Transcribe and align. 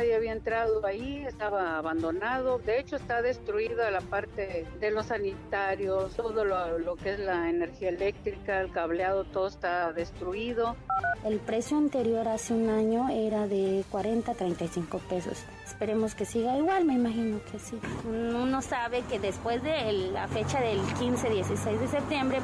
Nadie 0.00 0.16
había 0.16 0.32
entrado 0.32 0.86
ahí, 0.86 1.26
estaba 1.26 1.76
abandonado. 1.76 2.58
De 2.58 2.80
hecho, 2.80 2.96
está 2.96 3.20
destruida 3.20 3.90
la 3.90 4.00
parte 4.00 4.66
de 4.80 4.90
los 4.90 5.06
sanitarios, 5.06 6.14
todo 6.14 6.42
lo, 6.42 6.96
que 6.96 7.12
es 7.12 7.18
la 7.20 7.50
energía 7.50 7.90
eléctrica, 7.90 8.62
el 8.62 8.72
cableado, 8.72 9.24
todo 9.24 9.48
está 9.48 9.92
destruido. 9.92 10.74
El 11.22 11.38
precio 11.38 11.76
anterior 11.76 12.28
hace 12.28 12.54
un 12.54 12.70
año 12.70 13.10
era 13.10 13.46
de 13.46 13.84
40 13.90 14.32
a 14.32 14.34
35 14.34 15.00
pesos. 15.00 15.44
Esperemos 15.66 16.14
que 16.14 16.24
siga 16.24 16.56
igual, 16.56 16.86
me 16.86 16.94
imagino 16.94 17.38
que 17.52 17.58
sí. 17.58 17.78
Uno 18.06 18.62
sabe 18.62 19.02
que 19.02 19.18
después 19.18 19.62
de 19.62 19.92
la 20.14 20.28
fecha 20.28 20.62
del 20.62 20.78
15-16 20.78 21.78
de 21.78 21.88
septiembre 21.88 22.40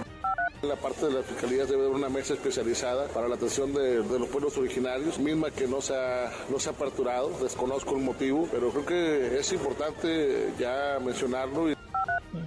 la 0.68 0.76
parte 0.76 1.06
de 1.06 1.12
la 1.12 1.22
fiscalía 1.22 1.64
debe 1.64 1.84
haber 1.84 1.94
una 1.94 2.08
mesa 2.08 2.34
especializada 2.34 3.08
para 3.08 3.28
la 3.28 3.36
atención 3.36 3.72
de, 3.72 3.96
los 3.96 4.28
pueblos 4.28 4.56
originarios, 4.56 5.18
misma 5.18 5.50
que 5.50 5.66
no 5.66 5.80
se, 5.80 5.94
ha, 5.94 6.30
no 6.48 6.58
se 6.58 6.68
ha 6.68 6.72
aperturado, 6.72 7.30
desconozco 7.40 7.96
el 7.96 8.02
motivo, 8.02 8.48
pero 8.50 8.70
creo 8.70 8.86
que 8.86 9.38
es 9.38 9.52
importante 9.52 10.52
ya 10.58 10.98
mencionarlo. 11.04 11.76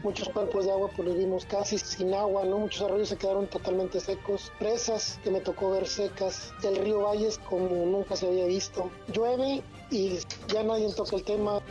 Muchos 0.04 0.30
cuerpos 0.30 0.66
de 0.66 0.72
agua 0.72 0.90
pues 0.96 1.18
vimos 1.18 1.46
casi 1.46 1.78
sin 1.78 2.14
agua, 2.14 2.46
¿no? 2.46 2.60
Muchos 2.60 2.82
arroyos 2.84 3.10
se 3.10 3.18
quedaron 3.18 3.48
totalmente 3.48 4.00
secos. 4.00 4.52
Presas 4.60 5.20
que 5.24 5.32
me 5.32 5.42
tocó 5.42 5.72
ver 5.72 5.88
secas. 5.88 6.54
Del 6.62 6.78
río 6.78 7.02
Valles 7.02 7.40
como 7.50 7.68
nunca 7.86 8.16
se 8.16 8.28
había 8.28 8.46
visto. 8.46 8.90
Llueve 9.12 9.62
y 9.90 10.20
ya 10.48 10.64
nadie 10.64 10.94
toca 10.94 11.16
el 11.16 11.24
tema. 11.24 11.62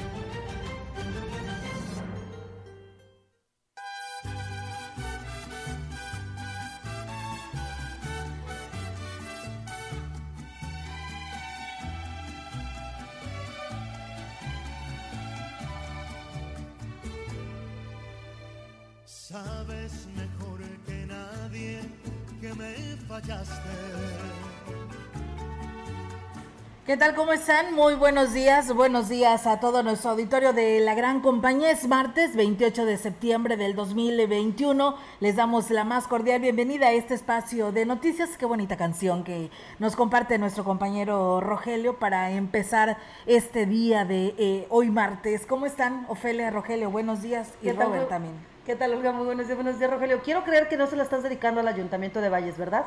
¿Qué 26.87 26.97
tal? 26.97 27.15
¿Cómo 27.15 27.35
están? 27.35 27.75
Muy 27.75 27.95
buenos 27.95 28.33
días. 28.33 28.73
Buenos 28.73 29.11
días 29.11 29.47
a 29.47 29.61
todo 29.61 29.83
nuestro 29.83 30.13
auditorio 30.13 30.55
de 30.55 30.81
la 30.81 30.95
gran 30.95 31.21
compañía. 31.21 31.71
Es 31.71 31.87
martes 31.87 32.35
28 32.37 32.87
de 32.87 32.97
septiembre 32.97 33.59
del 33.59 33.75
2021. 33.75 34.97
Les 35.21 35.37
damos 35.37 35.71
la 35.71 35.85
más 35.85 36.09
cordial 36.09 36.41
bienvenida 36.41 36.87
a 36.87 36.93
este 36.93 37.13
espacio 37.13 37.71
de 37.71 37.85
noticias. 37.85 38.39
Qué 38.39 38.47
bonita 38.47 38.79
canción 38.79 39.25
que 39.25 39.51
nos 39.79 39.95
comparte 39.95 40.39
nuestro 40.39 40.65
compañero 40.65 41.43
Rogelio 41.43 41.99
para 41.99 42.31
empezar 42.31 42.97
este 43.27 43.67
día 43.67 44.07
de 44.07 44.35
eh, 44.39 44.67
hoy 44.71 44.89
martes. 44.89 45.45
¿Cómo 45.45 45.67
están, 45.67 46.07
Ofelia, 46.09 46.51
Rogelio? 46.51 46.91
Buenos 46.91 47.21
días. 47.21 47.53
Y 47.61 47.73
Robert 47.73 48.09
también. 48.09 48.58
¿Qué 48.69 48.77
tal, 48.77 48.93
Olga? 48.93 49.13
Muy 49.13 49.25
buenos 49.25 49.47
días. 49.47 49.57
Buenos 49.57 49.79
días, 49.79 49.91
Rogelio. 49.91 50.21
Quiero 50.23 50.45
creer 50.45 50.69
que 50.69 50.77
no 50.77 50.87
se 50.87 50.95
la 50.95 51.03
estás 51.03 51.23
dedicando 51.23 51.63
al 51.63 51.69
Ayuntamiento 51.69 52.21
de 52.21 52.29
Valles, 52.29 52.59
¿verdad? 52.59 52.85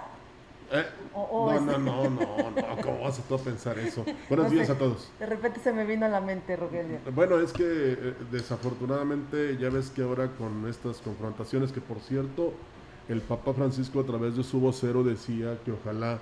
Eh, 0.71 0.85
no, 1.15 1.59
no, 1.59 1.79
no, 1.79 2.03
no, 2.07 2.11
no, 2.11 2.81
¿cómo 2.83 2.99
vas 2.99 3.19
a 3.19 3.37
pensar 3.37 3.79
eso? 3.79 4.05
Buenos 4.29 4.51
días 4.51 4.69
a 4.69 4.77
todos. 4.77 5.11
De 5.17 5.25
repente 5.25 5.59
se 5.59 5.73
me 5.73 5.83
vino 5.83 6.05
a 6.05 6.09
la 6.09 6.21
mente, 6.21 6.55
Rogelio. 6.55 6.99
Bueno, 7.15 7.39
es 7.39 7.51
que 7.51 7.63
eh, 7.65 8.13
desafortunadamente 8.31 9.57
ya 9.57 9.71
ves 9.71 9.89
que 9.89 10.03
ahora 10.03 10.27
con 10.37 10.67
estas 10.69 10.97
confrontaciones, 10.97 11.71
que 11.71 11.81
por 11.81 11.99
cierto, 11.99 12.53
el 13.09 13.21
Papa 13.21 13.51
Francisco 13.51 14.01
a 14.01 14.05
través 14.05 14.37
de 14.37 14.43
su 14.43 14.59
vocero 14.59 15.03
decía 15.03 15.57
que 15.65 15.71
ojalá 15.71 16.19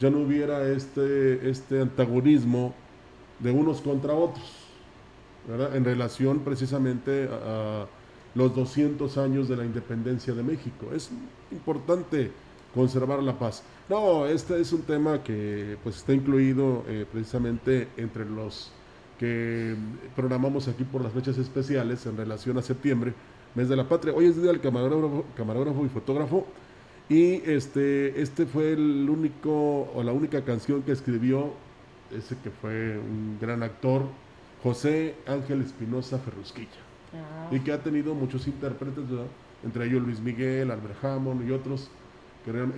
ya 0.00 0.10
no 0.10 0.18
hubiera 0.18 0.66
este, 0.66 1.48
este 1.48 1.80
antagonismo 1.80 2.74
de 3.38 3.52
unos 3.52 3.80
contra 3.82 4.14
otros, 4.14 4.66
¿verdad? 5.46 5.76
En 5.76 5.84
relación 5.84 6.40
precisamente 6.40 7.30
a 7.30 7.86
los 8.36 8.54
200 8.54 9.18
años 9.18 9.48
de 9.48 9.56
la 9.56 9.64
independencia 9.64 10.34
de 10.34 10.42
México. 10.42 10.86
Es 10.94 11.10
importante 11.50 12.30
conservar 12.74 13.22
la 13.22 13.38
paz. 13.38 13.62
No, 13.88 14.26
este 14.26 14.60
es 14.60 14.72
un 14.72 14.82
tema 14.82 15.22
que 15.24 15.76
pues 15.82 15.96
está 15.96 16.12
incluido 16.12 16.84
eh, 16.86 17.06
precisamente 17.10 17.88
entre 17.96 18.24
los 18.24 18.70
que 19.18 19.74
programamos 20.14 20.68
aquí 20.68 20.84
por 20.84 21.02
las 21.02 21.12
fechas 21.12 21.38
especiales 21.38 22.04
en 22.06 22.16
relación 22.16 22.58
a 22.58 22.62
septiembre, 22.62 23.14
mes 23.54 23.68
de 23.68 23.76
la 23.76 23.88
patria. 23.88 24.12
Hoy 24.14 24.26
es 24.26 24.36
día 24.36 24.52
del 24.52 24.60
camarógrafo, 24.60 25.24
camarógrafo 25.34 25.86
y 25.86 25.88
fotógrafo 25.88 26.46
y 27.08 27.36
este, 27.50 28.20
este 28.20 28.46
fue 28.46 28.72
el 28.72 29.08
único 29.08 29.90
o 29.94 30.02
la 30.02 30.12
única 30.12 30.44
canción 30.44 30.82
que 30.82 30.92
escribió 30.92 31.52
ese 32.10 32.36
que 32.38 32.50
fue 32.50 32.98
un 32.98 33.38
gran 33.40 33.62
actor, 33.62 34.02
José 34.62 35.14
Ángel 35.26 35.62
Espinosa 35.62 36.18
Ferrusquilla, 36.18 36.68
ah. 37.22 37.48
y 37.50 37.60
que 37.60 37.72
ha 37.72 37.82
tenido 37.82 38.14
muchos 38.14 38.46
intérpretes, 38.46 39.04
entre 39.64 39.86
ellos 39.86 40.02
Luis 40.02 40.20
Miguel, 40.20 40.70
Albert 40.70 41.04
Hammond 41.04 41.48
y 41.48 41.52
otros 41.52 41.90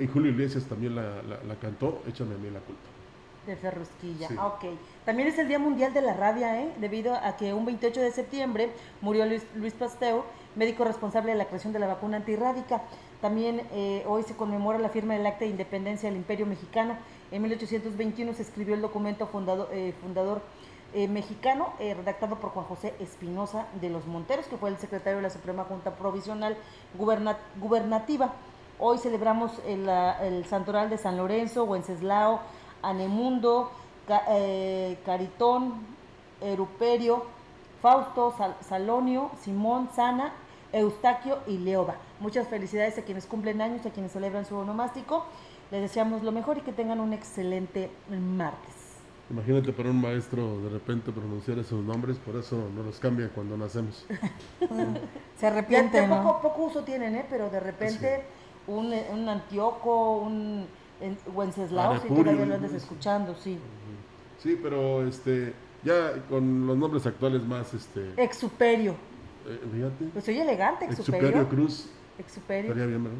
y 0.01 0.07
Julio 0.07 0.31
Iglesias 0.31 0.65
también 0.65 0.97
la, 0.97 1.23
la, 1.23 1.55
cantó, 1.57 2.03
Échame 2.09 2.35
a 2.35 2.39
mí 2.39 2.51
la 2.51 2.61
culpa. 2.61 2.81
De 3.47 3.55
Ferrusquilla, 3.57 4.29
ok. 4.47 4.65
También 5.05 5.29
es 5.29 5.39
el 5.39 5.49
Día 5.49 5.59
Mundial 5.59 5.93
de 5.93 6.01
la 6.01 6.15
Rabia, 6.15 6.63
¿eh? 6.63 6.73
debido 6.81 7.15
a 7.15 7.37
que 7.37 7.53
un 7.53 7.67
28 7.67 8.01
de 8.01 8.11
septiembre 8.11 8.71
murió 9.01 9.27
Luis, 9.27 9.47
Luis 9.55 9.75
Pasteur, 9.75 10.23
médico 10.55 10.85
responsable 10.85 11.33
de 11.33 11.39
la 11.39 11.47
creación 11.47 11.73
de 11.73 11.79
la 11.79 11.87
vacuna 11.87 12.19
antirrábica. 12.19 12.83
También 13.21 13.63
eh, 13.73 14.05
hoy 14.07 14.23
se 14.23 14.35
conmemora 14.37 14.79
la 14.79 14.89
firma 14.89 15.15
del 15.15 15.27
Acta 15.27 15.45
de 15.45 15.51
Independencia 15.51 16.09
del 16.09 16.19
Imperio 16.19 16.47
Mexicano. 16.47 16.97
En 17.31 17.43
1821 17.43 18.33
se 18.35 18.43
escribió 18.43 18.75
el 18.75 18.81
documento 18.81 19.27
fundado, 19.27 19.69
eh, 19.73 19.95
fundador 20.03 20.41
eh, 20.95 21.09
mexicano, 21.09 21.73
redactado 21.79 22.37
por 22.37 22.51
Juan 22.51 22.67
José 22.67 22.95
Espinosa 22.99 23.67
de 23.81 23.91
los 23.91 24.07
Monteros, 24.07 24.47
que 24.47 24.57
fue 24.57 24.71
el 24.71 24.79
secretario 24.79 25.17
de 25.17 25.23
la 25.23 25.31
Suprema 25.31 25.65
Junta 25.65 25.93
Provisional 25.97 26.57
Gubernativa. 26.97 28.33
Hoy 28.79 28.99
celebramos 28.99 29.53
el, 29.67 29.89
el 29.89 30.45
Santoral 30.47 30.89
de 30.89 30.99
San 30.99 31.17
Lorenzo, 31.17 31.65
Wenceslao, 31.65 32.41
Anemundo, 32.83 33.71
eh, 34.29 34.99
Caritón, 35.05 35.75
Eruperio, 36.41 37.25
Fausto, 37.83 38.35
Salonio, 38.61 39.31
Simón, 39.43 39.91
Sana, 39.95 40.33
Eustaquio 40.73 41.39
y 41.47 41.59
Leoba. 41.59 41.97
Muchas 42.21 42.49
felicidades 42.49 42.97
a 42.99 43.03
quienes 43.03 43.27
cumplen 43.27 43.61
años, 43.61 43.85
a 43.85 43.91
quienes 43.91 44.13
celebran 44.13 44.47
su 44.47 44.57
onomástico. 44.57 45.25
Les 45.71 45.83
deseamos 45.83 46.23
lo 46.23 46.33
mejor 46.33 46.59
y 46.59 46.63
que 46.63 46.73
tengan 46.73 47.01
un 47.01 47.13
excelente 47.13 47.91
martes. 48.09 48.78
Imagínate 49.31 49.73
para 49.73 49.91
un 49.91 50.01
maestro 50.01 50.61
de 50.63 50.71
repente 50.71 51.13
pronunciar 51.13 51.59
esos 51.59 51.85
nombres, 51.85 52.17
por 52.17 52.37
eso 52.37 52.71
no 52.75 52.83
los 52.83 52.99
cambia 52.99 53.29
cuando 53.29 53.59
nacemos. 53.59 54.07
Se 55.39 55.47
arrepiente, 55.47 56.07
¿no? 56.07 56.41
poco, 56.43 56.65
uso 56.65 56.83
tienen, 56.83 57.15
¿eh? 57.15 57.27
Pero 57.29 57.51
de 57.51 57.61
repente 57.61 58.23
un, 58.67 58.93
un 59.13 59.29
Antioco, 59.29 60.19
un 60.19 60.67
Wenceslao, 61.35 62.01
si 62.01 62.09
todavía 62.09 62.47
lo 62.47 62.55
andas 62.55 62.73
escuchando, 62.73 63.35
sí. 63.35 63.59
Sí, 64.43 64.59
pero 64.63 65.07
este, 65.07 65.53
ya 65.85 66.13
con 66.29 66.67
los 66.67 66.77
nombres 66.77 67.05
actuales 67.07 67.43
más, 67.43 67.75
este... 67.75 68.13
Exuperio. 68.17 68.93
Eh, 69.47 69.61
fíjate. 69.75 70.05
Pues 70.13 70.25
soy 70.25 70.39
elegante, 70.39 70.87
Exuperio. 70.87 71.29
Exuperio 71.29 71.49
Cruz. 71.49 71.91
Exuperio. 72.19 72.71
Estaría 72.71 72.87
bien, 72.87 73.05
¿verdad? 73.05 73.19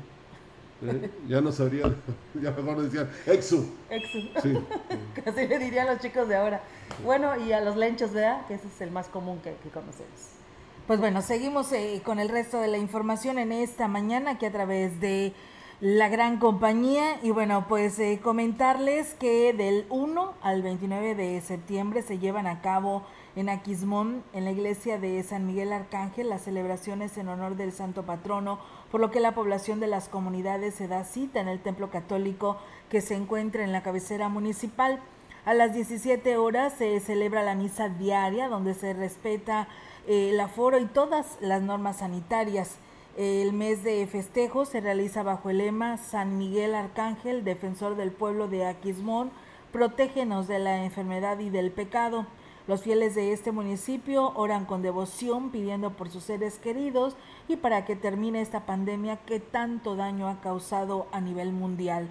Eh, 0.83 1.11
ya 1.27 1.41
no 1.41 1.51
sabría, 1.51 1.87
ya 2.41 2.51
mejor 2.53 2.83
decían 2.83 3.11
Exu. 3.27 3.67
Exu. 3.91 4.21
Sí. 4.43 4.59
Así 5.27 5.47
le 5.47 5.59
dirían 5.59 5.87
los 5.87 5.99
chicos 5.99 6.29
de 6.29 6.37
ahora. 6.37 6.61
Bueno, 7.05 7.37
y 7.37 7.53
a 7.53 7.61
los 7.61 7.77
lenchos, 7.77 8.13
¿verdad? 8.13 8.47
Que 8.47 8.55
ese 8.55 8.69
es 8.69 8.81
el 8.81 8.91
más 8.91 9.09
común 9.09 9.41
que, 9.41 9.55
que 9.63 9.71
conocemos. 9.71 10.39
Pues 10.87 11.01
bueno, 11.01 11.21
seguimos 11.21 11.71
eh, 11.73 12.01
con 12.05 12.19
el 12.19 12.29
resto 12.29 12.61
de 12.61 12.69
la 12.69 12.79
información 12.79 13.39
en 13.39 13.53
esta 13.53 13.89
mañana 13.89 14.39
que 14.39 14.47
a 14.47 14.53
través 14.53 15.01
de 15.01 15.35
la 15.81 16.09
gran 16.09 16.39
compañía. 16.39 17.19
Y 17.23 17.31
bueno, 17.31 17.67
pues 17.69 17.99
eh, 17.99 18.21
comentarles 18.23 19.15
que 19.15 19.53
del 19.53 19.85
1 19.91 20.35
al 20.41 20.63
29 20.63 21.15
de 21.15 21.41
septiembre 21.41 22.03
se 22.03 22.19
llevan 22.19 22.47
a 22.47 22.61
cabo 22.63 23.05
en 23.37 23.49
Aquismón, 23.49 24.25
en 24.33 24.45
la 24.45 24.51
iglesia 24.51 24.99
de 24.99 25.23
San 25.23 25.47
Miguel 25.47 25.73
Arcángel, 25.73 26.29
las 26.29 26.43
celebraciones 26.43 27.17
en 27.19 27.29
honor 27.29 27.57
del 27.57 27.73
santo 27.73 28.05
patrono, 28.05 28.59
por 28.91 29.01
lo 29.01 29.11
que 29.11 29.21
la 29.21 29.35
población 29.35 29.81
de 29.81 29.87
las 29.87 30.09
comunidades 30.09 30.75
se 30.75 30.89
da 30.89 31.05
cita 31.05 31.41
en 31.41 31.49
el 31.49 31.61
templo 31.61 31.91
católico 31.91 32.57
que 32.89 33.01
se 33.01 33.15
encuentra 33.15 33.65
en 33.65 33.73
la 33.73 33.83
cabecera 33.83 34.29
municipal. 34.29 35.01
A 35.45 35.55
las 35.55 35.73
17 35.75 36.37
horas 36.37 36.75
se 36.75 36.99
celebra 37.01 37.43
la 37.43 37.55
misa 37.55 37.89
diaria 37.89 38.49
donde 38.49 38.75
se 38.75 38.93
respeta 38.93 39.69
eh, 40.07 40.31
el 40.31 40.41
aforo 40.41 40.79
y 40.79 40.87
todas 40.87 41.39
las 41.41 41.63
normas 41.63 41.99
sanitarias. 41.99 42.77
El 43.17 43.53
mes 43.53 43.83
de 43.83 44.07
festejo 44.07 44.65
se 44.65 44.81
realiza 44.81 45.23
bajo 45.23 45.51
el 45.51 45.59
lema 45.59 45.97
San 45.97 46.39
Miguel 46.39 46.75
Arcángel, 46.75 47.45
defensor 47.45 47.97
del 47.97 48.13
pueblo 48.13 48.47
de 48.47 48.65
Aquismón, 48.65 49.33
protégenos 49.73 50.47
de 50.47 50.61
la 50.61 50.85
enfermedad 50.85 51.39
y 51.41 51.51
del 51.51 51.73
pecado. 51.73 52.27
Los 52.69 52.83
fieles 52.83 53.15
de 53.15 53.33
este 53.33 53.51
municipio 53.51 54.31
oran 54.37 54.67
con 54.67 54.83
devoción 54.83 55.51
pidiendo 55.51 55.95
por 55.95 56.11
sus 56.11 56.25
seres 56.25 56.59
queridos 56.59 57.17
y 57.49 57.57
para 57.57 57.87
que 57.87 57.97
termine 57.97 58.43
esta 58.43 58.67
pandemia 58.67 59.17
que 59.25 59.41
tanto 59.41 59.97
daño 59.97 60.29
ha 60.29 60.43
causado 60.43 61.07
a 61.11 61.23
nivel 61.23 61.51
mundial. 61.51 62.09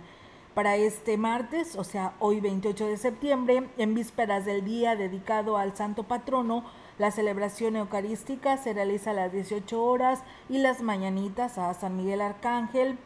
Para 0.56 0.75
este 0.75 1.15
martes, 1.15 1.75
o 1.75 1.83
sea, 1.83 2.13
hoy 2.19 2.39
28 2.39 2.88
de 2.88 2.98
septiembre, 2.98 3.69
en 3.77 3.94
vísperas 3.94 4.45
del 4.45 4.65
día 4.65 4.95
dedicado 4.95 5.57
al 5.57 5.77
Santo 5.77 6.06
Patrono, 6.06 6.63
la 6.98 7.12
celebración 7.12 7.75
eucarística 7.75 8.57
se 8.57 8.74
realiza 8.74 9.12
a 9.12 9.13
las 9.13 9.31
18 9.31 9.83
horas 9.83 10.24
y 10.50 10.57
las 10.57 10.81
mañanitas 10.81 11.60
a 11.60 11.71
San 11.75 11.95
Miguel 11.98 12.21
Arcángel 12.21 12.98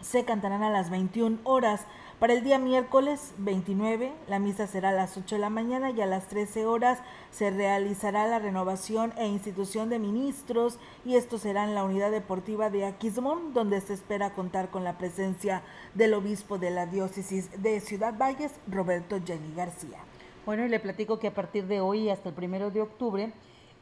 se 0.00 0.24
cantarán 0.24 0.64
a 0.64 0.70
las 0.70 0.90
21 0.90 1.38
horas. 1.44 1.86
Para 2.22 2.34
el 2.34 2.44
día 2.44 2.60
miércoles 2.60 3.34
29, 3.38 4.12
la 4.28 4.38
misa 4.38 4.68
será 4.68 4.90
a 4.90 4.92
las 4.92 5.16
8 5.16 5.34
de 5.34 5.40
la 5.40 5.50
mañana 5.50 5.90
y 5.90 6.00
a 6.02 6.06
las 6.06 6.28
13 6.28 6.66
horas 6.66 7.00
se 7.32 7.50
realizará 7.50 8.28
la 8.28 8.38
renovación 8.38 9.12
e 9.16 9.26
institución 9.26 9.90
de 9.90 9.98
ministros 9.98 10.78
y 11.04 11.16
esto 11.16 11.36
será 11.36 11.64
en 11.64 11.74
la 11.74 11.82
unidad 11.82 12.12
deportiva 12.12 12.70
de 12.70 12.84
Aquismón, 12.84 13.52
donde 13.52 13.80
se 13.80 13.94
espera 13.94 14.34
contar 14.34 14.70
con 14.70 14.84
la 14.84 14.98
presencia 14.98 15.62
del 15.94 16.14
obispo 16.14 16.58
de 16.58 16.70
la 16.70 16.86
diócesis 16.86 17.60
de 17.60 17.80
Ciudad 17.80 18.16
Valles, 18.16 18.52
Roberto 18.68 19.18
Jenny 19.26 19.52
García. 19.56 19.98
Bueno, 20.46 20.64
y 20.64 20.68
le 20.68 20.78
platico 20.78 21.18
que 21.18 21.26
a 21.26 21.34
partir 21.34 21.66
de 21.66 21.80
hoy 21.80 22.08
hasta 22.08 22.28
el 22.28 22.36
primero 22.36 22.70
de 22.70 22.82
octubre, 22.82 23.32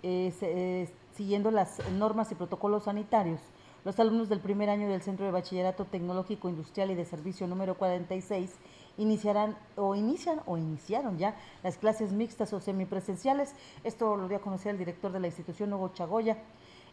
eh, 0.02 0.32
eh, 0.40 0.88
siguiendo 1.14 1.50
las 1.50 1.86
normas 1.90 2.32
y 2.32 2.36
protocolos 2.36 2.84
sanitarios, 2.84 3.42
los 3.84 3.98
alumnos 3.98 4.28
del 4.28 4.40
primer 4.40 4.68
año 4.68 4.88
del 4.88 5.02
Centro 5.02 5.24
de 5.26 5.32
Bachillerato 5.32 5.84
Tecnológico 5.84 6.48
Industrial 6.48 6.90
y 6.90 6.94
de 6.94 7.04
Servicio 7.04 7.46
número 7.46 7.76
46 7.76 8.50
iniciarán 8.98 9.56
o 9.76 9.94
inician 9.94 10.40
o 10.46 10.58
iniciaron 10.58 11.18
ya 11.18 11.34
las 11.62 11.78
clases 11.78 12.12
mixtas 12.12 12.52
o 12.52 12.60
semipresenciales. 12.60 13.54
Esto 13.84 14.16
lo 14.16 14.28
dio 14.28 14.38
a 14.38 14.42
conocer 14.42 14.72
el 14.72 14.78
director 14.78 15.12
de 15.12 15.20
la 15.20 15.28
institución, 15.28 15.72
Hugo 15.72 15.92
Chagoya. 15.94 16.36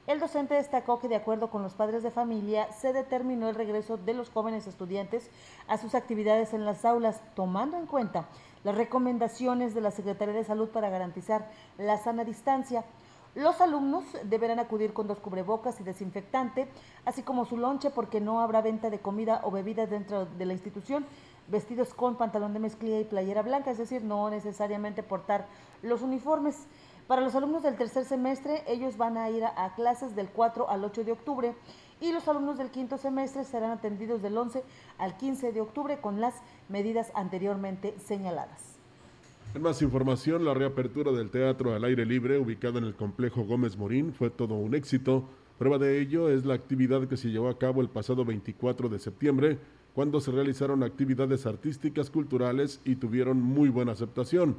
El 0.08 0.22
docente 0.22 0.54
destacó 0.54 1.00
que 1.00 1.10
de 1.10 1.18
acuerdo 1.18 1.50
con 1.50 1.64
los 1.64 1.74
padres 1.74 2.02
de 2.02 2.12
familia 2.12 2.72
se 2.72 2.94
determinó 2.94 3.50
el 3.50 3.56
regreso 3.56 3.98
de 3.98 4.14
los 4.14 4.30
jóvenes 4.30 4.66
estudiantes 4.66 5.30
a 5.68 5.78
sus 5.78 5.96
actividades 5.96 6.54
en 6.54 6.64
las 6.64 6.86
aulas, 6.86 7.22
tomando 7.36 7.78
en 7.78 7.88
cuenta 7.88 8.30
las 8.64 8.76
recomendaciones 8.76 9.76
de 9.76 9.82
la 9.82 9.92
Secretaría 9.92 10.34
de 10.34 10.46
Salud 10.46 10.70
para 10.70 10.90
garantizar 10.90 11.50
la 11.78 11.98
sana 11.98 12.24
distancia. 12.24 12.86
Los 13.38 13.62
alumnos 13.62 14.04
deberán 14.24 14.58
acudir 14.58 14.94
con 14.94 15.06
dos 15.06 15.20
cubrebocas 15.20 15.80
y 15.80 15.84
desinfectante, 15.84 16.68
así 17.06 17.22
como 17.22 17.46
su 17.46 17.56
lonche 17.56 17.92
porque 17.92 18.20
no 18.20 18.42
habrá 18.42 18.64
venta 18.64 18.90
de 18.90 18.98
comida 18.98 19.42
o 19.44 19.52
bebidas 19.52 19.92
dentro 19.92 20.26
de 20.26 20.46
la 20.48 20.54
institución, 20.54 21.06
vestidos 21.48 21.94
con 21.94 22.16
pantalón 22.16 22.54
de 22.54 22.60
mezclilla 22.60 23.00
y 23.00 23.04
playera 23.04 23.44
blanca, 23.44 23.70
es 23.70 23.78
decir, 23.78 24.04
no 24.04 24.28
necesariamente 24.32 25.04
portar 25.04 25.46
los 25.84 26.02
uniformes. 26.02 26.66
Para 27.06 27.22
los 27.22 27.36
alumnos 27.36 27.62
del 27.62 27.78
tercer 27.78 28.06
semestre, 28.06 28.64
ellos 28.66 28.98
van 28.98 29.20
a 29.20 29.30
ir 29.30 29.46
a, 29.46 29.66
a, 29.66 29.76
clases 29.76 30.16
del 30.16 30.30
4 30.30 30.68
al 30.68 30.84
8 30.84 31.04
de 31.04 31.12
octubre 31.12 31.56
y 32.02 32.14
los 32.14 32.28
alumnos 32.28 32.58
del 32.58 32.72
quinto 32.72 32.98
semestre 32.98 33.44
serán 33.44 33.70
atendidos 33.70 34.24
del 34.24 34.36
11 34.36 34.64
al 34.98 35.16
15 35.16 35.52
de 35.52 35.62
octubre 35.62 36.02
con 36.02 36.22
las 36.22 36.34
medidas 36.70 37.12
anteriormente 37.14 38.00
señaladas. 38.00 38.77
Más 39.62 39.82
información, 39.82 40.46
la 40.46 40.54
reapertura 40.54 41.12
del 41.12 41.32
teatro 41.32 41.74
al 41.74 41.84
aire 41.84 42.06
libre 42.06 42.38
ubicado 42.38 42.78
en 42.78 42.84
el 42.84 42.94
complejo 42.94 43.44
Gómez 43.44 43.76
Morín 43.76 44.14
fue 44.14 44.30
todo 44.30 44.54
un 44.54 44.76
éxito. 44.76 45.28
Prueba 45.58 45.80
de 45.80 46.00
ello 46.00 46.30
es 46.30 46.46
la 46.46 46.54
actividad 46.54 47.08
que 47.08 47.18
se 47.18 47.30
llevó 47.30 47.50
a 47.50 47.58
cabo 47.58 47.82
el 47.82 47.90
pasado 47.90 48.24
24 48.24 48.88
de 48.88 49.00
septiembre, 49.00 49.58
cuando 49.96 50.22
se 50.22 50.32
realizaron 50.32 50.84
actividades 50.84 51.48
artísticas, 51.48 52.12
culturales 52.12 52.82
y 52.86 52.98
tuvieron 52.98 53.42
muy 53.42 53.70
buena 53.70 53.94
aceptación. 53.94 54.58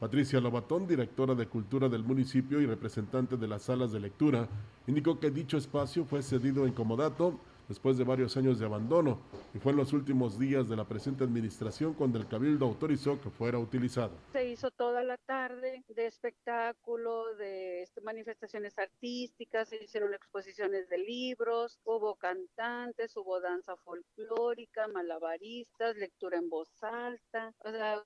Patricia 0.00 0.40
Lobatón, 0.40 0.88
directora 0.88 1.36
de 1.36 1.46
Cultura 1.46 1.88
del 1.88 2.02
municipio 2.02 2.60
y 2.60 2.66
representante 2.66 3.36
de 3.36 3.46
las 3.46 3.62
salas 3.62 3.92
de 3.92 4.00
lectura, 4.00 4.48
indicó 4.88 5.20
que 5.20 5.30
dicho 5.30 5.56
espacio 5.56 6.04
fue 6.04 6.22
cedido 6.22 6.66
en 6.66 6.72
comodato 6.72 7.38
después 7.72 7.96
de 7.96 8.04
varios 8.04 8.36
años 8.36 8.58
de 8.58 8.66
abandono 8.66 9.18
y 9.54 9.58
fue 9.58 9.72
en 9.72 9.78
los 9.78 9.94
últimos 9.94 10.38
días 10.38 10.68
de 10.68 10.76
la 10.76 10.84
presente 10.84 11.24
administración 11.24 11.94
cuando 11.94 12.18
el 12.18 12.28
Cabildo 12.28 12.66
autorizó 12.66 13.18
que 13.18 13.30
fuera 13.30 13.58
utilizado. 13.58 14.12
Se 14.32 14.46
hizo 14.46 14.70
toda 14.70 15.02
la 15.02 15.16
tarde 15.16 15.82
de 15.88 16.06
espectáculo, 16.06 17.34
de 17.36 17.82
este, 17.82 18.02
manifestaciones 18.02 18.78
artísticas, 18.78 19.70
se 19.70 19.82
hicieron 19.82 20.12
exposiciones 20.12 20.86
de 20.90 20.98
libros, 20.98 21.80
hubo 21.84 22.14
cantantes, 22.16 23.16
hubo 23.16 23.40
danza 23.40 23.74
folclórica, 23.76 24.86
malabaristas, 24.88 25.96
lectura 25.96 26.36
en 26.36 26.50
voz 26.50 26.68
alta. 26.82 27.54
O 27.64 27.70
sea, 27.70 28.04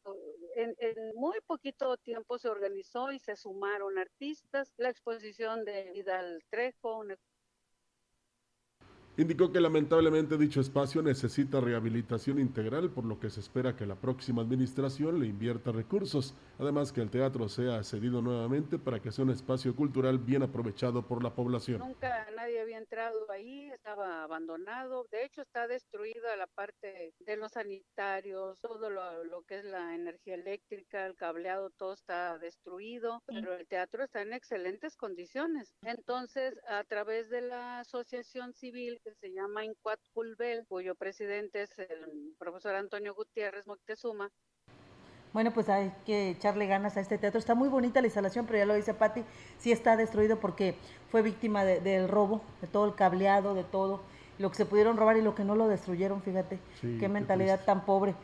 en, 0.55 0.77
en 0.79 0.95
muy 1.17 1.39
poquito 1.45 1.97
tiempo 1.97 2.39
se 2.39 2.49
organizó 2.49 3.11
y 3.11 3.19
se 3.19 3.35
sumaron 3.35 3.99
artistas. 3.99 4.73
La 4.77 4.91
exposición 4.91 5.65
de 5.65 5.91
Vidal 5.93 6.45
Trejo, 6.51 6.99
una 6.99 7.17
Indicó 9.19 9.51
que 9.51 9.61
lamentablemente 9.61 10.37
dicho 10.37 10.61
espacio 10.61 11.01
necesita 11.01 11.59
rehabilitación 11.59 12.39
integral, 12.39 12.91
por 12.91 13.07
lo 13.07 13.19
que 13.19 13.31
se 13.31 13.41
espera 13.41 13.75
que 13.75 13.87
la 13.87 13.95
próxima 13.95 14.43
administración 14.43 15.19
le 15.19 15.27
invierta 15.27 15.73
recursos, 15.73 16.35
además 16.59 16.93
que 16.93 17.01
el 17.01 17.09
teatro 17.09 17.49
sea 17.49 17.83
cedido 17.83 18.21
nuevamente 18.21 18.79
para 18.79 19.01
que 19.01 19.11
sea 19.11 19.25
un 19.25 19.31
espacio 19.31 19.75
cultural 19.75 20.19
bien 20.19 20.43
aprovechado 20.43 21.07
por 21.07 21.25
la 21.25 21.35
población. 21.35 21.79
Nunca 21.79 22.27
nadie 22.37 22.61
había 22.61 22.77
entrado 22.77 23.31
ahí, 23.31 23.71
estaba 23.71 24.23
abandonado, 24.23 25.07
de 25.11 25.25
hecho 25.25 25.41
está 25.41 25.67
destruida 25.67 26.37
la 26.37 26.47
parte 26.47 27.15
de 27.19 27.37
los 27.39 27.53
sanitarios, 27.53 28.61
todo 28.61 28.91
lo, 28.91 29.25
lo 29.25 29.43
que 29.45 29.61
es 29.61 29.65
la 29.65 29.95
energía 29.95 30.35
eléctrica, 30.35 31.07
el 31.07 31.17
cableado, 31.17 31.71
todo 31.71 31.95
está 31.95 32.37
destruido, 32.37 33.23
pero 33.27 33.55
el 33.55 33.67
teatro 33.67 34.05
está 34.05 34.21
en 34.21 34.35
excelentes 34.35 34.95
condiciones. 34.95 35.75
Entonces, 35.81 36.55
a 36.69 36.85
través 36.85 37.31
de 37.31 37.41
la 37.41 37.81
asociación 37.81 38.53
civil, 38.53 39.01
que 39.07 39.15
se 39.15 39.33
llama 39.33 39.65
Incuat 39.65 40.01
Culbel, 40.13 40.67
cuyo 40.67 40.97
presidente 40.97 41.63
es 41.63 41.79
el 41.79 42.35
profesor 42.41 42.75
Antonio 42.75 43.15
Gutiérrez 43.15 43.69
Moctezuma. 43.69 44.33
Bueno, 45.33 45.53
pues 45.53 45.69
hay 45.69 45.93
que 46.05 46.31
echarle 46.31 46.67
ganas 46.67 46.97
a 46.97 47.01
este 47.01 47.17
teatro. 47.17 47.39
Está 47.39 47.55
muy 47.55 47.69
bonita 47.69 48.01
la 48.01 48.09
instalación, 48.09 48.47
pero 48.47 48.59
ya 48.59 48.67
lo 48.67 48.75
dice 48.75 48.95
Patti, 48.95 49.23
sí 49.59 49.71
está 49.71 49.97
destruido 49.97 50.41
porque 50.41 50.75
fue 51.09 51.23
víctima 51.23 51.65
de, 51.65 51.81
del 51.81 52.09
robo, 52.09 52.43
de 52.61 52.67
todo 52.67 52.85
el 52.87 52.97
cableado, 52.97 53.55
de 53.55 53.63
todo, 53.63 54.01
lo 54.41 54.51
que 54.51 54.57
se 54.57 54.67
pudieron 54.67 54.97
robar 54.97 55.17
y 55.17 55.23
lo 55.23 55.37
que 55.37 55.45
no 55.45 55.55
lo 55.55 55.69
destruyeron, 55.69 56.21
fíjate, 56.21 56.59
sí, 56.81 56.97
qué 56.99 57.09
mentalidad 57.09 57.61
qué 57.61 57.67
tan 57.67 57.85
pobre. 57.85 58.17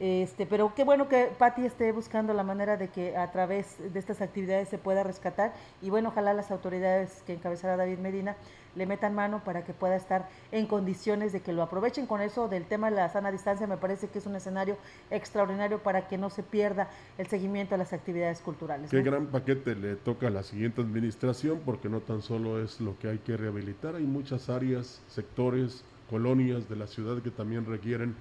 Este, 0.00 0.46
pero 0.46 0.72
qué 0.74 0.82
bueno 0.82 1.08
que 1.08 1.30
Patti 1.38 1.66
esté 1.66 1.92
buscando 1.92 2.32
la 2.32 2.42
manera 2.42 2.78
de 2.78 2.88
que 2.88 3.18
a 3.18 3.30
través 3.30 3.76
de 3.92 3.98
estas 3.98 4.22
actividades 4.22 4.70
se 4.70 4.78
pueda 4.78 5.02
rescatar 5.02 5.52
y 5.82 5.90
bueno, 5.90 6.08
ojalá 6.08 6.32
las 6.32 6.50
autoridades 6.50 7.22
que 7.26 7.34
encabezará 7.34 7.76
David 7.76 7.98
Medina 7.98 8.34
le 8.76 8.86
metan 8.86 9.14
mano 9.14 9.42
para 9.44 9.62
que 9.62 9.74
pueda 9.74 9.96
estar 9.96 10.26
en 10.52 10.66
condiciones 10.66 11.34
de 11.34 11.40
que 11.40 11.52
lo 11.52 11.62
aprovechen. 11.62 12.06
Con 12.06 12.22
eso 12.22 12.48
del 12.48 12.64
tema 12.64 12.88
de 12.88 12.96
la 12.96 13.10
sana 13.10 13.30
distancia 13.30 13.66
me 13.66 13.76
parece 13.76 14.08
que 14.08 14.20
es 14.20 14.26
un 14.26 14.36
escenario 14.36 14.78
extraordinario 15.10 15.82
para 15.82 16.08
que 16.08 16.16
no 16.16 16.30
se 16.30 16.42
pierda 16.42 16.88
el 17.18 17.26
seguimiento 17.26 17.74
a 17.74 17.78
las 17.78 17.92
actividades 17.92 18.40
culturales. 18.40 18.90
Qué 18.90 19.02
¿no? 19.02 19.04
gran 19.04 19.26
paquete 19.26 19.74
le 19.74 19.96
toca 19.96 20.28
a 20.28 20.30
la 20.30 20.42
siguiente 20.42 20.80
administración 20.80 21.60
porque 21.62 21.90
no 21.90 22.00
tan 22.00 22.22
solo 22.22 22.62
es 22.62 22.80
lo 22.80 22.98
que 22.98 23.08
hay 23.08 23.18
que 23.18 23.36
rehabilitar, 23.36 23.96
hay 23.96 24.04
muchas 24.04 24.48
áreas, 24.48 25.02
sectores, 25.08 25.84
colonias 26.08 26.70
de 26.70 26.76
la 26.76 26.86
ciudad 26.86 27.20
que 27.22 27.30
también 27.30 27.66
requieren 27.66 28.14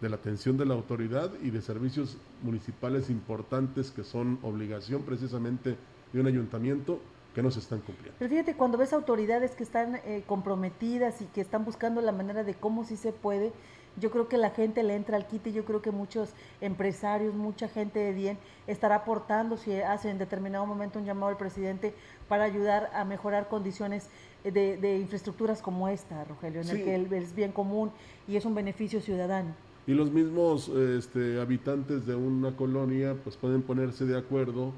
de 0.00 0.08
la 0.08 0.16
atención 0.16 0.56
de 0.56 0.66
la 0.66 0.74
autoridad 0.74 1.30
y 1.42 1.50
de 1.50 1.62
servicios 1.62 2.18
municipales 2.42 3.08
importantes 3.10 3.90
que 3.90 4.04
son 4.04 4.38
obligación 4.42 5.02
precisamente 5.02 5.76
de 6.12 6.20
un 6.20 6.26
ayuntamiento 6.26 7.00
que 7.34 7.42
no 7.42 7.50
se 7.50 7.60
están 7.60 7.80
cumpliendo. 7.80 8.16
Pero 8.18 8.30
fíjate, 8.30 8.54
cuando 8.54 8.78
ves 8.78 8.92
autoridades 8.92 9.54
que 9.54 9.62
están 9.62 9.96
eh, 9.96 10.22
comprometidas 10.26 11.20
y 11.20 11.26
que 11.26 11.40
están 11.40 11.64
buscando 11.64 12.00
la 12.00 12.12
manera 12.12 12.44
de 12.44 12.54
cómo 12.54 12.84
sí 12.84 12.96
se 12.96 13.12
puede, 13.12 13.52
yo 13.98 14.10
creo 14.10 14.28
que 14.28 14.36
la 14.36 14.50
gente 14.50 14.82
le 14.82 14.94
entra 14.94 15.16
al 15.16 15.26
quite, 15.26 15.52
yo 15.52 15.64
creo 15.64 15.80
que 15.80 15.90
muchos 15.90 16.30
empresarios, 16.60 17.34
mucha 17.34 17.68
gente 17.68 17.98
de 17.98 18.12
bien 18.12 18.38
estará 18.66 18.96
aportando 18.96 19.56
si 19.56 19.74
hace 19.80 20.10
en 20.10 20.18
determinado 20.18 20.66
momento 20.66 20.98
un 20.98 21.06
llamado 21.06 21.28
al 21.28 21.38
presidente 21.38 21.94
para 22.28 22.44
ayudar 22.44 22.90
a 22.94 23.04
mejorar 23.04 23.48
condiciones 23.48 24.08
de, 24.44 24.98
infraestructuras 24.98 25.60
como 25.60 25.88
esta, 25.88 26.24
Rogelio, 26.24 26.60
en 26.60 26.68
el 26.68 26.84
que 26.84 27.18
es 27.18 27.34
bien 27.34 27.52
común 27.52 27.90
y 28.28 28.36
es 28.36 28.44
un 28.44 28.54
beneficio 28.54 29.00
ciudadano. 29.00 29.65
Y 29.86 29.94
los 29.94 30.10
mismos 30.10 30.68
este, 30.68 31.40
habitantes 31.40 32.06
de 32.06 32.16
una 32.16 32.56
colonia 32.56 33.14
pues 33.22 33.36
pueden 33.36 33.62
ponerse 33.62 34.04
de 34.04 34.18
acuerdo, 34.18 34.72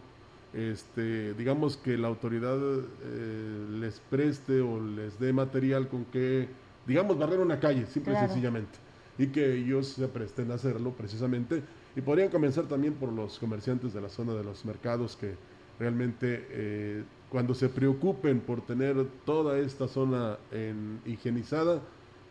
este, 0.53 1.35
digamos 1.35 1.77
que 1.77 1.97
la 1.97 2.09
autoridad 2.09 2.59
eh, 2.59 3.67
les 3.81 4.01
preste 4.11 4.61
o 4.61 4.81
les 4.81 5.19
dé 5.19 5.33
material 5.33 5.89
con 5.89 6.05
que, 6.07 6.49
digamos, 6.87 7.19
barrer 7.19 7.41
una 7.41 7.59
calle, 7.59 7.87
simple 7.87 8.15
y 8.15 8.17
sencillamente, 8.17 8.79
y 9.19 9.29
que 9.29 9.55
ellos 9.55 9.89
se 9.89 10.09
presten 10.09 10.51
a 10.51 10.55
hacerlo 10.55 10.93
precisamente. 10.93 11.63
Y 11.97 12.03
podrían 12.03 12.29
comenzar 12.29 12.67
también 12.67 12.95
por 12.95 13.11
los 13.11 13.39
comerciantes 13.39 13.95
de 13.95 14.01
la 14.01 14.11
zona 14.11 14.35
de 14.35 14.45
los 14.45 14.65
mercados 14.65 15.17
que 15.17 15.35
realmente 15.79 16.47
eh, 16.51 17.03
cuando 17.31 17.55
se 17.55 17.69
preocupen 17.69 18.41
por 18.41 18.61
tener 18.63 19.07
toda 19.25 19.59
esta 19.59 19.89
zona 19.89 20.39
en, 20.51 21.01
higienizada, 21.07 21.81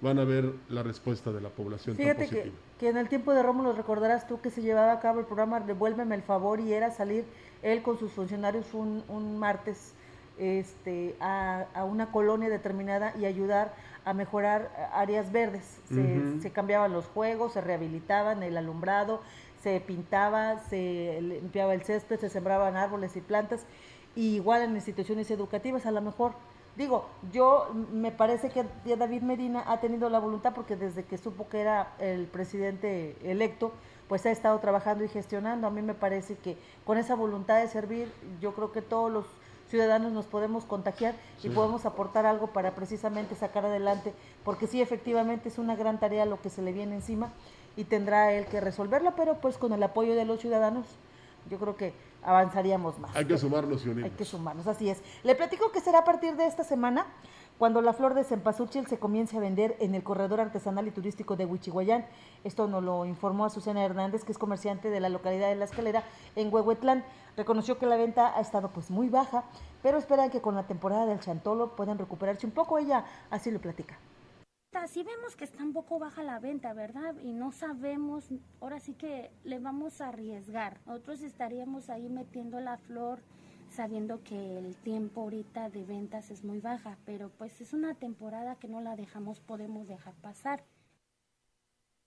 van 0.01 0.19
a 0.19 0.23
ver 0.23 0.53
la 0.69 0.83
respuesta 0.83 1.31
de 1.31 1.41
la 1.41 1.49
población. 1.49 1.95
Fíjate 1.95 2.27
que, 2.27 2.51
que, 2.79 2.89
en 2.89 2.97
el 2.97 3.09
tiempo 3.09 3.33
de 3.33 3.41
Rómulo 3.43 3.73
recordarás 3.73 4.27
tú 4.27 4.39
que 4.41 4.51
se 4.51 4.61
llevaba 4.61 4.91
a 4.91 4.99
cabo 4.99 5.19
el 5.19 5.25
programa 5.25 5.59
Devuélveme 5.59 6.15
el 6.15 6.21
favor 6.21 6.59
y 6.59 6.73
era 6.73 6.91
salir 6.91 7.25
él 7.63 7.81
con 7.81 7.97
sus 7.97 8.11
funcionarios 8.11 8.73
un, 8.73 9.03
un 9.07 9.39
martes 9.39 9.93
este, 10.37 11.15
a, 11.19 11.65
a, 11.73 11.83
una 11.83 12.11
colonia 12.11 12.49
determinada 12.49 13.13
y 13.19 13.25
ayudar 13.25 13.73
a 14.05 14.13
mejorar 14.13 14.89
áreas 14.93 15.31
verdes. 15.31 15.79
Se, 15.89 16.39
se 16.41 16.51
cambiaban 16.51 16.93
los 16.93 17.05
juegos, 17.07 17.53
se 17.53 17.61
rehabilitaban 17.61 18.43
el 18.43 18.55
alumbrado, 18.55 19.21
se 19.61 19.79
pintaba, 19.81 20.59
se 20.59 21.19
limpiaba 21.21 21.73
el 21.73 21.81
césped, 21.81 22.19
se 22.19 22.29
sembraban 22.29 22.77
árboles 22.77 23.17
y 23.17 23.21
plantas 23.21 23.65
igual 24.15 24.61
en 24.61 24.75
instituciones 24.75 25.29
educativas, 25.31 25.85
a 25.85 25.91
lo 25.91 26.01
mejor. 26.01 26.33
Digo, 26.77 27.07
yo 27.33 27.69
me 27.91 28.11
parece 28.11 28.51
que 28.51 28.63
David 28.95 29.23
Medina 29.23 29.63
ha 29.65 29.79
tenido 29.79 30.11
la 30.11 30.19
voluntad 30.19 30.53
porque 30.53 30.75
desde 30.75 31.03
que 31.03 31.17
supo 31.17 31.49
que 31.49 31.59
era 31.59 31.95
el 31.97 32.27
presidente 32.27 33.15
electo, 33.23 33.71
pues 34.07 34.27
ha 34.27 34.31
estado 34.31 34.59
trabajando 34.59 35.03
y 35.03 35.07
gestionando. 35.07 35.65
A 35.65 35.71
mí 35.71 35.81
me 35.81 35.95
parece 35.95 36.35
que 36.35 36.55
con 36.85 36.99
esa 36.99 37.15
voluntad 37.15 37.59
de 37.59 37.67
servir, 37.67 38.11
yo 38.39 38.53
creo 38.53 38.71
que 38.71 38.83
todos 38.83 39.11
los 39.11 39.25
ciudadanos 39.69 40.11
nos 40.11 40.27
podemos 40.27 40.65
contagiar 40.65 41.15
y 41.41 41.49
podemos 41.49 41.85
aportar 41.87 42.27
algo 42.27 42.47
para 42.47 42.75
precisamente 42.75 43.33
sacar 43.33 43.65
adelante, 43.65 44.13
porque 44.45 44.67
sí, 44.67 44.79
efectivamente 44.79 45.49
es 45.49 45.57
una 45.57 45.75
gran 45.75 45.99
tarea 45.99 46.25
lo 46.25 46.39
que 46.39 46.51
se 46.51 46.61
le 46.61 46.73
viene 46.73 46.95
encima 46.95 47.33
y 47.75 47.85
tendrá 47.85 48.31
él 48.33 48.45
que 48.45 48.61
resolverla, 48.61 49.15
pero 49.15 49.41
pues 49.41 49.57
con 49.57 49.73
el 49.73 49.81
apoyo 49.81 50.15
de 50.15 50.25
los 50.25 50.39
ciudadanos, 50.39 50.85
yo 51.49 51.57
creo 51.57 51.75
que 51.75 51.93
avanzaríamos 52.23 52.99
más. 52.99 53.15
Hay 53.15 53.25
que 53.25 53.37
sumarnos 53.37 53.85
y 53.85 53.89
unirnos. 53.89 54.11
Hay 54.11 54.17
que 54.17 54.25
sumarnos, 54.25 54.67
así 54.67 54.89
es. 54.89 55.01
Le 55.23 55.35
platico 55.35 55.71
que 55.71 55.79
será 55.79 55.99
a 55.99 56.03
partir 56.03 56.35
de 56.35 56.45
esta 56.45 56.63
semana 56.63 57.07
cuando 57.57 57.81
la 57.81 57.93
flor 57.93 58.13
de 58.13 58.23
cempasúchil 58.23 58.85
se 58.87 58.99
comience 58.99 59.35
a 59.35 59.39
vender 59.39 59.75
en 59.79 59.95
el 59.95 60.03
corredor 60.03 60.39
artesanal 60.39 60.87
y 60.87 60.91
turístico 60.91 61.35
de 61.35 61.45
Huichihuayán. 61.45 62.05
Esto 62.43 62.67
nos 62.67 62.83
lo 62.83 63.05
informó 63.05 63.45
Azucena 63.45 63.83
Hernández, 63.83 64.23
que 64.23 64.31
es 64.31 64.37
comerciante 64.37 64.89
de 64.89 64.99
la 64.99 65.09
localidad 65.09 65.49
de 65.49 65.55
La 65.55 65.65
Escalera, 65.65 66.03
en 66.35 66.53
Huehuetlán. 66.53 67.03
Reconoció 67.35 67.79
que 67.79 67.87
la 67.87 67.97
venta 67.97 68.37
ha 68.37 68.41
estado 68.41 68.69
pues 68.69 68.91
muy 68.91 69.09
baja, 69.09 69.43
pero 69.81 69.97
esperan 69.97 70.29
que 70.29 70.41
con 70.41 70.55
la 70.55 70.67
temporada 70.67 71.05
del 71.05 71.19
chantolo 71.19 71.75
puedan 71.75 71.97
recuperarse 71.97 72.45
un 72.45 72.51
poco. 72.51 72.77
Ella 72.77 73.05
así 73.31 73.49
lo 73.49 73.59
platica. 73.59 73.97
Si 74.87 75.03
vemos 75.03 75.35
que 75.35 75.43
está 75.43 75.63
un 75.63 75.73
poco 75.73 75.99
baja 75.99 76.23
la 76.23 76.39
venta, 76.39 76.73
¿verdad? 76.73 77.15
Y 77.21 77.33
no 77.33 77.51
sabemos, 77.51 78.29
ahora 78.61 78.79
sí 78.79 78.93
que 78.93 79.31
le 79.43 79.59
vamos 79.59 80.01
a 80.01 80.09
arriesgar. 80.09 80.79
Nosotros 80.85 81.21
estaríamos 81.21 81.89
ahí 81.89 82.09
metiendo 82.09 82.59
la 82.59 82.77
flor 82.77 83.19
sabiendo 83.69 84.23
que 84.23 84.57
el 84.57 84.75
tiempo 84.77 85.21
ahorita 85.21 85.69
de 85.69 85.83
ventas 85.83 86.31
es 86.31 86.43
muy 86.43 86.59
baja, 86.59 86.97
pero 87.05 87.29
pues 87.37 87.59
es 87.61 87.73
una 87.73 87.93
temporada 87.95 88.55
que 88.55 88.67
no 88.67 88.81
la 88.81 88.95
dejamos, 88.95 89.39
podemos 89.39 89.87
dejar 89.87 90.13
pasar. 90.15 90.63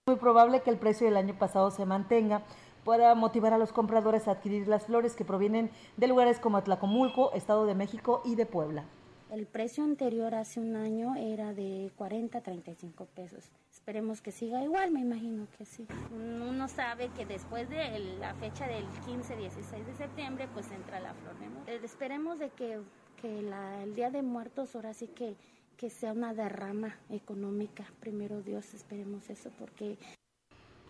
Muy 0.07 0.15
probable 0.15 0.61
que 0.61 0.71
el 0.71 0.79
precio 0.79 1.05
del 1.05 1.17
año 1.17 1.37
pasado 1.37 1.71
se 1.71 1.85
mantenga, 1.85 2.43
pueda 2.83 3.13
motivar 3.15 3.53
a 3.53 3.57
los 3.57 3.71
compradores 3.71 4.27
a 4.27 4.31
adquirir 4.31 4.67
las 4.67 4.87
flores 4.87 5.15
que 5.15 5.23
provienen 5.23 5.69
de 5.97 6.07
lugares 6.07 6.39
como 6.39 6.57
Atlacomulco, 6.57 7.31
Estado 7.33 7.65
de 7.65 7.75
México 7.75 8.21
y 8.25 8.35
de 8.35 8.45
Puebla. 8.45 8.85
El 9.31 9.47
precio 9.47 9.85
anterior 9.85 10.35
hace 10.35 10.59
un 10.59 10.75
año 10.75 11.15
era 11.15 11.53
de 11.53 11.89
40 11.95 12.37
a 12.37 12.41
35 12.41 13.05
pesos. 13.05 13.49
Esperemos 13.71 14.21
que 14.21 14.33
siga 14.33 14.61
igual, 14.61 14.91
me 14.91 14.99
imagino 14.99 15.47
que 15.57 15.63
sí. 15.63 15.87
Uno 16.13 16.67
sabe 16.67 17.07
que 17.15 17.25
después 17.25 17.69
de 17.69 17.97
la 18.19 18.35
fecha 18.35 18.67
del 18.67 18.83
15, 19.05 19.37
16 19.37 19.87
de 19.87 19.95
septiembre, 19.95 20.49
pues 20.53 20.69
entra 20.71 20.99
la 20.99 21.13
flor 21.13 21.39
de 21.39 21.47
muertos. 21.47 21.73
Eh, 21.73 21.79
esperemos 21.81 22.39
de 22.39 22.49
que, 22.49 22.81
el 23.23 23.95
Día 23.95 24.11
de 24.11 24.21
Muertos 24.21 24.75
ahora 24.75 24.93
sí 24.93 25.07
que, 25.07 25.37
que 25.77 25.89
sea 25.89 26.11
una 26.11 26.33
derrama 26.33 26.99
económica. 27.09 27.85
Primero 28.01 28.41
Dios, 28.41 28.73
esperemos 28.73 29.29
eso, 29.29 29.49
porque 29.57 29.97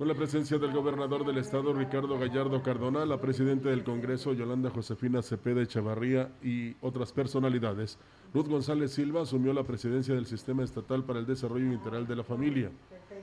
con 0.02 0.08
la 0.08 0.16
presencia 0.16 0.58
del 0.58 0.72
gobernador 0.72 1.24
del 1.24 1.38
estado 1.38 1.74
Ricardo 1.74 2.18
Gallardo 2.18 2.64
Cardona, 2.64 3.06
la 3.06 3.22
presidenta 3.22 3.70
del 3.70 3.84
Congreso 3.84 4.34
Yolanda 4.34 4.72
Josefina 4.72 5.22
Cepeda 5.22 5.62
Echavarría 5.62 6.32
y 6.42 6.76
otras 6.82 7.14
personalidades, 7.14 8.00
Ruth 8.34 8.48
González 8.48 8.94
Silva 8.94 9.22
asumió 9.22 9.54
la 9.54 9.64
presidencia 9.64 10.16
del 10.16 10.26
Sistema 10.26 10.64
Estatal 10.64 11.06
para 11.06 11.20
el 11.20 11.28
Desarrollo 11.28 11.72
Integral 11.72 12.08
de 12.08 12.16
la 12.16 12.24
Familia. 12.24 12.72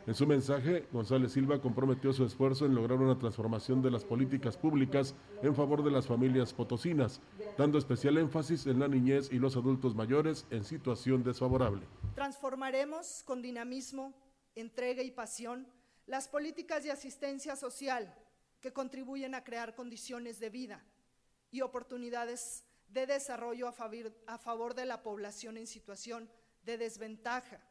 En 0.06 0.14
su 0.14 0.24
mensaje, 0.24 0.86
González 0.92 1.32
Silva 1.32 1.60
comprometió 1.60 2.12
su 2.12 2.24
esfuerzo 2.24 2.64
en 2.64 2.76
lograr 2.76 3.00
una 3.00 3.18
transformación 3.18 3.82
de 3.82 3.90
las 3.90 4.04
políticas 4.04 4.56
públicas 4.56 5.16
en 5.42 5.56
favor 5.56 5.82
de 5.82 5.90
las 5.90 6.06
familias 6.06 6.54
potosinas, 6.54 7.20
dando 7.58 7.78
especial 7.78 8.18
énfasis 8.18 8.68
en 8.68 8.78
la 8.78 8.86
niñez 8.86 9.32
y 9.32 9.40
los 9.40 9.56
adultos 9.56 9.96
mayores 9.96 10.46
en 10.50 10.62
situación 10.62 11.24
desfavorable. 11.24 11.82
Transformaremos 12.14 13.24
con 13.24 13.42
dinamismo, 13.42 14.14
entrega 14.54 15.02
y 15.02 15.10
pasión 15.10 15.66
las 16.08 16.26
políticas 16.26 16.82
de 16.82 16.90
asistencia 16.90 17.54
social 17.54 18.12
que 18.62 18.72
contribuyen 18.72 19.34
a 19.34 19.44
crear 19.44 19.74
condiciones 19.74 20.40
de 20.40 20.48
vida 20.48 20.82
y 21.50 21.60
oportunidades 21.60 22.64
de 22.88 23.06
desarrollo 23.06 23.68
a 23.68 24.38
favor, 24.38 24.74
de 24.74 24.86
la 24.86 25.02
población 25.02 25.58
en 25.58 25.66
situación 25.66 26.30
de 26.62 26.78
desventaja 26.78 27.62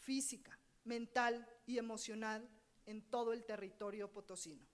física, 0.00 0.58
mental 0.82 1.48
y 1.66 1.78
emocional 1.78 2.48
en 2.84 3.00
todo 3.00 3.32
el 3.32 3.44
territorio 3.44 4.10
potosino. 4.10 4.66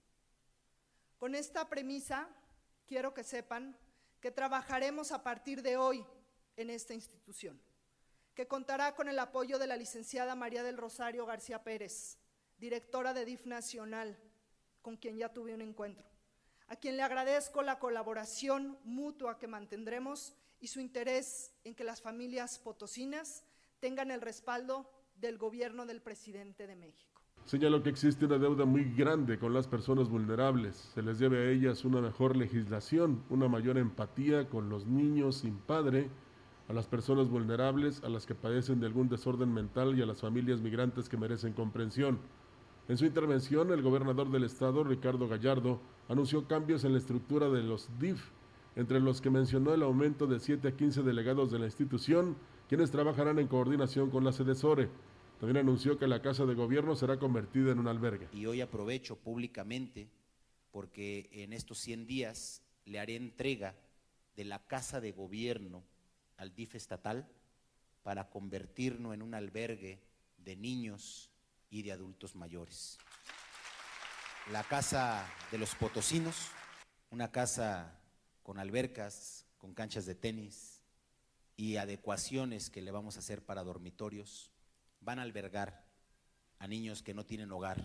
Con 1.18 1.34
esta 1.34 1.68
premisa, 1.68 2.26
quiero 2.86 3.12
que 3.12 3.22
sepan 3.22 3.76
que 4.18 4.30
trabajaremos 4.30 5.12
a 5.12 5.22
partir 5.22 5.60
de 5.60 5.76
hoy 5.76 6.06
en 6.56 6.70
esta 6.70 6.94
institución, 6.94 7.60
que 8.34 8.48
contará 8.48 8.94
con 8.94 9.10
el 9.10 9.18
apoyo 9.18 9.58
de 9.58 9.66
la 9.66 9.76
licenciada 9.76 10.34
María 10.34 10.62
del 10.62 10.78
Rosario 10.78 11.26
García 11.26 11.62
Pérez, 11.62 12.18
directora 12.58 13.14
de 13.14 13.24
DIF 13.24 13.46
Nacional, 13.46 14.16
con 14.82 14.96
quien 14.96 15.16
ya 15.16 15.32
tuve 15.32 15.54
un 15.54 15.62
encuentro, 15.62 16.06
a 16.68 16.76
quien 16.76 16.96
le 16.96 17.02
agradezco 17.02 17.62
la 17.62 17.78
colaboración 17.78 18.78
mutua 18.84 19.38
que 19.38 19.46
mantendremos 19.46 20.34
y 20.60 20.68
su 20.68 20.80
interés 20.80 21.52
en 21.64 21.74
que 21.74 21.84
las 21.84 22.00
familias 22.00 22.58
potosinas 22.58 23.44
tengan 23.80 24.10
el 24.10 24.20
respaldo 24.20 24.90
del 25.16 25.38
gobierno 25.38 25.86
del 25.86 26.00
presidente 26.00 26.66
de 26.66 26.76
México. 26.76 27.20
Señaló 27.44 27.82
que 27.82 27.90
existe 27.90 28.24
una 28.24 28.38
deuda 28.38 28.64
muy 28.64 28.84
grande 28.94 29.38
con 29.38 29.52
las 29.52 29.68
personas 29.68 30.08
vulnerables. 30.08 30.76
Se 30.94 31.02
les 31.02 31.18
debe 31.18 31.38
a 31.38 31.50
ellas 31.50 31.84
una 31.84 32.00
mejor 32.00 32.36
legislación, 32.36 33.22
una 33.28 33.48
mayor 33.48 33.76
empatía 33.76 34.48
con 34.48 34.70
los 34.70 34.86
niños 34.86 35.36
sin 35.36 35.58
padre, 35.58 36.08
a 36.68 36.72
las 36.72 36.86
personas 36.86 37.28
vulnerables, 37.28 38.02
a 38.02 38.08
las 38.08 38.24
que 38.24 38.34
padecen 38.34 38.80
de 38.80 38.86
algún 38.86 39.10
desorden 39.10 39.52
mental 39.52 39.98
y 39.98 40.00
a 40.00 40.06
las 40.06 40.22
familias 40.22 40.62
migrantes 40.62 41.10
que 41.10 41.18
merecen 41.18 41.52
comprensión. 41.52 42.18
En 42.86 42.98
su 42.98 43.06
intervención, 43.06 43.72
el 43.72 43.80
gobernador 43.80 44.30
del 44.30 44.44
estado, 44.44 44.84
Ricardo 44.84 45.26
Gallardo, 45.26 45.80
anunció 46.08 46.46
cambios 46.46 46.84
en 46.84 46.92
la 46.92 46.98
estructura 46.98 47.48
de 47.48 47.62
los 47.62 47.88
DIF, 47.98 48.22
entre 48.76 49.00
los 49.00 49.22
que 49.22 49.30
mencionó 49.30 49.72
el 49.72 49.82
aumento 49.82 50.26
de 50.26 50.38
7 50.38 50.68
a 50.68 50.76
15 50.76 51.02
delegados 51.02 51.50
de 51.50 51.58
la 51.58 51.64
institución, 51.64 52.36
quienes 52.68 52.90
trabajarán 52.90 53.38
en 53.38 53.48
coordinación 53.48 54.10
con 54.10 54.22
la 54.22 54.32
SEDESORE. 54.32 54.90
También 55.40 55.56
anunció 55.56 55.98
que 55.98 56.06
la 56.06 56.20
Casa 56.20 56.44
de 56.44 56.54
Gobierno 56.54 56.94
será 56.94 57.18
convertida 57.18 57.72
en 57.72 57.78
un 57.78 57.88
albergue. 57.88 58.28
Y 58.34 58.44
hoy 58.44 58.60
aprovecho 58.60 59.16
públicamente 59.16 60.10
porque 60.70 61.30
en 61.32 61.54
estos 61.54 61.78
100 61.78 62.06
días 62.06 62.62
le 62.84 62.98
haré 62.98 63.16
entrega 63.16 63.76
de 64.36 64.44
la 64.44 64.58
Casa 64.66 65.00
de 65.00 65.12
Gobierno 65.12 65.84
al 66.36 66.54
DIF 66.54 66.74
estatal 66.74 67.28
para 68.02 68.28
convertirnos 68.28 69.14
en 69.14 69.22
un 69.22 69.34
albergue 69.34 70.02
de 70.36 70.56
niños 70.56 71.30
y 71.74 71.82
de 71.82 71.90
adultos 71.90 72.36
mayores. 72.36 72.98
La 74.52 74.62
casa 74.62 75.28
de 75.50 75.58
los 75.58 75.74
potosinos, 75.74 76.36
una 77.10 77.32
casa 77.32 77.98
con 78.44 78.60
albercas, 78.60 79.44
con 79.58 79.74
canchas 79.74 80.06
de 80.06 80.14
tenis 80.14 80.84
y 81.56 81.74
adecuaciones 81.74 82.70
que 82.70 82.80
le 82.80 82.92
vamos 82.92 83.16
a 83.16 83.18
hacer 83.18 83.44
para 83.44 83.64
dormitorios, 83.64 84.52
van 85.00 85.18
a 85.18 85.22
albergar 85.22 85.84
a 86.60 86.68
niños 86.68 87.02
que 87.02 87.12
no 87.12 87.26
tienen 87.26 87.50
hogar 87.50 87.78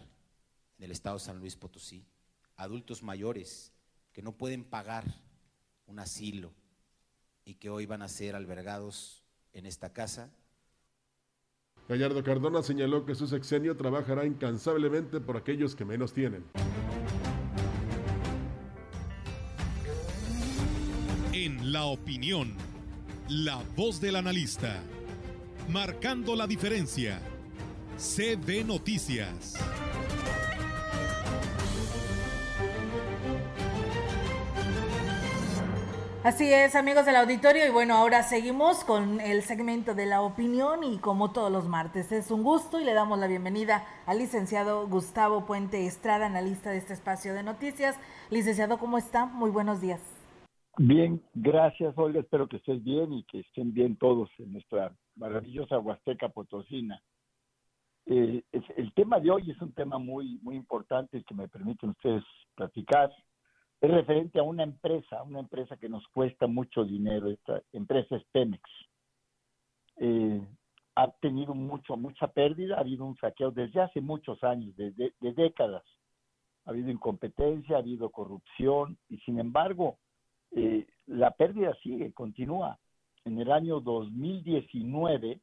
en 0.78 0.84
el 0.84 0.92
estado 0.92 1.18
de 1.18 1.26
San 1.26 1.40
Luis 1.40 1.56
Potosí, 1.56 2.06
adultos 2.58 3.02
mayores 3.02 3.74
que 4.14 4.22
no 4.22 4.38
pueden 4.38 4.66
pagar 4.66 5.06
un 5.88 5.98
asilo 5.98 6.54
y 7.44 7.56
que 7.56 7.72
hoy 7.72 7.88
van 7.88 8.04
a 8.04 8.08
ser 8.08 8.36
albergados 8.36 9.24
en 9.52 9.66
esta 9.66 9.94
casa. 9.94 10.30
Gallardo 11.90 12.24
Cardona 12.24 12.62
señaló 12.62 13.04
que 13.04 13.16
su 13.16 13.26
sexenio 13.26 13.76
trabajará 13.76 14.24
incansablemente 14.24 15.20
por 15.20 15.36
aquellos 15.38 15.76
que 15.76 15.86
menos 15.86 16.14
tienen. 16.14 16.46
En 21.34 21.72
la 21.72 21.86
opinión, 21.86 22.54
la 23.28 23.64
voz 23.76 24.00
del 24.00 24.18
analista, 24.18 24.84
marcando 25.68 26.36
la 26.36 26.46
diferencia. 26.46 27.20
CB 27.98 28.66
Noticias. 28.66 29.56
Así 36.22 36.52
es, 36.52 36.76
amigos 36.76 37.06
del 37.06 37.16
auditorio, 37.16 37.66
y 37.66 37.72
bueno, 37.72 37.94
ahora 37.94 38.24
seguimos 38.24 38.84
con 38.84 39.22
el 39.22 39.42
segmento 39.42 39.96
de 39.96 40.06
la 40.06 40.22
opinión 40.22 40.84
y 40.84 40.98
como 40.98 41.32
todos 41.32 41.50
los 41.50 41.70
martes, 41.70 42.12
es 42.12 42.30
un 42.30 42.44
gusto 42.44 42.78
y 42.78 42.84
le 42.84 42.94
damos 42.94 43.18
la 43.20 43.28
bienvenida 43.28 43.86
al 44.06 44.18
licenciado 44.18 44.86
Gustavo 44.90 45.46
Puente 45.46 45.88
Estrada, 45.88 46.26
analista 46.26 46.72
de 46.72 46.78
este 46.78 46.92
espacio 46.92 47.34
de 47.34 47.44
noticias. 47.44 47.98
Licenciado, 48.32 48.78
¿cómo 48.80 48.98
está? 48.98 49.28
Muy 49.28 49.50
buenos 49.50 49.80
días. 49.80 50.02
Bien, 50.78 51.24
gracias 51.34 51.94
Olga, 51.98 52.20
espero 52.20 52.50
que 52.50 52.58
estés 52.58 52.84
bien 52.84 53.14
y 53.14 53.24
que 53.24 53.40
estén 53.40 53.74
bien 53.74 53.96
todos 53.96 54.30
en 54.40 54.52
nuestra 54.52 54.94
maravillosa 55.16 55.80
Huasteca 55.80 56.28
Potosina. 56.28 57.02
Eh, 58.08 58.44
el 58.76 58.94
tema 58.94 59.22
de 59.22 59.32
hoy 59.32 59.52
es 59.52 59.62
un 59.62 59.72
tema 59.72 60.00
muy, 60.00 60.38
muy 60.42 60.58
importante 60.58 61.24
que 61.24 61.34
me 61.34 61.48
permiten 61.48 61.92
ustedes 61.92 62.26
platicar 62.56 63.10
es 63.82 63.92
referente 63.92 64.40
a 64.40 64.44
una 64.44 64.64
empresa, 64.64 65.24
una 65.24 65.40
empresa 65.40 65.78
que 65.78 65.88
nos 65.88 66.06
cuesta 66.10 66.48
mucho 66.48 66.84
dinero, 66.84 67.30
esta 67.30 67.62
empresa 67.72 68.18
es 68.18 68.24
Pemex. 68.32 68.62
Eh, 69.98 70.42
ha 70.96 71.10
tenido 71.22 71.54
mucho, 71.54 71.96
mucha 71.96 72.28
pérdida, 72.28 72.76
ha 72.76 72.82
habido 72.82 73.06
un 73.06 73.16
saqueo 73.18 73.52
desde 73.52 73.82
hace 73.82 74.02
muchos 74.02 74.44
años, 74.44 74.76
desde 74.76 75.14
de 75.22 75.34
décadas. 75.34 75.84
Ha 76.66 76.72
habido 76.72 76.92
incompetencia, 76.92 77.78
ha 77.78 77.80
habido 77.80 78.10
corrupción 78.10 78.98
y 79.08 79.18
sin 79.20 79.40
embargo 79.40 79.98
eh, 80.52 80.86
la 81.08 81.32
pérdida 81.32 81.74
sigue, 81.82 82.12
continúa. 82.12 82.78
En 83.24 83.40
el 83.40 83.52
año 83.52 83.80
2019 83.80 85.40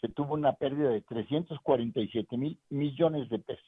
se 0.00 0.08
tuvo 0.08 0.32
una 0.32 0.54
pérdida 0.54 0.88
de 0.88 1.02
347 1.02 2.36
mil 2.38 2.58
millones 2.70 3.28
de 3.28 3.38
pesos 3.38 3.66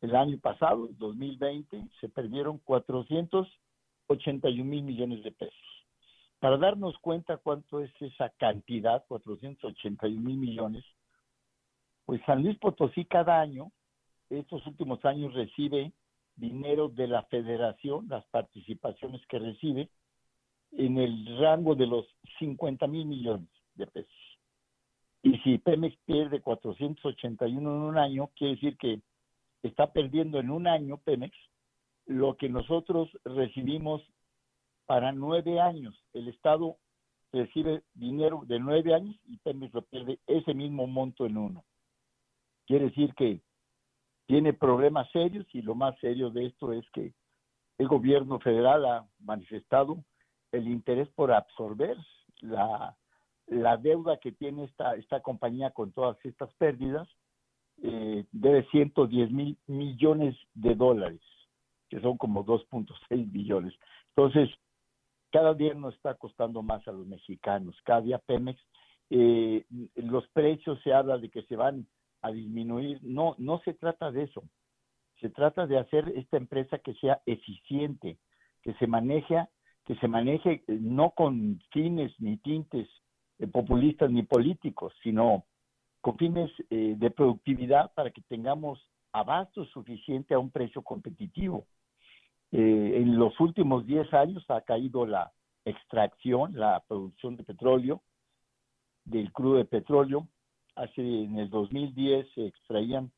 el 0.00 0.16
año 0.16 0.38
pasado, 0.38 0.88
2020, 0.98 1.88
se 2.00 2.08
perdieron 2.08 2.58
481 2.58 4.64
mil 4.64 4.82
millones 4.82 5.22
de 5.22 5.32
pesos. 5.32 5.54
Para 6.38 6.56
darnos 6.56 6.96
cuenta 6.98 7.36
cuánto 7.36 7.80
es 7.80 7.90
esa 8.00 8.30
cantidad, 8.30 9.04
481 9.06 10.20
mil 10.20 10.38
millones, 10.38 10.84
pues 12.06 12.22
San 12.24 12.42
Luis 12.42 12.56
Potosí 12.58 13.04
cada 13.04 13.40
año, 13.40 13.70
estos 14.30 14.66
últimos 14.66 15.04
años 15.04 15.34
recibe 15.34 15.92
dinero 16.36 16.88
de 16.88 17.06
la 17.06 17.24
federación, 17.24 18.08
las 18.08 18.24
participaciones 18.26 19.20
que 19.26 19.38
recibe, 19.38 19.90
en 20.72 20.98
el 20.98 21.38
rango 21.38 21.74
de 21.74 21.86
los 21.86 22.06
50 22.38 22.86
mil 22.86 23.04
millones 23.04 23.48
de 23.74 23.86
pesos. 23.86 24.38
Y 25.22 25.36
si 25.38 25.58
Pemex 25.58 25.96
pierde 26.06 26.40
481 26.40 27.60
en 27.60 27.66
un 27.66 27.98
año, 27.98 28.30
quiere 28.34 28.54
decir 28.54 28.78
que 28.78 29.00
está 29.62 29.92
perdiendo 29.92 30.38
en 30.38 30.50
un 30.50 30.66
año 30.66 30.98
Pemex 30.98 31.36
lo 32.06 32.36
que 32.36 32.48
nosotros 32.48 33.08
recibimos 33.24 34.02
para 34.86 35.12
nueve 35.12 35.60
años. 35.60 35.94
El 36.12 36.28
Estado 36.28 36.76
recibe 37.32 37.82
dinero 37.94 38.42
de 38.46 38.58
nueve 38.58 38.94
años 38.94 39.16
y 39.26 39.36
Pemex 39.38 39.72
lo 39.72 39.82
pierde 39.82 40.18
ese 40.26 40.54
mismo 40.54 40.86
monto 40.86 41.26
en 41.26 41.36
uno. 41.36 41.64
Quiere 42.66 42.86
decir 42.86 43.14
que 43.14 43.40
tiene 44.26 44.52
problemas 44.52 45.10
serios 45.10 45.46
y 45.52 45.62
lo 45.62 45.74
más 45.74 45.98
serio 46.00 46.30
de 46.30 46.46
esto 46.46 46.72
es 46.72 46.88
que 46.90 47.12
el 47.78 47.88
gobierno 47.88 48.38
federal 48.40 48.84
ha 48.84 49.06
manifestado 49.20 50.04
el 50.52 50.68
interés 50.68 51.08
por 51.10 51.32
absorber 51.32 51.96
la, 52.40 52.96
deuda 53.78 54.18
que 54.18 54.32
tiene 54.32 54.64
esta, 54.64 54.94
esta 54.94 55.20
compañía 55.20 55.70
con 55.70 55.92
todas 55.92 56.16
estas 56.24 56.52
pérdidas 56.54 57.08
eh, 57.82 58.24
debe 58.32 58.66
110 58.70 59.30
mil 59.30 59.56
millones 59.66 60.36
de 60.54 60.74
dólares, 60.74 61.20
que 61.88 62.00
son 62.00 62.18
como 62.18 62.44
2.6 62.44 63.32
billones. 63.32 63.74
Entonces, 64.14 64.50
cada 65.32 65.54
día 65.54 65.72
nos 65.74 65.94
está 65.94 66.14
costando 66.14 66.62
más 66.62 66.86
a 66.86 66.92
los 66.92 67.06
mexicanos. 67.06 67.76
Cada 67.84 68.02
día 68.02 68.18
Pemex, 68.18 68.60
eh, 69.10 69.64
los 69.94 70.28
precios 70.28 70.78
se 70.82 70.92
habla 70.92 71.18
de 71.18 71.30
que 71.30 71.42
se 71.44 71.56
van 71.56 71.86
a 72.22 72.30
disminuir. 72.30 73.00
No, 73.02 73.34
no 73.38 73.60
se 73.60 73.72
trata 73.72 74.10
de 74.10 74.24
eso. 74.24 74.42
Se 75.20 75.30
trata 75.30 75.66
de 75.66 75.78
hacer 75.78 76.12
esta 76.16 76.36
empresa 76.36 76.78
que 76.78 76.94
sea 76.94 77.22
eficiente, 77.26 78.18
que 78.62 78.74
se 78.74 78.86
maneje, 78.86 79.46
que 79.86 79.94
se 79.96 80.08
maneje 80.08 80.64
eh, 80.66 80.78
no 80.80 81.10
con 81.12 81.60
fines 81.72 82.12
ni 82.18 82.36
tintes 82.38 82.88
populistas 83.52 84.10
ni 84.10 84.22
políticos, 84.22 84.92
sino 85.02 85.44
con 86.00 86.16
fines 86.16 86.50
eh, 86.70 86.94
de 86.96 87.10
productividad 87.10 87.92
para 87.94 88.10
que 88.10 88.22
tengamos 88.22 88.80
abasto 89.12 89.64
suficiente 89.66 90.34
a 90.34 90.38
un 90.38 90.50
precio 90.50 90.82
competitivo. 90.82 91.66
Eh, 92.52 92.92
en 92.96 93.16
los 93.16 93.38
últimos 93.40 93.86
10 93.86 94.12
años 94.14 94.44
ha 94.48 94.60
caído 94.62 95.06
la 95.06 95.32
extracción, 95.64 96.52
la 96.54 96.82
producción 96.88 97.36
de 97.36 97.44
petróleo, 97.44 98.02
del 99.04 99.32
crudo 99.32 99.56
de 99.56 99.64
petróleo. 99.64 100.26
Hace 100.74 101.02
en 101.02 101.38
el 101.38 101.50
2010 101.50 102.26
se 102.34 102.46
extraían 102.46 103.12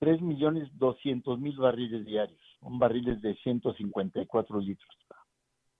3 0.00 0.20
millones 0.20 0.68
200 0.78 1.38
mil 1.38 1.56
barriles 1.56 2.04
diarios, 2.04 2.40
son 2.60 2.78
barriles 2.78 3.22
de 3.22 3.34
154 3.36 4.60
litros. 4.60 4.90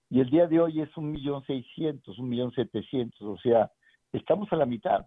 Y 0.09 0.21
el 0.21 0.29
día 0.29 0.47
de 0.47 0.61
hoy 0.61 0.81
es 0.81 0.95
un 0.97 1.11
millón 1.11 1.43
seiscientos, 1.45 2.17
un 2.17 2.29
millón 2.29 2.51
setecientos, 2.53 3.21
o 3.21 3.37
sea, 3.37 3.71
estamos 4.13 4.51
a 4.53 4.55
la 4.55 4.65
mitad 4.65 5.05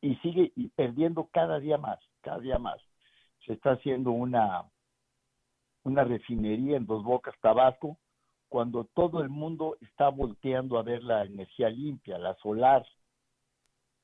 y 0.00 0.16
sigue 0.16 0.52
perdiendo 0.74 1.28
cada 1.32 1.58
día 1.58 1.78
más, 1.78 1.98
cada 2.20 2.38
día 2.38 2.58
más. 2.58 2.80
Se 3.44 3.54
está 3.54 3.72
haciendo 3.72 4.10
una, 4.10 4.64
una 5.84 6.04
refinería 6.04 6.76
en 6.76 6.86
Dos 6.86 7.02
Bocas, 7.04 7.34
Tabasco, 7.40 7.98
cuando 8.48 8.84
todo 8.84 9.20
el 9.22 9.28
mundo 9.28 9.76
está 9.80 10.08
volteando 10.08 10.78
a 10.78 10.82
ver 10.82 11.02
la 11.02 11.24
energía 11.24 11.68
limpia, 11.68 12.18
la 12.18 12.34
solar, 12.36 12.86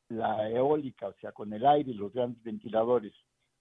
la 0.09 0.49
eólica, 0.51 1.09
o 1.09 1.15
sea, 1.15 1.33
con 1.33 1.53
el 1.53 1.65
aire 1.67 1.95
los 1.95 2.13
grandes 2.13 2.43
ventiladores. 2.43 3.13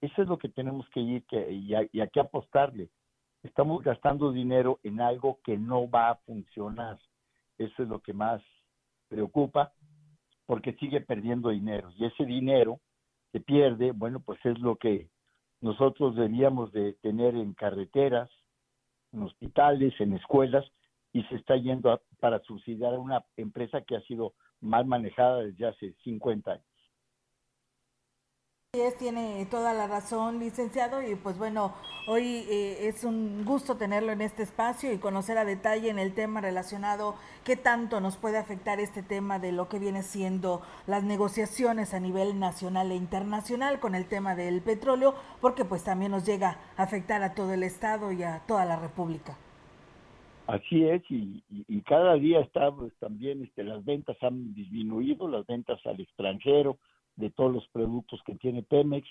Eso 0.01 0.21
es 0.21 0.27
lo 0.27 0.37
que 0.37 0.49
tenemos 0.49 0.87
que 0.89 0.99
ir 0.99 1.25
que, 1.25 1.51
y, 1.51 1.73
a, 1.75 1.87
y 1.91 2.01
apostarle. 2.19 2.89
Estamos 3.43 3.83
gastando 3.83 4.31
dinero 4.31 4.79
en 4.83 5.01
algo 5.01 5.39
que 5.43 5.57
no 5.57 5.89
va 5.89 6.09
a 6.09 6.15
funcionar. 6.15 6.99
Eso 7.57 7.83
es 7.83 7.89
lo 7.89 7.99
que 7.99 8.13
más 8.13 8.41
preocupa 9.07 9.73
porque 10.51 10.73
sigue 10.73 10.99
perdiendo 10.99 11.47
dinero. 11.47 11.93
Y 11.97 12.03
ese 12.03 12.25
dinero 12.25 12.81
que 13.31 13.39
pierde, 13.39 13.93
bueno, 13.93 14.19
pues 14.19 14.37
es 14.45 14.59
lo 14.59 14.75
que 14.75 15.07
nosotros 15.61 16.13
debíamos 16.17 16.73
de 16.73 16.91
tener 17.01 17.35
en 17.35 17.53
carreteras, 17.53 18.29
en 19.13 19.23
hospitales, 19.23 19.93
en 20.01 20.11
escuelas 20.11 20.65
y 21.13 21.23
se 21.23 21.35
está 21.35 21.55
yendo 21.55 22.01
para 22.19 22.41
subsidiar 22.41 22.95
a 22.95 22.99
una 22.99 23.23
empresa 23.37 23.79
que 23.79 23.95
ha 23.95 24.01
sido 24.01 24.33
mal 24.59 24.85
manejada 24.85 25.37
desde 25.37 25.67
hace 25.67 25.93
50 26.03 26.51
años 26.51 26.70
tiene 28.97 29.45
toda 29.51 29.73
la 29.73 29.85
razón, 29.85 30.39
licenciado, 30.39 31.01
y 31.01 31.15
pues 31.15 31.37
bueno, 31.37 31.73
hoy 32.07 32.45
eh, 32.49 32.87
es 32.87 33.03
un 33.03 33.43
gusto 33.43 33.75
tenerlo 33.75 34.13
en 34.13 34.21
este 34.21 34.43
espacio 34.43 34.93
y 34.93 34.97
conocer 34.97 35.37
a 35.37 35.43
detalle 35.43 35.89
en 35.89 35.99
el 35.99 36.13
tema 36.13 36.39
relacionado 36.39 37.15
qué 37.43 37.57
tanto 37.57 37.99
nos 37.99 38.15
puede 38.15 38.37
afectar 38.37 38.79
este 38.79 39.03
tema 39.03 39.39
de 39.39 39.51
lo 39.51 39.67
que 39.67 39.77
viene 39.77 40.03
siendo 40.03 40.61
las 40.87 41.03
negociaciones 41.03 41.93
a 41.93 41.99
nivel 41.99 42.39
nacional 42.39 42.93
e 42.93 42.95
internacional 42.95 43.81
con 43.81 43.93
el 43.93 44.07
tema 44.07 44.35
del 44.35 44.61
petróleo, 44.61 45.15
porque 45.41 45.65
pues 45.65 45.83
también 45.83 46.11
nos 46.11 46.25
llega 46.25 46.57
a 46.77 46.83
afectar 46.83 47.23
a 47.23 47.33
todo 47.33 47.51
el 47.51 47.63
Estado 47.63 48.13
y 48.13 48.23
a 48.23 48.39
toda 48.47 48.63
la 48.63 48.79
República. 48.79 49.37
Así 50.47 50.85
es, 50.85 51.03
y, 51.09 51.43
cada 51.81 52.13
día 52.13 52.39
estamos 52.39 52.93
también, 52.99 53.43
este, 53.43 53.65
las 53.65 53.83
ventas 53.83 54.15
han 54.21 54.53
disminuido, 54.53 55.27
las 55.27 55.45
ventas 55.45 55.85
al 55.85 55.99
extranjero, 55.99 56.77
de 57.21 57.29
todos 57.29 57.53
los 57.53 57.67
productos 57.69 58.21
que 58.25 58.35
tiene 58.35 58.63
Pemex, 58.63 59.07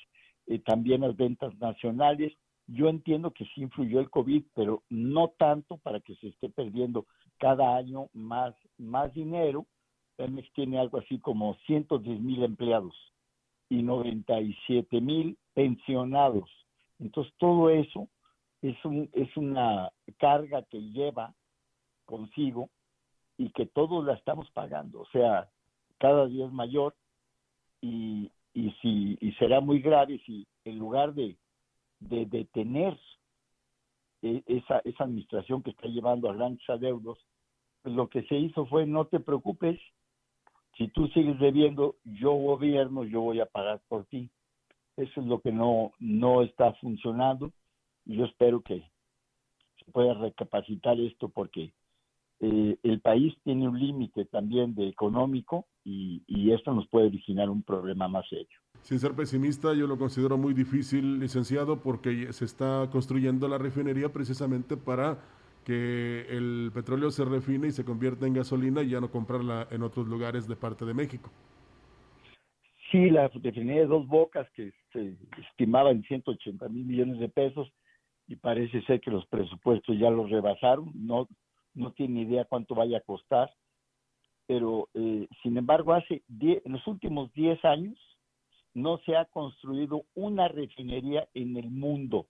eh, 0.46 0.58
también 0.58 1.00
las 1.00 1.16
ventas 1.16 1.56
nacionales. 1.58 2.32
Yo 2.66 2.88
entiendo 2.88 3.30
que 3.30 3.46
sí 3.46 3.62
influyó 3.62 4.00
el 4.00 4.10
COVID, 4.10 4.44
pero 4.54 4.82
no 4.90 5.28
tanto 5.38 5.78
para 5.78 6.00
que 6.00 6.14
se 6.16 6.28
esté 6.28 6.50
perdiendo 6.50 7.06
cada 7.38 7.76
año 7.76 8.08
más, 8.12 8.54
más 8.76 9.12
dinero. 9.14 9.66
Pemex 10.16 10.52
tiene 10.52 10.78
algo 10.78 10.98
así 10.98 11.18
como 11.20 11.54
110 11.66 12.20
mil 12.20 12.42
empleados 12.44 12.94
y 13.70 13.82
97 13.82 15.00
mil 15.00 15.38
pensionados. 15.54 16.50
Entonces 16.98 17.32
todo 17.38 17.70
eso 17.70 18.08
es, 18.60 18.76
un, 18.84 19.08
es 19.12 19.34
una 19.36 19.90
carga 20.18 20.62
que 20.64 20.80
lleva 20.80 21.34
consigo 22.04 22.68
y 23.38 23.50
que 23.50 23.66
todos 23.66 24.04
la 24.04 24.14
estamos 24.14 24.50
pagando. 24.50 25.00
O 25.00 25.06
sea, 25.06 25.48
cada 25.98 26.26
día 26.26 26.46
es 26.46 26.52
mayor 26.52 26.94
y, 27.80 28.30
y, 28.54 28.70
si, 28.82 29.18
y 29.20 29.32
será 29.32 29.60
muy 29.60 29.80
grave 29.80 30.20
si 30.26 30.46
en 30.64 30.78
lugar 30.78 31.14
de, 31.14 31.36
de 32.00 32.26
detener 32.26 32.98
e, 34.22 34.42
esa, 34.46 34.80
esa 34.84 35.04
administración 35.04 35.62
que 35.62 35.70
está 35.70 35.88
llevando 35.88 36.28
a 36.28 36.34
grandes 36.34 36.68
adeudos, 36.68 37.18
pues 37.82 37.94
lo 37.94 38.08
que 38.08 38.22
se 38.24 38.36
hizo 38.36 38.66
fue 38.66 38.86
no 38.86 39.06
te 39.06 39.20
preocupes, 39.20 39.80
si 40.76 40.88
tú 40.88 41.08
sigues 41.08 41.38
debiendo, 41.38 41.96
yo 42.04 42.32
gobierno, 42.32 43.04
yo 43.04 43.20
voy 43.20 43.40
a 43.40 43.46
pagar 43.46 43.80
por 43.88 44.06
ti. 44.06 44.30
Eso 44.96 45.20
es 45.20 45.26
lo 45.26 45.40
que 45.40 45.52
no, 45.52 45.92
no 45.98 46.42
está 46.42 46.72
funcionando. 46.74 47.52
Yo 48.06 48.24
espero 48.24 48.62
que 48.62 48.80
se 49.78 49.90
pueda 49.92 50.14
recapacitar 50.14 50.98
esto 50.98 51.28
porque 51.28 51.72
eh, 52.40 52.78
el 52.82 53.00
país 53.00 53.34
tiene 53.44 53.68
un 53.68 53.78
límite 53.78 54.24
también 54.24 54.74
de 54.74 54.88
económico 54.88 55.66
y, 55.84 56.22
y 56.26 56.52
esto 56.52 56.72
nos 56.72 56.86
puede 56.88 57.06
originar 57.06 57.50
un 57.50 57.62
problema 57.62 58.08
más 58.08 58.28
serio. 58.28 58.58
Sin 58.82 58.98
ser 58.98 59.14
pesimista, 59.14 59.74
yo 59.74 59.86
lo 59.86 59.98
considero 59.98 60.38
muy 60.38 60.54
difícil, 60.54 61.18
licenciado, 61.18 61.80
porque 61.80 62.32
se 62.32 62.44
está 62.44 62.88
construyendo 62.90 63.46
la 63.48 63.58
refinería 63.58 64.10
precisamente 64.10 64.76
para 64.76 65.18
que 65.64 66.26
el 66.30 66.70
petróleo 66.72 67.10
se 67.10 67.24
refine 67.24 67.68
y 67.68 67.72
se 67.72 67.84
convierta 67.84 68.26
en 68.26 68.34
gasolina 68.34 68.82
y 68.82 68.90
ya 68.90 69.00
no 69.00 69.10
comprarla 69.10 69.68
en 69.70 69.82
otros 69.82 70.08
lugares 70.08 70.48
de 70.48 70.56
parte 70.56 70.84
de 70.84 70.94
México. 70.94 71.30
Sí, 72.90 73.10
la 73.10 73.28
refinería 73.28 73.82
de 73.82 73.86
dos 73.86 74.06
bocas 74.08 74.50
que 74.50 74.72
se 74.92 75.16
estimaba 75.50 75.90
en 75.90 76.02
180 76.02 76.68
mil 76.68 76.86
millones 76.86 77.20
de 77.20 77.28
pesos 77.28 77.70
y 78.26 78.36
parece 78.36 78.82
ser 78.82 79.00
que 79.00 79.10
los 79.10 79.26
presupuestos 79.26 79.96
ya 79.98 80.10
los 80.10 80.30
rebasaron, 80.30 80.90
no, 80.94 81.28
no 81.74 81.92
tiene 81.92 82.22
idea 82.22 82.44
cuánto 82.46 82.74
vaya 82.74 82.98
a 82.98 83.02
costar, 83.02 83.50
pero 84.50 84.88
eh, 84.94 85.28
sin 85.44 85.56
embargo 85.56 85.92
hace 85.92 86.24
en 86.40 86.72
los 86.72 86.84
últimos 86.88 87.32
10 87.34 87.64
años 87.64 87.96
no 88.74 88.98
se 89.06 89.16
ha 89.16 89.26
construido 89.26 90.02
una 90.16 90.48
refinería 90.48 91.28
en 91.34 91.56
el 91.56 91.70
mundo 91.70 92.26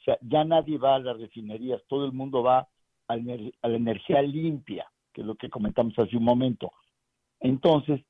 o 0.00 0.02
sea, 0.02 0.16
ya 0.22 0.44
nadie 0.44 0.78
va 0.78 0.94
a 0.94 0.98
las 0.98 1.18
refinerías, 1.18 1.82
todo 1.86 2.06
el 2.06 2.12
mundo 2.12 2.42
va 2.42 2.66
a, 3.06 3.16
la 3.16 3.76
energía 3.76 4.22
limpia, 4.22 4.90
que 5.12 5.20
es 5.20 5.26
lo 5.26 5.34
que 5.34 5.50
comentamos 5.50 5.98
hace 5.98 6.16
un 6.16 6.24
momento. 6.24 6.72
Entonces, 7.40 8.00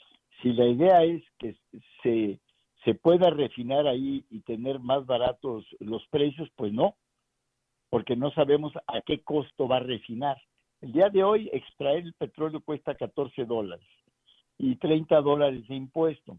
si 0.41 0.53
la 0.53 0.67
idea 0.67 1.03
es 1.03 1.23
que 1.39 1.57
se, 2.03 2.39
se 2.85 2.95
pueda 2.95 3.31
refinar 3.31 3.89
ahí 3.89 4.25
y 4.31 4.41
tener 4.43 4.79
más 4.79 5.05
baratos 5.05 5.65
los 5.81 6.07
precios, 6.09 6.49
pues 6.55 6.73
no, 6.73 6.95
porque 7.89 8.15
no 8.15 8.31
sabemos 8.31 8.73
a 8.87 9.01
qué 9.01 9.23
costo 9.23 9.67
va 9.67 9.79
a 9.79 9.81
refinar. 9.81 10.37
El 10.81 10.93
día 10.93 11.11
de 11.11 11.23
hoy 11.23 11.51
extraer 11.53 12.05
el 12.05 12.15
petróleo 12.15 12.61
cuesta 12.61 12.95
14 12.95 13.45
dólares 13.45 13.87
y 14.57 14.77
30 14.77 15.21
dólares 15.21 15.67
de 15.69 15.75
impuesto, 15.75 16.39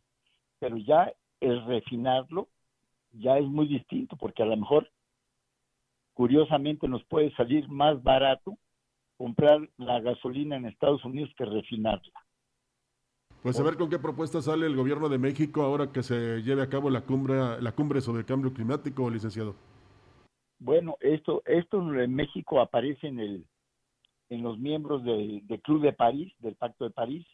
pero 0.59 0.77
ya 0.77 1.13
el 1.39 1.63
refinarlo 1.65 2.47
ya 3.13 3.37
es 3.37 3.45
muy 3.45 3.67
distinto, 3.67 4.15
porque 4.15 4.41
a 4.41 4.47
lo 4.47 4.57
mejor 4.57 4.89
curiosamente 6.13 6.87
nos 6.87 7.03
puede 7.05 7.31
salir 7.35 7.67
más 7.69 8.01
barato 8.01 8.57
comprar 9.17 9.69
la 9.77 9.99
gasolina 9.99 10.55
en 10.55 10.65
Estados 10.65 11.03
Unidos 11.05 11.29
que 11.37 11.45
refinarla. 11.45 12.13
Pues 13.43 13.59
a 13.59 13.63
ver 13.63 13.75
con 13.75 13.89
qué 13.89 13.99
propuesta 13.99 14.41
sale 14.41 14.65
el 14.65 14.75
gobierno 14.75 15.09
de 15.09 15.17
México 15.17 15.61
ahora 15.63 15.91
que 15.91 16.03
se 16.03 16.41
lleve 16.41 16.61
a 16.61 16.69
cabo 16.69 16.89
la 16.89 17.01
cumbre, 17.01 17.61
la 17.61 17.71
cumbre 17.71 18.01
sobre 18.01 18.21
el 18.21 18.25
cambio 18.25 18.53
climático, 18.53 19.09
licenciado. 19.09 19.55
Bueno, 20.59 20.95
esto, 20.99 21.41
esto 21.45 21.79
en 21.99 22.13
México 22.13 22.59
aparece 22.59 23.07
en 23.07 23.19
el, 23.19 23.45
en 24.31 24.43
los 24.43 24.57
miembros 24.57 25.03
del 25.03 25.43
Club 25.61 25.81
de 25.81 25.91
París, 25.91 26.33
del 26.39 26.55
Pacto 26.55 26.85
de 26.85 26.91
París, 26.91 27.27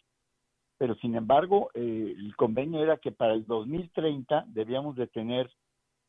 pero 0.80 0.96
sin 0.96 1.16
embargo 1.16 1.70
eh, 1.76 2.16
el 2.18 2.36
convenio 2.36 2.82
era 2.82 2.98
que 2.98 3.12
para 3.12 3.34
el 3.34 3.46
2030 3.46 4.46
debíamos 4.48 4.96
de 4.96 5.06
tener 5.06 5.50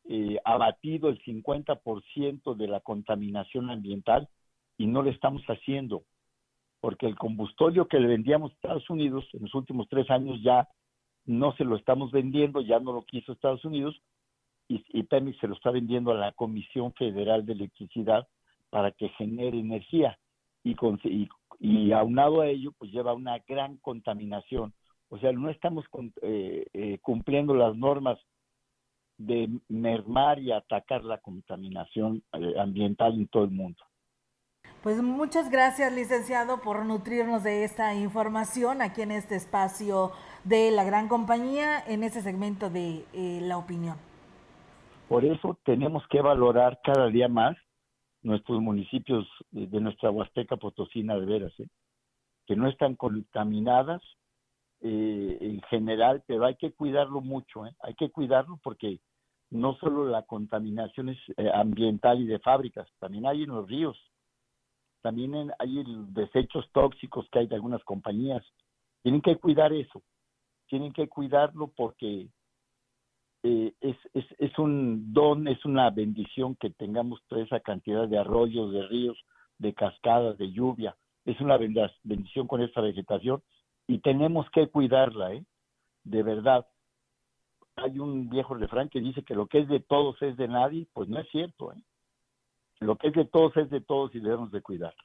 eh, 0.09 0.39
abatido 0.43 1.09
el 1.09 1.21
50% 1.23 2.55
de 2.55 2.67
la 2.67 2.79
contaminación 2.79 3.69
ambiental 3.69 4.27
y 4.79 4.87
no 4.87 5.03
lo 5.03 5.11
estamos 5.11 5.43
haciendo, 5.43 6.05
porque 6.81 7.05
el 7.05 7.15
combustorio 7.15 7.87
que 7.87 7.99
le 7.99 8.07
vendíamos 8.07 8.51
a 8.51 8.55
Estados 8.55 8.89
Unidos 8.89 9.25
en 9.33 9.43
los 9.43 9.53
últimos 9.53 9.87
tres 9.89 10.09
años 10.09 10.41
ya 10.41 10.67
no 11.25 11.53
se 11.55 11.65
lo 11.65 11.75
estamos 11.75 12.11
vendiendo, 12.11 12.61
ya 12.61 12.79
no 12.79 12.93
lo 12.93 13.03
quiso 13.03 13.31
Estados 13.31 13.63
Unidos 13.63 13.95
y, 14.67 14.83
y 14.89 15.03
Pemex 15.03 15.37
se 15.37 15.47
lo 15.47 15.53
está 15.53 15.69
vendiendo 15.69 16.09
a 16.11 16.15
la 16.15 16.31
Comisión 16.31 16.93
Federal 16.93 17.45
de 17.45 17.53
Electricidad 17.53 18.27
para 18.71 18.91
que 18.91 19.09
genere 19.09 19.59
energía 19.59 20.17
y, 20.63 20.75
y, 21.59 21.91
aunado 21.91 22.41
a 22.41 22.47
ello 22.47 22.71
pues 22.77 22.91
lleva 22.91 23.13
una 23.13 23.39
gran 23.47 23.77
contaminación. 23.77 24.73
O 25.09 25.17
sea, 25.17 25.31
no 25.31 25.49
estamos 25.49 25.85
eh, 26.21 26.65
eh, 26.73 26.99
cumpliendo 27.01 27.53
las 27.53 27.75
normas 27.75 28.19
de 29.17 29.49
mermar 29.67 30.39
y 30.39 30.51
atacar 30.51 31.03
la 31.03 31.17
contaminación 31.19 32.23
eh, 32.33 32.53
ambiental 32.57 33.13
en 33.13 33.27
todo 33.27 33.43
el 33.43 33.51
mundo. 33.51 33.83
Pues 34.81 35.01
muchas 35.03 35.51
gracias, 35.51 35.91
licenciado, 35.93 36.61
por 36.61 36.85
nutrirnos 36.85 37.43
de 37.43 37.65
esta 37.65 37.93
información 37.95 38.81
aquí 38.81 39.01
en 39.01 39.11
este 39.11 39.35
espacio 39.35 40.13
de 40.45 40.71
la 40.71 40.85
gran 40.85 41.09
compañía, 41.09 41.83
en 41.85 42.03
este 42.03 42.21
segmento 42.21 42.69
de 42.69 43.05
eh, 43.13 43.39
la 43.41 43.57
opinión. 43.57 43.97
Por 45.09 45.25
eso 45.25 45.57
tenemos 45.65 46.03
que 46.09 46.21
valorar 46.21 46.79
cada 46.81 47.07
día 47.07 47.27
más 47.27 47.57
nuestros 48.21 48.61
municipios 48.61 49.27
de 49.51 49.79
nuestra 49.79 50.11
Huasteca 50.11 50.57
Potosina 50.57 51.15
de 51.15 51.25
veras, 51.25 51.59
¿eh? 51.59 51.67
que 52.45 52.55
no 52.55 52.67
están 52.67 52.95
contaminadas 52.95 54.01
en 54.81 55.61
general, 55.63 56.23
pero 56.25 56.45
hay 56.45 56.55
que 56.55 56.71
cuidarlo 56.71 57.19
mucho, 57.19 57.63
hay 57.81 57.93
que 57.95 58.11
cuidarlo 58.11 58.59
porque 58.63 58.99
no 59.49 59.75
solo 59.75 60.05
la 60.05 60.23
contaminación 60.23 61.09
es, 61.09 61.17
eh, 61.37 61.49
ambiental 61.53 62.21
y 62.21 62.25
de 62.25 62.39
fábricas, 62.39 62.87
también 62.99 63.25
hay 63.25 63.43
en 63.43 63.49
los 63.49 63.67
ríos, 63.67 63.97
también 65.01 65.51
hay 65.57 65.83
desechos 66.09 66.69
tóxicos 66.71 67.27
que 67.31 67.39
hay 67.39 67.47
de 67.47 67.55
algunas 67.55 67.83
compañías. 67.83 68.43
Tienen 69.01 69.21
que 69.21 69.37
cuidar 69.37 69.73
eso, 69.73 70.03
tienen 70.67 70.91
que 70.93 71.07
cuidarlo 71.07 71.71
porque 71.75 72.27
eh, 73.43 73.73
es, 73.81 73.95
es, 74.13 74.25
es 74.37 74.59
un 74.59 75.13
don, 75.13 75.47
es 75.47 75.63
una 75.65 75.89
bendición 75.89 76.55
que 76.55 76.69
tengamos 76.69 77.21
toda 77.27 77.43
esa 77.43 77.59
cantidad 77.59 78.07
de 78.07 78.17
arroyos, 78.17 78.71
de 78.71 78.87
ríos, 78.87 79.17
de 79.57 79.73
cascadas, 79.73 80.37
de 80.37 80.51
lluvia. 80.51 80.95
Es 81.25 81.39
una 81.41 81.57
bendición 81.57 82.47
con 82.47 82.61
esta 82.61 82.81
vegetación 82.81 83.41
y 83.87 83.99
tenemos 83.99 84.49
que 84.51 84.67
cuidarla, 84.67 85.33
¿eh? 85.33 85.43
De 86.03 86.23
verdad 86.23 86.65
hay 87.75 87.99
un 87.99 88.29
viejo 88.29 88.55
refrán 88.55 88.89
que 88.89 88.99
dice 88.99 89.23
que 89.23 89.35
lo 89.35 89.47
que 89.47 89.59
es 89.59 89.67
de 89.67 89.79
todos 89.79 90.21
es 90.21 90.37
de 90.37 90.47
nadie, 90.47 90.87
pues 90.93 91.07
no 91.07 91.19
es 91.19 91.29
cierto. 91.29 91.71
¿eh? 91.73 91.81
Lo 92.79 92.97
que 92.97 93.07
es 93.07 93.13
de 93.13 93.25
todos 93.25 93.55
es 93.57 93.69
de 93.69 93.81
todos 93.81 94.13
y 94.15 94.19
debemos 94.19 94.51
de 94.51 94.61
cuidarlo. 94.61 95.03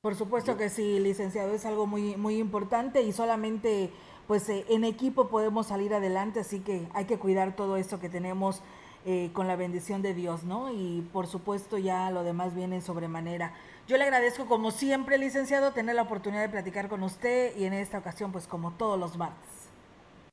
Por 0.00 0.14
supuesto 0.14 0.56
que 0.56 0.68
sí, 0.68 1.00
licenciado, 1.00 1.52
es 1.52 1.66
algo 1.66 1.86
muy 1.86 2.16
muy 2.16 2.38
importante 2.38 3.02
y 3.02 3.12
solamente 3.12 3.90
pues 4.26 4.48
eh, 4.48 4.64
en 4.68 4.84
equipo 4.84 5.28
podemos 5.28 5.66
salir 5.66 5.94
adelante, 5.94 6.40
así 6.40 6.60
que 6.60 6.88
hay 6.94 7.06
que 7.06 7.18
cuidar 7.18 7.54
todo 7.56 7.76
esto 7.76 8.00
que 8.00 8.08
tenemos 8.08 8.62
eh, 9.04 9.30
con 9.32 9.46
la 9.46 9.54
bendición 9.54 10.02
de 10.02 10.14
Dios, 10.14 10.44
¿no? 10.44 10.72
Y 10.72 11.02
por 11.12 11.28
supuesto 11.28 11.78
ya 11.78 12.10
lo 12.10 12.24
demás 12.24 12.54
viene 12.54 12.80
sobremanera. 12.80 13.54
Yo 13.86 13.96
le 13.96 14.04
agradezco 14.04 14.46
como 14.46 14.72
siempre, 14.72 15.16
licenciado, 15.16 15.72
tener 15.72 15.94
la 15.94 16.02
oportunidad 16.02 16.42
de 16.42 16.48
platicar 16.48 16.88
con 16.88 17.04
usted 17.04 17.56
y 17.56 17.64
en 17.66 17.72
esta 17.72 17.98
ocasión 17.98 18.32
pues 18.32 18.48
como 18.48 18.72
todos 18.72 18.98
los 18.98 19.16
martes. 19.16 19.70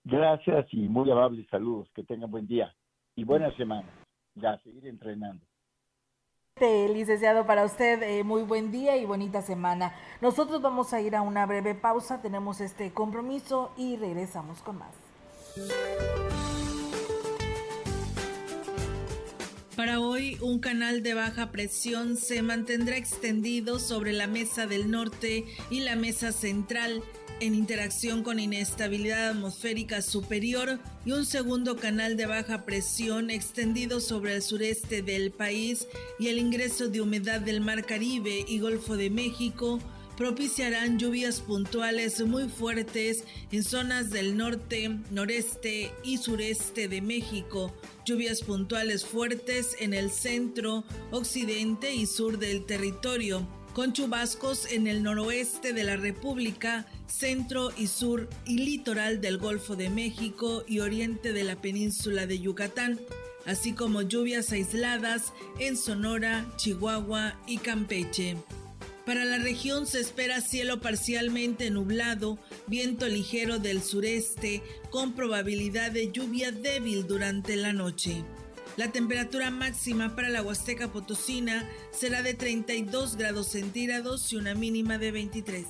Gracias 0.04 0.66
y 0.72 0.88
muy 0.88 1.10
amables 1.12 1.48
saludos. 1.50 1.88
Que 1.94 2.04
tengan 2.04 2.32
buen 2.32 2.48
día 2.48 2.74
y 3.16 3.24
buena 3.24 3.56
semana. 3.56 3.88
Ya, 4.36 4.58
seguir 4.64 4.88
entrenando. 4.88 5.46
Licenciado, 6.60 7.48
para 7.48 7.66
usted, 7.66 8.04
eh, 8.04 8.24
muy 8.24 8.44
buen 8.44 8.72
día 8.72 8.96
y 8.96 9.06
bonita 9.06 9.42
semana. 9.42 9.96
Nosotros 10.22 10.62
vamos 10.62 10.94
a 10.94 11.02
ir 11.02 11.16
a 11.16 11.24
una 11.24 11.48
breve 11.48 11.74
pausa, 11.74 12.22
tenemos 12.22 12.62
este 12.62 12.92
compromiso 12.92 13.74
y 13.76 13.98
regresamos 13.98 14.62
con 14.62 14.78
más. 14.78 14.92
Para 19.76 20.00
hoy, 20.00 20.38
un 20.42 20.60
canal 20.60 21.02
de 21.02 21.16
baja 21.16 21.52
presión 21.52 22.18
se 22.18 22.44
mantendrá 22.44 22.98
extendido 22.98 23.80
sobre 23.80 24.14
la 24.14 24.28
mesa 24.28 24.68
del 24.68 24.92
norte 24.92 25.46
y 25.72 25.80
la 25.80 25.96
mesa 25.96 26.32
central 26.32 27.02
en 27.44 27.56
interacción 27.56 28.24
con 28.24 28.40
inestabilidad 28.40 29.32
atmosférica 29.32 30.02
superior 30.02 30.80
y 31.06 31.12
un 31.12 31.26
segundo 31.26 31.76
canal 31.76 32.16
de 32.16 32.26
baja 32.26 32.64
presión 32.64 33.30
extendido 33.30 34.00
sobre 34.00 34.36
el 34.36 34.42
sureste 34.42 35.02
del 35.02 35.30
país 35.32 35.88
y 36.20 36.30
el 36.30 36.40
ingreso 36.40 36.88
de 36.88 37.02
humedad 37.02 37.42
del 37.42 37.60
Mar 37.60 37.86
Caribe 37.86 38.46
y 38.48 38.60
Golfo 38.60 38.96
de 38.96 39.10
México 39.10 39.80
propiciarán 40.16 40.98
lluvias 40.98 41.42
puntuales 41.42 42.26
muy 42.26 42.48
fuertes 42.48 43.26
en 43.52 43.64
zonas 43.64 44.10
del 44.10 44.38
norte, 44.38 44.98
noreste 45.12 45.92
y 46.02 46.20
sureste 46.20 46.88
de 46.88 47.02
México, 47.02 47.74
lluvias 48.06 48.42
puntuales 48.42 49.04
fuertes 49.04 49.76
en 49.80 49.94
el 49.94 50.12
centro, 50.12 50.86
occidente 51.12 51.94
y 51.94 52.06
sur 52.06 52.40
del 52.40 52.66
territorio 52.66 53.46
con 53.74 53.92
chubascos 53.92 54.72
en 54.72 54.88
el 54.88 55.02
noroeste 55.02 55.74
de 55.74 55.84
la 55.84 55.98
República, 55.98 56.86
centro 57.08 57.72
y 57.76 57.88
sur 57.88 58.30
y 58.46 58.60
litoral 58.60 59.20
del 59.20 59.38
Golfo 59.38 59.76
de 59.76 59.90
México 59.90 60.64
y 60.68 60.80
oriente 60.80 61.34
de 61.34 61.44
la 61.44 61.60
península 61.60 62.28
de 62.28 62.40
Yucatán, 62.40 63.00
así 63.46 63.74
como 63.74 64.04
lluvias 64.04 64.52
aisladas 64.52 65.34
en 65.60 65.76
Sonora, 65.76 66.46
Chihuahua 66.58 67.40
y 67.48 67.58
Campeche. 67.58 68.38
Para 69.06 69.26
la 69.26 69.38
región 69.38 69.86
se 69.86 70.00
espera 70.00 70.40
cielo 70.40 70.80
parcialmente 70.80 71.70
nublado, 71.70 72.38
viento 72.68 73.08
ligero 73.08 73.60
del 73.60 73.82
sureste, 73.82 74.62
con 74.92 75.14
probabilidad 75.14 75.92
de 75.92 76.12
lluvia 76.12 76.52
débil 76.52 77.06
durante 77.06 77.56
la 77.56 77.74
noche. 77.74 78.24
La 78.76 78.92
temperatura 78.92 79.52
máxima 79.52 80.16
para 80.16 80.30
la 80.30 80.42
Huasteca 80.42 80.92
Potosina 80.92 81.70
será 81.92 82.24
de 82.24 82.34
32 82.34 83.18
grados 83.18 83.50
centígrados 83.50 84.34
y 84.34 84.36
una 84.36 84.56
mínima 84.56 84.98
de 84.98 85.12
23. 85.12 85.66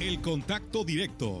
El 0.00 0.20
contacto 0.22 0.84
directo 0.84 1.40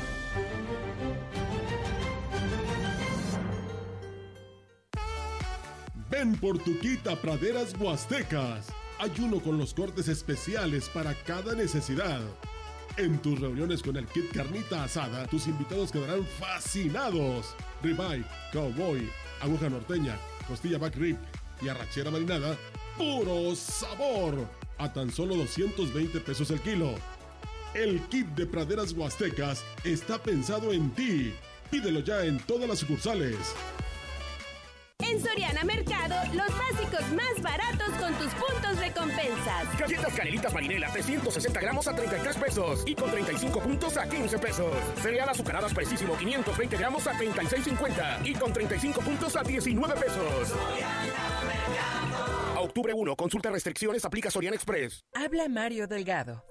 Ven 6.21 6.35
por 6.35 6.59
tu 6.59 6.77
kit 6.77 7.07
a 7.07 7.15
Praderas 7.15 7.73
Huastecas. 7.79 8.67
Hay 8.99 9.11
uno 9.17 9.39
con 9.39 9.57
los 9.57 9.73
cortes 9.73 10.07
especiales 10.07 10.87
para 10.87 11.15
cada 11.15 11.55
necesidad. 11.55 12.21
En 12.97 13.17
tus 13.23 13.39
reuniones 13.39 13.81
con 13.81 13.97
el 13.97 14.05
kit 14.05 14.31
carnita 14.31 14.83
asada, 14.83 15.25
tus 15.25 15.47
invitados 15.47 15.91
quedarán 15.91 16.23
fascinados. 16.39 17.55
Ribeye, 17.81 18.23
cowboy, 18.53 19.09
aguja 19.41 19.67
norteña, 19.67 20.15
costilla 20.47 20.77
back 20.77 20.95
rib 20.95 21.17
y 21.59 21.69
arrachera 21.69 22.11
marinada, 22.11 22.55
puro 22.99 23.55
sabor. 23.55 24.47
A 24.77 24.93
tan 24.93 25.11
solo 25.11 25.35
220 25.35 26.19
pesos 26.19 26.51
el 26.51 26.61
kilo. 26.61 26.93
El 27.73 27.99
kit 28.09 28.27
de 28.35 28.45
Praderas 28.45 28.93
Huastecas 28.93 29.63
está 29.83 30.21
pensado 30.21 30.71
en 30.71 30.91
ti. 30.91 31.33
Pídelo 31.71 32.01
ya 32.01 32.23
en 32.25 32.37
todas 32.41 32.69
las 32.69 32.77
sucursales. 32.77 33.55
En 35.11 35.19
Soriana 35.19 35.65
Mercado, 35.65 36.15
los 36.33 36.47
básicos 36.57 37.11
más 37.11 37.41
baratos 37.41 37.89
con 37.99 38.13
tus 38.13 38.33
puntos 38.33 38.79
recompensas. 38.79 39.77
Galletas 39.77 40.13
Canelitas 40.13 40.53
Marinela 40.53 40.89
360 40.89 41.59
gramos 41.59 41.87
a 41.87 41.95
33 41.95 42.37
pesos 42.37 42.83
y 42.85 42.95
con 42.95 43.11
35 43.11 43.59
puntos 43.59 43.97
a 43.97 44.07
15 44.07 44.39
pesos. 44.39 44.73
Cereal 45.01 45.27
azucaradas 45.27 45.73
Precisísimo 45.73 46.15
520 46.15 46.77
gramos 46.77 47.05
a 47.07 47.13
36.50 47.13 48.25
y 48.25 48.33
con 48.35 48.53
35 48.53 49.01
puntos 49.01 49.35
a 49.35 49.43
19 49.43 49.95
pesos. 49.95 50.53
A 52.55 52.59
octubre 52.61 52.93
1, 52.93 53.15
consulta 53.17 53.49
restricciones, 53.49 54.05
aplica 54.05 54.31
Soriana 54.31 54.55
Express. 54.55 55.03
Habla 55.13 55.49
Mario 55.49 55.87
Delgado. 55.87 56.50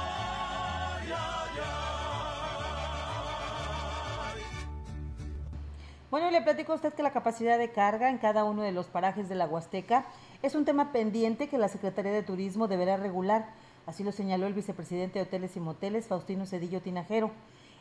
Bueno, 6.11 6.29
le 6.29 6.41
platico 6.41 6.73
a 6.73 6.75
usted 6.75 6.93
que 6.93 7.03
la 7.03 7.13
capacidad 7.13 7.57
de 7.57 7.71
carga 7.71 8.09
en 8.09 8.17
cada 8.17 8.43
uno 8.43 8.63
de 8.63 8.73
los 8.73 8.87
parajes 8.87 9.29
de 9.29 9.35
la 9.35 9.47
Huasteca 9.47 10.03
es 10.43 10.55
un 10.55 10.65
tema 10.65 10.91
pendiente 10.91 11.47
que 11.47 11.57
la 11.57 11.69
Secretaría 11.69 12.11
de 12.11 12.21
Turismo 12.21 12.67
deberá 12.67 12.97
regular. 12.97 13.47
Así 13.85 14.03
lo 14.03 14.11
señaló 14.11 14.45
el 14.45 14.53
vicepresidente 14.53 15.19
de 15.19 15.23
Hoteles 15.23 15.55
y 15.55 15.61
Moteles, 15.61 16.07
Faustino 16.07 16.45
Cedillo 16.45 16.81
Tinajero. 16.81 17.31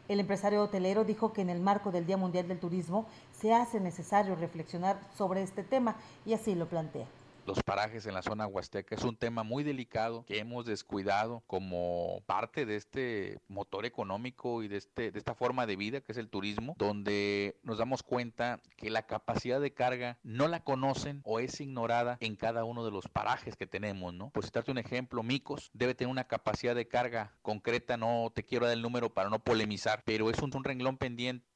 El 0.07 0.21
empresario 0.21 0.63
hotelero 0.63 1.03
dijo 1.03 1.33
que 1.33 1.43
en 1.43 1.51
el 1.51 1.59
marco 1.59 1.91
del 1.91 2.07
Día 2.07 2.17
Mundial 2.17 2.47
del 2.47 2.61
Turismo 2.61 3.07
se 3.33 3.53
hace 3.53 3.81
necesario 3.81 4.37
reflexionar 4.37 5.01
sobre 5.13 5.43
este 5.43 5.65
tema 5.65 5.97
y 6.25 6.35
así 6.35 6.55
lo 6.55 6.69
plantea 6.69 7.07
los 7.47 7.63
parajes 7.63 8.07
en 8.07 8.15
la 8.15 8.23
zona 8.23 8.47
huasteca 8.47 8.95
es 8.95 9.05
un 9.05 9.17
tema 9.17 9.43
muy 9.43 9.65
delicado 9.65 10.25
que 10.27 10.39
hemos 10.39 10.65
descuidado 10.65 11.43
como 11.47 12.23
parte 12.27 12.67
de 12.67 12.77
este 12.77 13.39
motor 13.49 13.87
económico 13.87 14.63
y 14.63 14.69
de, 14.69 14.77
este, 14.77 15.11
de 15.11 15.19
esta 15.19 15.35
forma 15.35 15.67
de 15.67 15.77
vida 15.77 16.01
que 16.01 16.13
es 16.13 16.19
el 16.19 16.29
turismo, 16.29 16.75
donde 16.79 17.57
nos 17.63 17.79
damos 17.79 18.03
cuenta 18.03 18.61
que 18.77 18.91
la 18.91 19.03
capacidad 19.07 19.61
de 19.61 19.73
carga 19.73 20.19
no 20.23 20.49
la 20.49 20.61
conocen 20.61 21.21
o 21.25 21.41
es 21.41 21.61
ignorada 21.61 22.17
en 22.21 22.37
cada 22.37 22.65
uno 22.65 22.85
de 22.85 22.91
los 22.91 23.09
parajes 23.09 23.57
que 23.57 23.67
tenemos, 23.67 24.15
¿no? 24.15 24.31
Por 24.31 24.45
citarte 24.45 24.71
un 24.71 24.79
ejemplo, 24.79 25.23
Micos 25.23 25.71
debe 25.75 25.95
tener 25.95 26.11
una 26.11 26.25
capacidad 26.25 26.75
de 26.75 26.89
carga 26.89 27.33
concreta, 27.43 27.97
no 27.97 28.31
te 28.35 28.45
quiero 28.45 28.67
dar 28.67 28.75
el 28.75 28.83
número 28.83 29.13
para 29.13 29.31
no 29.31 29.39
polemizar, 29.39 30.03
pero 30.05 30.31
es 30.31 30.39
un, 30.41 30.51
un 30.55 30.65
renglón 30.65 30.99
pendiente 30.99 31.47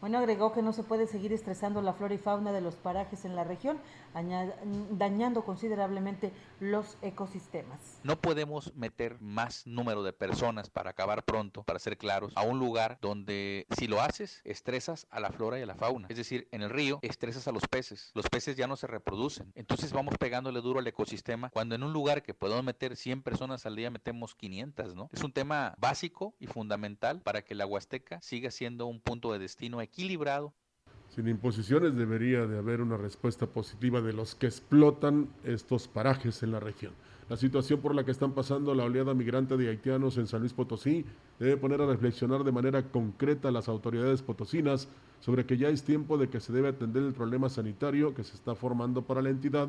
Bueno, 0.00 0.18
agregó 0.18 0.52
que 0.52 0.62
no 0.62 0.72
se 0.72 0.82
puede 0.82 1.06
seguir 1.06 1.32
estresando 1.32 1.82
la 1.82 1.92
flora 1.92 2.14
y 2.14 2.18
fauna 2.18 2.52
de 2.52 2.60
los 2.60 2.76
parajes 2.76 3.24
en 3.24 3.34
la 3.36 3.44
región, 3.44 3.78
dañando 4.14 5.44
considerablemente 5.44 6.32
los 6.60 6.96
ecosistemas. 7.02 8.00
No 8.02 8.20
podemos 8.20 8.74
meter 8.74 9.20
más 9.20 9.66
número 9.66 10.02
de 10.02 10.12
personas 10.12 10.70
para 10.70 10.90
acabar 10.90 11.24
pronto, 11.24 11.62
para 11.62 11.78
ser 11.78 11.98
claros, 11.98 12.32
a 12.36 12.42
un 12.42 12.58
lugar 12.58 12.98
donde 13.00 13.66
si 13.76 13.86
lo 13.86 14.00
haces, 14.00 14.40
estresas 14.44 15.06
a 15.10 15.20
la 15.20 15.30
flora 15.30 15.58
y 15.58 15.62
a 15.62 15.66
la 15.66 15.74
fauna. 15.74 16.08
Es 16.10 16.16
decir, 16.16 16.48
en 16.52 16.62
el 16.62 16.70
río 16.70 16.98
estresas 17.02 17.48
a 17.48 17.52
los 17.52 17.66
peces. 17.68 18.10
Los 18.14 18.28
peces 18.28 18.56
ya 18.56 18.66
no 18.66 18.76
se 18.76 18.86
reproducen. 18.86 19.52
Entonces 19.54 19.92
vamos 19.92 20.16
pegándole 20.18 20.60
duro 20.60 20.80
al 20.80 20.86
ecosistema 20.86 21.50
cuando 21.50 21.74
en 21.74 21.82
un 21.82 21.92
lugar 21.92 22.22
que 22.22 22.34
podemos 22.34 22.64
meter 22.64 22.96
100 22.96 23.22
personas 23.22 23.66
al 23.66 23.76
día 23.76 23.90
metemos 23.90 24.34
500, 24.34 24.94
¿no? 24.94 25.08
Es 25.12 25.22
un 25.22 25.32
tema 25.32 25.74
básico 25.78 26.34
y 26.38 26.46
fundamental 26.46 27.20
para 27.22 27.42
que 27.42 27.54
la 27.54 27.66
Huasteca 27.66 28.20
siga 28.22 28.50
siendo 28.50 28.86
un 28.86 29.00
punto 29.00 29.32
de 29.32 29.38
destino 29.38 29.80
equilibrado. 29.80 30.54
Sin 31.08 31.26
imposiciones 31.28 31.96
debería 31.96 32.46
de 32.46 32.58
haber 32.58 32.80
una 32.80 32.96
respuesta 32.96 33.46
positiva 33.46 34.00
de 34.00 34.12
los 34.12 34.34
que 34.34 34.46
explotan 34.46 35.28
estos 35.42 35.88
parajes 35.88 36.42
en 36.42 36.52
la 36.52 36.60
región. 36.60 36.92
La 37.28 37.36
situación 37.36 37.80
por 37.80 37.94
la 37.94 38.04
que 38.04 38.10
están 38.10 38.32
pasando 38.32 38.74
la 38.74 38.84
oleada 38.84 39.12
migrante 39.14 39.56
de 39.56 39.68
haitianos 39.68 40.16
en 40.16 40.26
San 40.26 40.40
Luis 40.40 40.54
Potosí 40.54 41.04
debe 41.38 41.56
poner 41.56 41.82
a 41.82 41.86
reflexionar 41.86 42.42
de 42.42 42.52
manera 42.52 42.90
concreta 42.90 43.48
a 43.48 43.52
las 43.52 43.68
autoridades 43.68 44.22
potosinas 44.22 44.88
sobre 45.20 45.44
que 45.44 45.58
ya 45.58 45.68
es 45.68 45.82
tiempo 45.82 46.16
de 46.16 46.28
que 46.28 46.40
se 46.40 46.52
debe 46.52 46.68
atender 46.68 47.02
el 47.02 47.12
problema 47.12 47.48
sanitario 47.48 48.14
que 48.14 48.24
se 48.24 48.34
está 48.34 48.54
formando 48.54 49.02
para 49.02 49.20
la 49.20 49.30
entidad, 49.30 49.68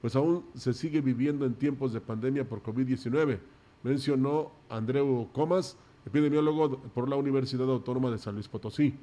pues 0.00 0.16
aún 0.16 0.46
se 0.54 0.72
sigue 0.72 1.00
viviendo 1.00 1.44
en 1.44 1.54
tiempos 1.54 1.92
de 1.92 2.00
pandemia 2.00 2.48
por 2.48 2.62
COVID-19, 2.62 3.40
mencionó 3.82 4.52
Andreu 4.68 5.28
Comas, 5.32 5.76
epidemiólogo 6.06 6.78
por 6.94 7.08
la 7.08 7.16
Universidad 7.16 7.68
Autónoma 7.68 8.10
de 8.10 8.18
San 8.18 8.34
Luis 8.34 8.48
Potosí. 8.48 8.94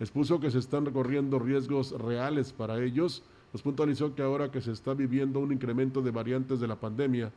Expuso 0.00 0.40
que 0.40 0.50
se 0.50 0.58
están 0.58 0.84
recorriendo 0.84 1.38
riesgos 1.38 1.92
reales 1.92 2.52
para 2.52 2.82
ellos, 2.82 3.22
nos 3.52 3.62
puntualizó 3.62 4.14
que 4.14 4.22
ahora 4.22 4.50
que 4.50 4.60
se 4.60 4.72
está 4.72 4.94
viviendo 4.94 5.38
un 5.38 5.52
incremento 5.52 6.00
de 6.02 6.10
variantes 6.10 6.58
de 6.60 6.68
la 6.68 6.80
pandemia, 6.80 7.32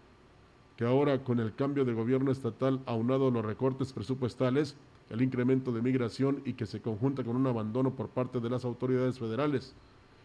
que 0.78 0.86
ahora 0.86 1.24
con 1.24 1.40
el 1.40 1.54
cambio 1.54 1.86
de 1.86 1.94
gobierno 1.94 2.32
estatal 2.32 2.82
aunado 2.86 3.28
a 3.28 3.32
los 3.32 3.46
recortes 3.46 3.94
presupuestales, 3.94 4.76
el 5.10 5.22
incremento 5.22 5.72
de 5.72 5.82
migración 5.82 6.42
y 6.46 6.54
que 6.54 6.66
se 6.66 6.82
conjunta 6.82 7.24
con 7.24 7.36
un 7.36 7.48
abandono 7.48 7.96
por 7.96 8.10
parte 8.10 8.40
de 8.40 8.50
las 8.50 8.66
autoridades 8.66 9.20
federales, 9.20 9.76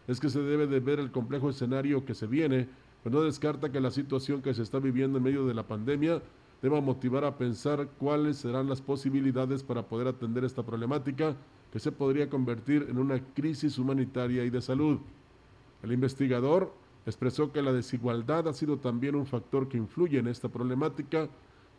es 0.07 0.19
que 0.19 0.29
se 0.29 0.41
debe 0.41 0.67
de 0.67 0.79
ver 0.79 0.99
el 0.99 1.11
complejo 1.11 1.49
escenario 1.49 2.05
que 2.05 2.15
se 2.15 2.27
viene, 2.27 2.67
pero 3.03 3.17
no 3.17 3.23
descarta 3.23 3.71
que 3.71 3.79
la 3.79 3.91
situación 3.91 4.41
que 4.41 4.53
se 4.53 4.63
está 4.63 4.79
viviendo 4.79 5.17
en 5.17 5.23
medio 5.23 5.45
de 5.45 5.53
la 5.53 5.67
pandemia 5.67 6.21
deba 6.61 6.81
motivar 6.81 7.25
a 7.25 7.37
pensar 7.37 7.87
cuáles 7.97 8.37
serán 8.37 8.69
las 8.69 8.81
posibilidades 8.81 9.63
para 9.63 9.83
poder 9.83 10.07
atender 10.07 10.43
esta 10.43 10.63
problemática 10.63 11.35
que 11.71 11.79
se 11.79 11.91
podría 11.91 12.29
convertir 12.29 12.87
en 12.89 12.97
una 12.97 13.23
crisis 13.33 13.77
humanitaria 13.77 14.43
y 14.43 14.49
de 14.49 14.61
salud. 14.61 14.99
El 15.83 15.91
investigador 15.91 16.73
expresó 17.05 17.51
que 17.51 17.61
la 17.61 17.73
desigualdad 17.73 18.47
ha 18.47 18.53
sido 18.53 18.77
también 18.77 19.15
un 19.15 19.25
factor 19.25 19.67
que 19.67 19.77
influye 19.77 20.19
en 20.19 20.27
esta 20.27 20.49
problemática 20.49 21.29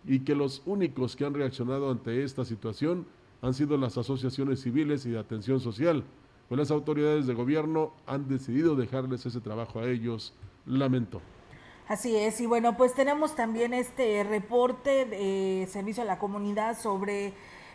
y 0.05 0.20
que 0.20 0.35
los 0.35 0.62
únicos 0.66 1.14
que 1.14 1.24
han 1.24 1.35
reaccionado 1.35 1.90
ante 1.90 2.24
esta 2.24 2.44
situación 2.44 3.07
han 3.40 3.55
sido 3.55 3.76
las 3.76 3.98
asociaciones 3.98 4.61
civiles 4.61 5.05
y 5.07 5.11
de 5.11 5.18
atención 5.18 5.61
social, 5.61 6.05
pues 6.48 6.59
las 6.59 6.70
autoridades 6.70 7.26
de 7.26 7.35
gobierno 7.35 7.92
han 8.07 8.28
decidido 8.28 8.74
dejarles 8.76 9.26
ese 9.26 9.40
trabajo 9.40 9.81
a 9.81 9.88
ellos, 9.88 10.35
lamentó. 10.66 11.20
Así 11.88 12.16
es, 12.16 12.40
y 12.40 12.46
bueno, 12.46 12.76
pues 12.76 12.94
tenemos 12.94 13.35
también 13.35 13.74
este 13.74 14.24
reporte 14.24 15.05
de 15.05 15.68
servicio 15.70 16.02
a 16.02 16.07
la 16.07 16.18
comunidad 16.18 16.78
sobre 16.81 17.35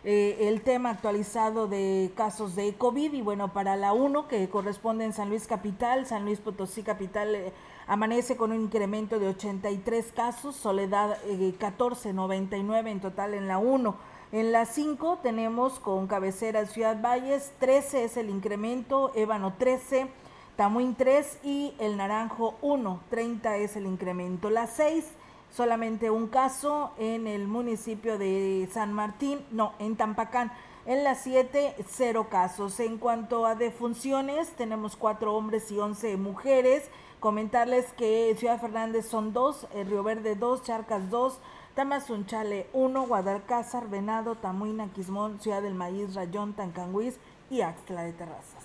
eh, 0.09 0.47
el 0.47 0.61
tema 0.61 0.91
actualizado 0.91 1.67
de 1.67 2.13
casos 2.15 2.55
de 2.55 2.73
COVID 2.75 3.11
y 3.11 3.21
bueno, 3.21 3.51
para 3.51 3.75
la 3.75 3.91
1 3.91 4.29
que 4.29 4.47
corresponde 4.47 5.03
en 5.03 5.11
San 5.11 5.27
Luis 5.27 5.47
Capital, 5.47 6.05
San 6.05 6.23
Luis 6.23 6.39
Potosí 6.39 6.81
Capital 6.81 7.35
eh, 7.35 7.51
amanece 7.87 8.37
con 8.37 8.53
un 8.53 8.61
incremento 8.61 9.19
de 9.19 9.27
83 9.27 10.13
casos, 10.13 10.55
Soledad 10.55 11.17
eh, 11.25 11.35
1499 11.35 12.89
en 12.89 13.01
total 13.01 13.33
en 13.33 13.49
la 13.49 13.57
1. 13.57 13.97
En 14.31 14.53
la 14.53 14.65
5 14.65 15.19
tenemos 15.21 15.77
con 15.77 16.07
cabecera 16.07 16.65
Ciudad 16.67 17.01
Valles, 17.01 17.51
13 17.59 18.05
es 18.05 18.15
el 18.15 18.29
incremento, 18.29 19.11
Ébano 19.13 19.55
13, 19.57 20.07
Tamuín 20.55 20.95
3 20.95 21.39
y 21.43 21.73
el 21.79 21.97
Naranjo 21.97 22.55
1, 22.61 23.01
30 23.09 23.57
es 23.57 23.75
el 23.75 23.85
incremento. 23.85 24.49
La 24.51 24.67
6 24.67 25.03
solamente 25.51 26.09
un 26.09 26.27
caso 26.27 26.91
en 26.97 27.27
el 27.27 27.47
municipio 27.47 28.17
de 28.17 28.67
San 28.71 28.93
Martín, 28.93 29.39
no, 29.51 29.73
en 29.79 29.95
Tampacán. 29.95 30.51
En 30.85 31.03
las 31.03 31.19
siete, 31.21 31.75
cero 31.85 32.27
casos. 32.29 32.79
En 32.79 32.97
cuanto 32.97 33.45
a 33.45 33.55
defunciones, 33.55 34.49
tenemos 34.51 34.95
cuatro 34.95 35.35
hombres 35.35 35.69
y 35.69 35.79
once 35.79 36.15
mujeres. 36.15 36.89
Comentarles 37.19 37.91
que 37.93 38.33
Ciudad 38.37 38.61
Fernández 38.61 39.05
son 39.07 39.33
dos, 39.33 39.67
Río 39.73 40.03
Verde 40.03 40.35
dos, 40.35 40.63
Charcas 40.63 41.09
dos, 41.09 41.39
Tamazunchale 41.75 42.67
uno, 42.73 43.05
Guadalcázar, 43.05 43.89
Venado, 43.89 44.35
Tamuina, 44.35 44.87
Quismón, 44.93 45.41
Ciudad 45.41 45.61
del 45.61 45.73
Maíz, 45.73 46.15
Rayón, 46.15 46.53
Tancanguis 46.53 47.19
y 47.49 47.61
Axtla 47.61 48.03
de 48.03 48.13
Terrazas. 48.13 48.63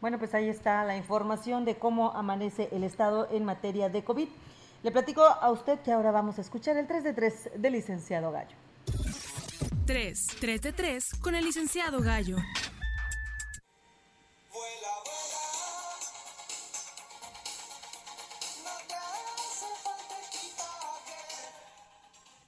Bueno, 0.00 0.18
pues 0.18 0.34
ahí 0.34 0.48
está 0.48 0.82
la 0.84 0.96
información 0.96 1.64
de 1.64 1.76
cómo 1.76 2.10
amanece 2.10 2.68
el 2.72 2.82
estado 2.82 3.28
en 3.30 3.44
materia 3.44 3.88
de 3.88 4.02
COVID. 4.02 4.28
Le 4.82 4.90
platico 4.90 5.22
a 5.22 5.48
usted 5.52 5.78
que 5.80 5.92
ahora 5.92 6.10
vamos 6.10 6.38
a 6.38 6.40
escuchar 6.40 6.76
el 6.76 6.88
3 6.88 7.04
de 7.04 7.12
3 7.12 7.50
del 7.56 7.72
licenciado 7.72 8.32
Gallo. 8.32 8.56
3, 9.86 10.26
3 10.40 10.60
de 10.60 10.72
3 10.72 11.10
con 11.20 11.36
el 11.36 11.44
licenciado 11.44 12.00
Gallo. 12.00 12.36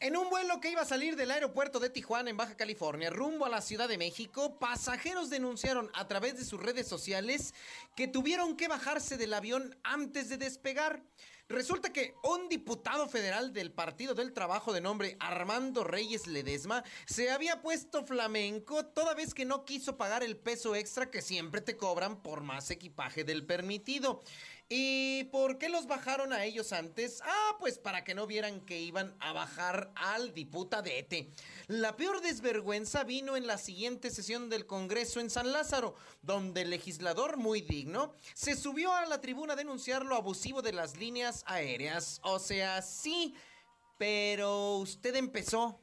En 0.01 0.17
un 0.17 0.29
vuelo 0.29 0.61
que 0.61 0.71
iba 0.71 0.83
a 0.83 0.85
salir 0.85 1.15
del 1.17 1.31
aeropuerto 1.31 1.79
de 1.79 1.89
Tijuana 1.89 2.31
en 2.31 2.37
Baja 2.37 2.57
California 2.57 3.11
rumbo 3.11 3.47
a 3.47 3.49
la 3.49 3.63
Ciudad 3.63 3.89
de 3.89 3.97
México, 3.97 4.59
pasajeros 4.59 5.31
denunciaron 5.31 5.89
a 5.95 6.09
través 6.09 6.37
de 6.37 6.45
sus 6.45 6.61
redes 6.61 6.89
sociales 6.89 7.55
que 7.95 8.09
tuvieron 8.09 8.57
que 8.57 8.69
bajarse 8.69 9.17
del 9.17 9.33
avión 9.33 9.79
antes 9.85 10.29
de 10.29 10.37
despegar. 10.37 11.01
Resulta 11.49 11.93
que 11.93 12.15
un 12.23 12.49
diputado 12.49 13.07
federal 13.07 13.53
del 13.53 13.71
Partido 13.71 14.15
del 14.15 14.33
Trabajo 14.33 14.73
de 14.73 14.81
nombre 14.81 15.19
Armando 15.21 15.85
Reyes 15.85 16.27
Ledesma 16.27 16.83
se 17.05 17.31
había 17.31 17.61
puesto 17.61 18.07
flamenco 18.07 18.87
toda 18.87 19.13
vez 19.13 19.35
que 19.35 19.45
no 19.45 19.67
quiso 19.67 19.99
pagar 19.99 20.23
el 20.23 20.39
peso 20.39 20.75
extra 20.75 21.11
que 21.11 21.21
siempre 21.21 21.61
te 21.61 21.77
cobran 21.77 22.23
por 22.23 22.41
más 22.41 22.71
equipaje 22.71 23.25
del 23.25 23.45
permitido. 23.45 24.23
¿Y 24.69 25.25
por 25.25 25.59
qué 25.59 25.69
los 25.69 25.87
bajaron 25.87 26.33
a 26.33 26.45
ellos 26.45 26.73
antes? 26.73 27.21
Ah, 27.23 27.57
pues 27.59 27.79
para 27.79 28.03
que 28.03 28.15
no 28.15 28.27
vieran 28.27 28.63
que 28.63 28.81
iban 28.81 29.15
a 29.21 29.33
bajar 29.33 29.93
al 29.95 30.33
diputadete. 30.33 31.33
La 31.67 31.97
peor 31.97 32.23
desvergüenza 32.23 33.05
vino 33.05 33.37
en 33.37 33.47
la 33.47 33.59
siguiente 33.59 34.11
sesión 34.11 34.49
del 34.49 34.67
Congreso 34.67 35.21
en 35.21 35.29
San 35.29 35.53
Lázaro, 35.53 35.95
donde 36.23 36.63
el 36.63 36.71
legislador 36.71 37.37
muy 37.37 37.61
digno 37.61 38.15
se 38.33 38.57
subió 38.57 38.93
a 38.93 39.05
la 39.05 39.21
tribuna 39.21 39.53
a 39.53 39.57
denunciar 39.57 40.05
lo 40.05 40.17
abusivo 40.17 40.63
de 40.63 40.73
las 40.73 40.97
líneas 40.97 41.45
aéreas. 41.47 42.21
O 42.23 42.39
sea, 42.39 42.81
sí, 42.81 43.35
pero 43.99 44.79
usted 44.79 45.15
empezó. 45.17 45.79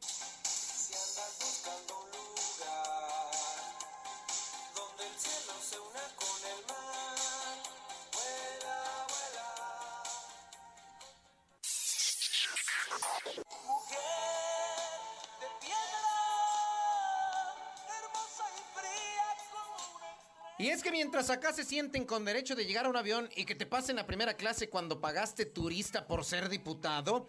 Acá 21.30 21.54
se 21.54 21.64
sienten 21.64 22.06
con 22.06 22.26
derecho 22.26 22.56
de 22.56 22.66
llegar 22.66 22.86
a 22.86 22.90
un 22.90 22.98
avión 22.98 23.30
y 23.36 23.46
que 23.46 23.56
te 23.56 23.66
pasen 23.66 24.00
a 24.00 24.08
primera 24.08 24.36
clase 24.36 24.70
cuando 24.70 25.02
pagaste 25.02 25.46
turista 25.46 26.08
por 26.08 26.26
ser 26.26 26.50
diputado, 26.50 27.28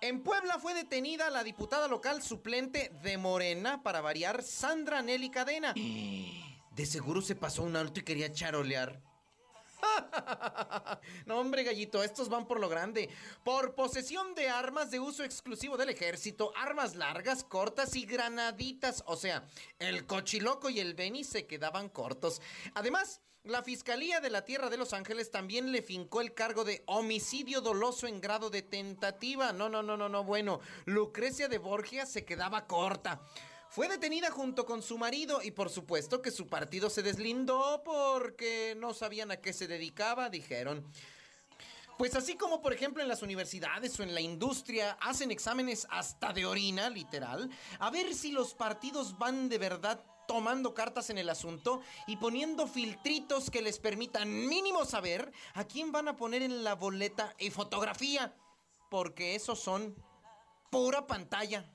en 0.00 0.22
Puebla 0.22 0.58
fue 0.58 0.74
detenida 0.74 1.30
la 1.30 1.44
diputada 1.44 1.86
local 1.86 2.22
suplente 2.22 2.90
de 3.02 3.18
Morena, 3.18 3.82
para 3.82 4.00
variar, 4.00 4.42
Sandra 4.42 5.00
Nelly 5.00 5.30
Cadena. 5.30 5.74
De 6.72 6.86
seguro 6.86 7.20
se 7.20 7.36
pasó 7.36 7.62
un 7.62 7.76
alto 7.76 8.00
y 8.00 8.02
quería 8.02 8.32
charolear. 8.32 9.00
no, 11.26 11.38
hombre, 11.38 11.64
gallito, 11.64 12.02
estos 12.02 12.28
van 12.28 12.46
por 12.46 12.60
lo 12.60 12.68
grande. 12.68 13.08
Por 13.44 13.74
posesión 13.74 14.34
de 14.34 14.48
armas 14.48 14.90
de 14.90 15.00
uso 15.00 15.24
exclusivo 15.24 15.76
del 15.76 15.90
ejército, 15.90 16.52
armas 16.56 16.94
largas, 16.94 17.44
cortas 17.44 17.96
y 17.96 18.06
granaditas. 18.06 19.02
O 19.06 19.16
sea, 19.16 19.44
el 19.78 20.06
cochiloco 20.06 20.70
y 20.70 20.80
el 20.80 20.94
Beni 20.94 21.24
se 21.24 21.46
quedaban 21.46 21.88
cortos. 21.88 22.40
Además, 22.74 23.20
la 23.44 23.64
Fiscalía 23.64 24.20
de 24.20 24.30
la 24.30 24.44
Tierra 24.44 24.70
de 24.70 24.76
Los 24.76 24.92
Ángeles 24.92 25.32
también 25.32 25.72
le 25.72 25.82
fincó 25.82 26.20
el 26.20 26.32
cargo 26.32 26.62
de 26.62 26.84
homicidio 26.86 27.60
doloso 27.60 28.06
en 28.06 28.20
grado 28.20 28.50
de 28.50 28.62
tentativa. 28.62 29.52
No, 29.52 29.68
no, 29.68 29.82
no, 29.82 29.96
no, 29.96 30.08
no, 30.08 30.22
bueno. 30.22 30.60
Lucrecia 30.84 31.48
de 31.48 31.58
Borgia 31.58 32.06
se 32.06 32.24
quedaba 32.24 32.68
corta. 32.68 33.20
Fue 33.72 33.88
detenida 33.88 34.30
junto 34.30 34.66
con 34.66 34.82
su 34.82 34.98
marido 34.98 35.40
y 35.42 35.50
por 35.50 35.70
supuesto 35.70 36.20
que 36.20 36.30
su 36.30 36.46
partido 36.46 36.90
se 36.90 37.02
deslindó 37.02 37.80
porque 37.82 38.76
no 38.76 38.92
sabían 38.92 39.30
a 39.30 39.38
qué 39.38 39.54
se 39.54 39.66
dedicaba, 39.66 40.28
dijeron. 40.28 40.86
Pues 41.96 42.14
así 42.14 42.34
como 42.34 42.60
por 42.60 42.74
ejemplo 42.74 43.02
en 43.02 43.08
las 43.08 43.22
universidades 43.22 43.98
o 43.98 44.02
en 44.02 44.12
la 44.12 44.20
industria 44.20 44.98
hacen 45.00 45.30
exámenes 45.30 45.86
hasta 45.88 46.34
de 46.34 46.44
orina, 46.44 46.90
literal, 46.90 47.48
a 47.78 47.88
ver 47.88 48.12
si 48.12 48.30
los 48.30 48.52
partidos 48.52 49.16
van 49.16 49.48
de 49.48 49.56
verdad 49.56 50.04
tomando 50.28 50.74
cartas 50.74 51.08
en 51.08 51.16
el 51.16 51.30
asunto 51.30 51.80
y 52.06 52.18
poniendo 52.18 52.66
filtritos 52.66 53.48
que 53.48 53.62
les 53.62 53.78
permitan 53.78 54.48
mínimo 54.48 54.84
saber 54.84 55.32
a 55.54 55.64
quién 55.64 55.92
van 55.92 56.08
a 56.08 56.16
poner 56.16 56.42
en 56.42 56.62
la 56.62 56.74
boleta 56.74 57.34
y 57.38 57.48
fotografía, 57.48 58.34
porque 58.90 59.34
esos 59.34 59.60
son 59.60 59.96
pura 60.70 61.06
pantalla. 61.06 61.72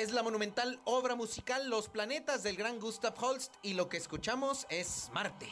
Es 0.00 0.12
la 0.12 0.22
monumental 0.22 0.80
obra 0.84 1.14
musical 1.14 1.68
Los 1.68 1.90
planetas 1.90 2.42
del 2.42 2.56
gran 2.56 2.80
Gustav 2.80 3.12
Holst 3.22 3.52
y 3.60 3.74
lo 3.74 3.90
que 3.90 3.98
escuchamos 3.98 4.66
es 4.70 5.10
Marte. 5.12 5.46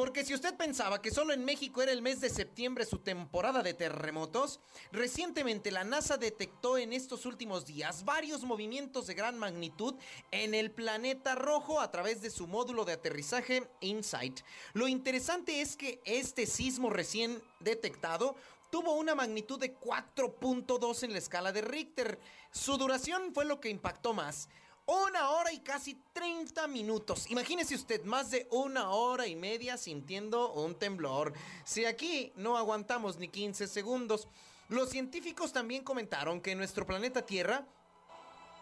Porque 0.00 0.24
si 0.24 0.32
usted 0.32 0.54
pensaba 0.54 1.02
que 1.02 1.10
solo 1.10 1.34
en 1.34 1.44
México 1.44 1.82
era 1.82 1.92
el 1.92 2.00
mes 2.00 2.22
de 2.22 2.30
septiembre 2.30 2.86
su 2.86 3.00
temporada 3.00 3.62
de 3.62 3.74
terremotos, 3.74 4.58
recientemente 4.92 5.70
la 5.70 5.84
NASA 5.84 6.16
detectó 6.16 6.78
en 6.78 6.94
estos 6.94 7.26
últimos 7.26 7.66
días 7.66 8.06
varios 8.06 8.44
movimientos 8.44 9.06
de 9.06 9.12
gran 9.12 9.38
magnitud 9.38 9.96
en 10.30 10.54
el 10.54 10.70
planeta 10.70 11.34
rojo 11.34 11.80
a 11.80 11.90
través 11.90 12.22
de 12.22 12.30
su 12.30 12.46
módulo 12.46 12.86
de 12.86 12.94
aterrizaje 12.94 13.68
InSight. 13.80 14.40
Lo 14.72 14.88
interesante 14.88 15.60
es 15.60 15.76
que 15.76 16.00
este 16.06 16.46
sismo 16.46 16.88
recién 16.88 17.42
detectado 17.58 18.36
tuvo 18.70 18.94
una 18.94 19.14
magnitud 19.14 19.60
de 19.60 19.78
4.2 19.78 21.02
en 21.02 21.12
la 21.12 21.18
escala 21.18 21.52
de 21.52 21.60
Richter. 21.60 22.18
Su 22.52 22.78
duración 22.78 23.34
fue 23.34 23.44
lo 23.44 23.60
que 23.60 23.68
impactó 23.68 24.14
más. 24.14 24.48
Una 24.90 25.30
hora 25.30 25.52
y 25.52 25.60
casi 25.60 26.02
30 26.12 26.66
minutos. 26.66 27.30
Imagínese 27.30 27.76
usted, 27.76 28.02
más 28.02 28.32
de 28.32 28.48
una 28.50 28.90
hora 28.90 29.28
y 29.28 29.36
media 29.36 29.76
sintiendo 29.76 30.52
un 30.52 30.74
temblor. 30.74 31.32
Si 31.64 31.84
aquí 31.84 32.32
no 32.34 32.56
aguantamos 32.56 33.16
ni 33.16 33.28
15 33.28 33.68
segundos. 33.68 34.26
Los 34.68 34.90
científicos 34.90 35.52
también 35.52 35.84
comentaron 35.84 36.40
que 36.40 36.56
nuestro 36.56 36.88
planeta 36.88 37.24
Tierra 37.24 37.64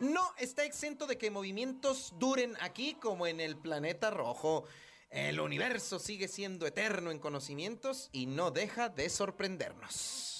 no 0.00 0.34
está 0.36 0.64
exento 0.64 1.06
de 1.06 1.16
que 1.16 1.30
movimientos 1.30 2.12
duren 2.18 2.58
aquí 2.60 2.92
como 3.00 3.26
en 3.26 3.40
el 3.40 3.56
planeta 3.56 4.10
rojo. 4.10 4.64
El 5.08 5.40
universo 5.40 5.98
sigue 5.98 6.28
siendo 6.28 6.66
eterno 6.66 7.10
en 7.10 7.20
conocimientos 7.20 8.10
y 8.12 8.26
no 8.26 8.50
deja 8.50 8.90
de 8.90 9.08
sorprendernos. 9.08 10.37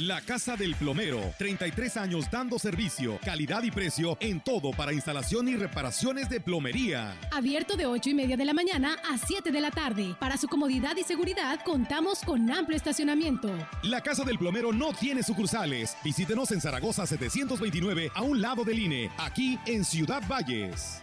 La 0.00 0.22
Casa 0.22 0.56
del 0.56 0.74
Plomero, 0.76 1.20
33 1.36 1.98
años 1.98 2.30
dando 2.30 2.58
servicio, 2.58 3.18
calidad 3.22 3.62
y 3.64 3.70
precio 3.70 4.16
en 4.20 4.40
todo 4.40 4.70
para 4.70 4.94
instalación 4.94 5.46
y 5.46 5.56
reparaciones 5.56 6.30
de 6.30 6.40
plomería. 6.40 7.14
Abierto 7.30 7.76
de 7.76 7.84
8 7.84 8.08
y 8.08 8.14
media 8.14 8.38
de 8.38 8.46
la 8.46 8.54
mañana 8.54 8.96
a 9.10 9.18
7 9.18 9.52
de 9.52 9.60
la 9.60 9.70
tarde. 9.70 10.16
Para 10.18 10.38
su 10.38 10.48
comodidad 10.48 10.96
y 10.96 11.02
seguridad 11.02 11.60
contamos 11.66 12.20
con 12.20 12.50
amplio 12.50 12.78
estacionamiento. 12.78 13.52
La 13.82 14.00
Casa 14.00 14.24
del 14.24 14.38
Plomero 14.38 14.72
no 14.72 14.94
tiene 14.94 15.22
sucursales. 15.22 15.94
Visítenos 16.02 16.50
en 16.52 16.62
Zaragoza 16.62 17.06
729 17.06 18.10
a 18.14 18.22
un 18.22 18.40
lado 18.40 18.64
del 18.64 18.78
INE, 18.78 19.10
aquí 19.18 19.58
en 19.66 19.84
Ciudad 19.84 20.22
Valles. 20.26 21.02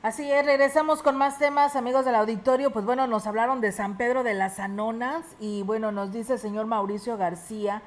Así 0.00 0.30
es, 0.30 0.46
regresamos 0.46 1.02
con 1.02 1.16
más 1.16 1.38
temas, 1.38 1.74
amigos 1.74 2.04
del 2.04 2.14
auditorio. 2.14 2.70
Pues 2.70 2.84
bueno, 2.84 3.08
nos 3.08 3.26
hablaron 3.26 3.60
de 3.60 3.72
San 3.72 3.96
Pedro 3.96 4.22
de 4.22 4.32
las 4.32 4.60
Anonas 4.60 5.24
y 5.40 5.64
bueno, 5.64 5.90
nos 5.90 6.12
dice 6.12 6.34
el 6.34 6.38
señor 6.38 6.66
Mauricio 6.66 7.16
García 7.16 7.82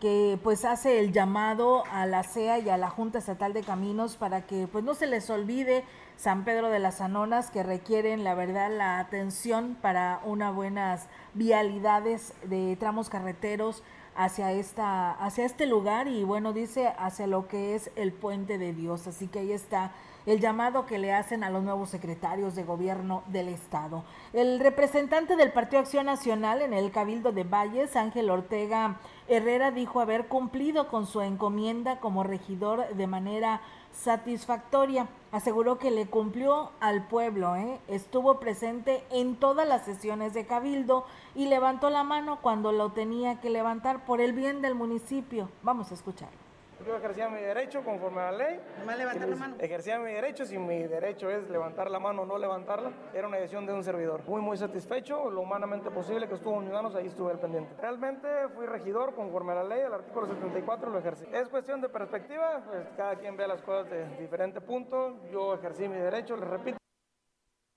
que 0.00 0.38
pues 0.42 0.64
hace 0.64 0.98
el 0.98 1.12
llamado 1.12 1.84
a 1.92 2.06
la 2.06 2.22
CEA 2.22 2.58
y 2.58 2.70
a 2.70 2.78
la 2.78 2.88
Junta 2.88 3.18
Estatal 3.18 3.52
de 3.52 3.62
Caminos 3.62 4.16
para 4.16 4.46
que 4.46 4.66
pues 4.66 4.82
no 4.82 4.94
se 4.94 5.06
les 5.06 5.28
olvide 5.28 5.84
San 6.16 6.44
Pedro 6.44 6.70
de 6.70 6.78
las 6.78 7.02
Anonas 7.02 7.50
que 7.50 7.62
requieren 7.62 8.24
la 8.24 8.34
verdad 8.34 8.70
la 8.74 8.98
atención 8.98 9.76
para 9.80 10.20
unas 10.24 10.54
buenas 10.54 11.06
vialidades 11.34 12.32
de 12.44 12.76
tramos 12.80 13.10
carreteros 13.10 13.84
hacia 14.16 14.52
esta 14.52 15.12
hacia 15.12 15.44
este 15.44 15.66
lugar 15.66 16.08
y 16.08 16.24
bueno 16.24 16.52
dice 16.52 16.92
hacia 16.98 17.26
lo 17.26 17.46
que 17.46 17.74
es 17.74 17.90
el 17.94 18.12
puente 18.12 18.58
de 18.58 18.72
Dios 18.72 19.06
así 19.06 19.28
que 19.28 19.40
ahí 19.40 19.52
está 19.52 19.92
el 20.26 20.40
llamado 20.40 20.86
que 20.86 20.98
le 20.98 21.12
hacen 21.12 21.44
a 21.44 21.50
los 21.50 21.62
nuevos 21.62 21.90
secretarios 21.90 22.54
de 22.54 22.64
gobierno 22.64 23.22
del 23.26 23.48
estado. 23.48 24.04
El 24.32 24.60
representante 24.60 25.36
del 25.36 25.52
Partido 25.52 25.80
Acción 25.80 26.06
Nacional 26.06 26.62
en 26.62 26.72
el 26.72 26.90
Cabildo 26.90 27.32
de 27.32 27.44
Valles, 27.44 27.96
Ángel 27.96 28.30
Ortega 28.30 28.98
Herrera, 29.28 29.70
dijo 29.70 30.00
haber 30.00 30.28
cumplido 30.28 30.88
con 30.88 31.06
su 31.06 31.20
encomienda 31.20 32.00
como 32.00 32.22
regidor 32.22 32.94
de 32.94 33.06
manera 33.06 33.60
satisfactoria. 33.92 35.08
Aseguró 35.32 35.78
que 35.78 35.90
le 35.90 36.06
cumplió 36.06 36.70
al 36.80 37.06
pueblo, 37.08 37.56
¿eh? 37.56 37.80
estuvo 37.88 38.38
presente 38.40 39.04
en 39.10 39.36
todas 39.36 39.66
las 39.66 39.84
sesiones 39.84 40.34
de 40.34 40.46
Cabildo 40.46 41.06
y 41.34 41.46
levantó 41.46 41.90
la 41.90 42.04
mano 42.04 42.40
cuando 42.42 42.72
lo 42.72 42.90
tenía 42.92 43.40
que 43.40 43.50
levantar 43.50 44.04
por 44.04 44.20
el 44.20 44.32
bien 44.32 44.62
del 44.62 44.74
municipio. 44.74 45.48
Vamos 45.62 45.90
a 45.90 45.94
escucharlo. 45.94 46.51
Yo 46.86 46.96
ejercía 46.96 47.28
mi 47.28 47.40
derecho 47.40 47.82
conforme 47.84 48.20
a 48.20 48.32
la 48.32 48.38
ley. 48.38 48.60
Nomás 48.80 48.98
levantar 48.98 49.28
la 49.28 49.36
mano. 49.36 49.56
Ejercía 49.58 49.98
mi 49.98 50.12
derecho, 50.12 50.44
si 50.44 50.58
mi 50.58 50.82
derecho 50.82 51.30
es 51.30 51.48
levantar 51.48 51.90
la 51.90 52.00
mano 52.00 52.22
o 52.22 52.26
no 52.26 52.38
levantarla, 52.38 52.90
era 53.14 53.28
una 53.28 53.36
decisión 53.36 53.66
de 53.66 53.72
un 53.72 53.84
servidor. 53.84 54.22
Muy, 54.26 54.40
muy 54.40 54.56
satisfecho, 54.56 55.30
lo 55.30 55.42
humanamente 55.42 55.90
posible 55.90 56.28
que 56.28 56.34
estuvo 56.34 56.54
unidad, 56.54 56.72
ahí 56.96 57.06
estuve 57.06 57.30
al 57.30 57.38
pendiente. 57.38 57.74
Realmente 57.80 58.26
fui 58.54 58.66
regidor 58.66 59.14
conforme 59.14 59.52
a 59.52 59.56
la 59.56 59.64
ley, 59.64 59.80
el 59.80 59.92
artículo 59.92 60.26
74 60.26 60.90
lo 60.90 60.98
ejercí. 60.98 61.24
Es 61.32 61.48
cuestión 61.48 61.80
de 61.80 61.88
perspectiva, 61.88 62.62
pues 62.66 62.88
cada 62.96 63.16
quien 63.16 63.36
ve 63.36 63.46
las 63.46 63.62
cosas 63.62 63.88
de 63.90 64.06
diferente 64.18 64.60
punto. 64.60 65.16
Yo 65.30 65.54
ejercí 65.54 65.88
mi 65.88 65.98
derecho, 65.98 66.36
les 66.36 66.48
repito. 66.48 66.78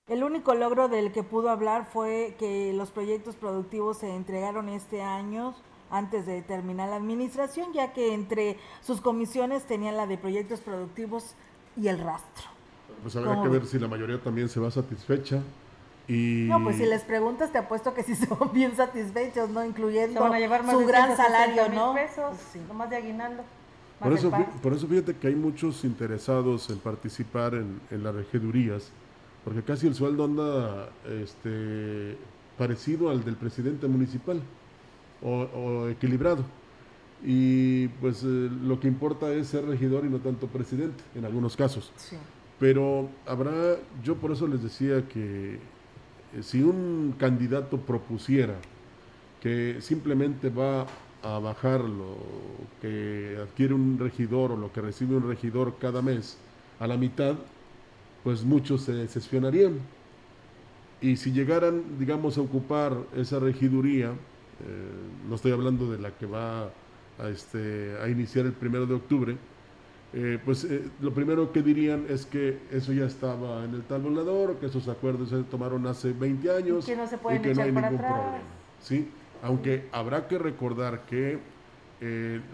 El 0.08 0.24
único 0.24 0.54
logro 0.54 0.88
del 0.88 1.12
que 1.12 1.22
pudo 1.22 1.50
hablar 1.50 1.84
fue 1.86 2.36
que 2.38 2.72
los 2.72 2.90
proyectos 2.90 3.36
productivos 3.36 3.98
se 3.98 4.08
entregaron 4.08 4.68
este 4.68 5.02
año 5.02 5.54
antes 5.90 6.26
de 6.26 6.42
terminar 6.42 6.88
la 6.88 6.96
administración, 6.96 7.72
ya 7.72 7.92
que 7.92 8.14
entre 8.14 8.58
sus 8.82 9.00
comisiones 9.00 9.64
tenían 9.64 9.96
la 9.96 10.06
de 10.06 10.18
proyectos 10.18 10.60
productivos 10.60 11.34
y 11.76 11.88
el 11.88 11.98
rastro. 11.98 12.48
Pues 13.02 13.14
habrá 13.16 13.42
que 13.42 13.48
ver 13.48 13.66
si 13.66 13.78
la 13.78 13.88
mayoría 13.88 14.20
también 14.20 14.48
se 14.48 14.58
va 14.60 14.70
satisfecha. 14.70 15.42
Y... 16.08 16.46
No, 16.48 16.62
pues 16.62 16.76
si 16.76 16.86
les 16.86 17.02
preguntas, 17.02 17.50
te 17.50 17.58
apuesto 17.58 17.94
que 17.94 18.02
sí 18.02 18.14
son 18.16 18.52
bien 18.52 18.76
satisfechos, 18.76 19.50
¿no? 19.50 19.64
Incluyendo 19.64 20.20
su 20.70 20.86
gran 20.86 21.16
salario, 21.16 21.68
¿no? 21.68 21.94
pesos, 21.94 22.36
sí. 22.52 22.60
nomás 22.68 22.90
de 22.90 22.96
aguinaldo. 22.96 23.42
Por 23.98 24.12
eso, 24.12 24.30
por 24.62 24.74
eso 24.74 24.86
fíjate 24.86 25.16
que 25.16 25.28
hay 25.28 25.34
muchos 25.34 25.82
interesados 25.84 26.68
en 26.68 26.78
participar 26.78 27.54
en, 27.54 27.80
en 27.90 28.04
las 28.04 28.14
regidurías, 28.14 28.90
porque 29.42 29.62
casi 29.62 29.86
el 29.86 29.94
sueldo 29.94 30.24
anda 30.26 30.90
este, 31.08 32.18
parecido 32.58 33.08
al 33.08 33.24
del 33.24 33.36
presidente 33.36 33.86
municipal 33.86 34.42
o, 35.22 35.88
equilibrado. 35.88 36.44
Y 37.24 37.88
pues 37.88 38.22
eh, 38.22 38.50
lo 38.62 38.78
que 38.78 38.88
importa 38.88 39.32
es 39.32 39.48
ser 39.48 39.64
regidor 39.64 40.04
y 40.04 40.08
no 40.08 40.18
tanto 40.18 40.46
presidente, 40.46 41.02
en 41.14 41.24
algunos 41.24 41.56
casos. 41.56 41.92
Pero 42.58 43.08
habrá, 43.26 43.76
yo 44.02 44.16
por 44.16 44.32
eso 44.32 44.46
les 44.46 44.62
decía 44.62 45.06
que 45.08 45.54
eh, 45.54 46.42
si 46.42 46.62
un 46.62 47.14
candidato 47.18 47.78
propusiera 47.78 48.54
que 49.40 49.76
simplemente 49.80 50.50
va 50.50 50.86
a 51.22 51.38
bajar 51.38 51.80
lo 51.80 52.16
que 52.80 53.36
adquiere 53.42 53.74
un 53.74 53.98
regidor 53.98 54.52
o 54.52 54.56
lo 54.56 54.72
que 54.72 54.80
recibe 54.80 55.16
un 55.16 55.28
regidor 55.28 55.76
cada 55.78 56.02
mes 56.02 56.38
a 56.78 56.86
la 56.86 56.96
mitad, 56.96 57.34
pues 58.22 58.44
muchos 58.44 58.82
se 58.82 58.92
decepcionarían. 58.92 59.78
Y 61.00 61.16
si 61.16 61.32
llegaran, 61.32 61.98
digamos, 61.98 62.38
a 62.38 62.40
ocupar 62.40 62.96
esa 63.16 63.38
regiduría, 63.38 64.12
no 65.28 65.34
estoy 65.34 65.52
hablando 65.52 65.90
de 65.90 65.98
la 65.98 66.10
que 66.10 66.26
va 66.26 66.70
a, 67.18 67.28
este, 67.28 67.96
a 68.02 68.08
iniciar 68.08 68.46
el 68.46 68.52
primero 68.52 68.86
de 68.86 68.94
octubre, 68.94 69.36
eh, 70.12 70.38
pues 70.44 70.64
eh, 70.64 70.82
lo 71.00 71.12
primero 71.12 71.52
que 71.52 71.62
dirían 71.62 72.06
es 72.08 72.26
que 72.26 72.58
eso 72.70 72.92
ya 72.92 73.04
estaba 73.04 73.64
en 73.64 73.74
el 73.74 73.82
tabulador, 73.82 74.56
que 74.56 74.66
esos 74.66 74.88
acuerdos 74.88 75.30
se 75.30 75.42
tomaron 75.42 75.86
hace 75.86 76.12
20 76.12 76.50
años 76.50 76.84
y 76.88 76.92
que 76.92 76.96
no, 76.96 77.06
se 77.06 77.16
y 77.16 77.38
que 77.40 77.54
no 77.54 77.62
hay 77.62 77.72
ningún 77.72 77.98
problema. 77.98 78.38
¿sí? 78.80 79.10
Aunque 79.42 79.88
habrá 79.92 80.26
que 80.28 80.38
recordar 80.38 81.02
que 81.06 81.38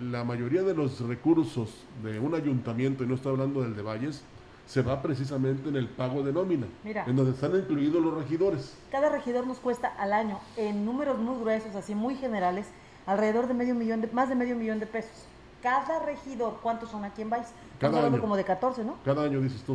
la 0.00 0.24
mayoría 0.24 0.62
de 0.62 0.74
los 0.74 1.00
recursos 1.00 1.84
de 2.02 2.18
un 2.18 2.34
ayuntamiento, 2.34 3.04
y 3.04 3.08
no 3.08 3.16
estoy 3.16 3.32
hablando 3.32 3.62
del 3.62 3.74
de 3.74 3.82
Valles, 3.82 4.24
se 4.66 4.82
va 4.82 5.02
precisamente 5.02 5.68
en 5.68 5.76
el 5.76 5.88
pago 5.88 6.22
de 6.22 6.32
nómina, 6.32 6.66
en 6.84 7.16
donde 7.16 7.32
están 7.32 7.54
incluidos 7.56 8.02
los 8.02 8.14
regidores. 8.14 8.74
Cada 8.90 9.08
regidor 9.08 9.46
nos 9.46 9.58
cuesta 9.58 9.88
al 9.98 10.12
año, 10.12 10.38
en 10.56 10.84
números 10.84 11.18
muy 11.18 11.38
gruesos, 11.40 11.74
así 11.74 11.94
muy 11.94 12.14
generales, 12.14 12.66
alrededor 13.06 13.48
de 13.48 13.54
medio 13.54 13.74
millón, 13.74 14.00
de, 14.00 14.08
más 14.08 14.28
de 14.28 14.34
medio 14.34 14.56
millón 14.56 14.80
de 14.80 14.86
pesos. 14.86 15.26
Cada 15.62 16.00
regidor, 16.00 16.58
¿cuántos 16.62 16.90
son 16.90 17.04
aquí 17.04 17.22
en 17.22 17.30
Vice? 17.30 17.52
Cada 17.78 18.04
año. 18.06 18.20
como 18.20 18.36
de 18.36 18.44
14, 18.44 18.84
¿no? 18.84 18.96
Cada 19.04 19.24
año, 19.24 19.40
dices 19.40 19.62
tú. 19.62 19.74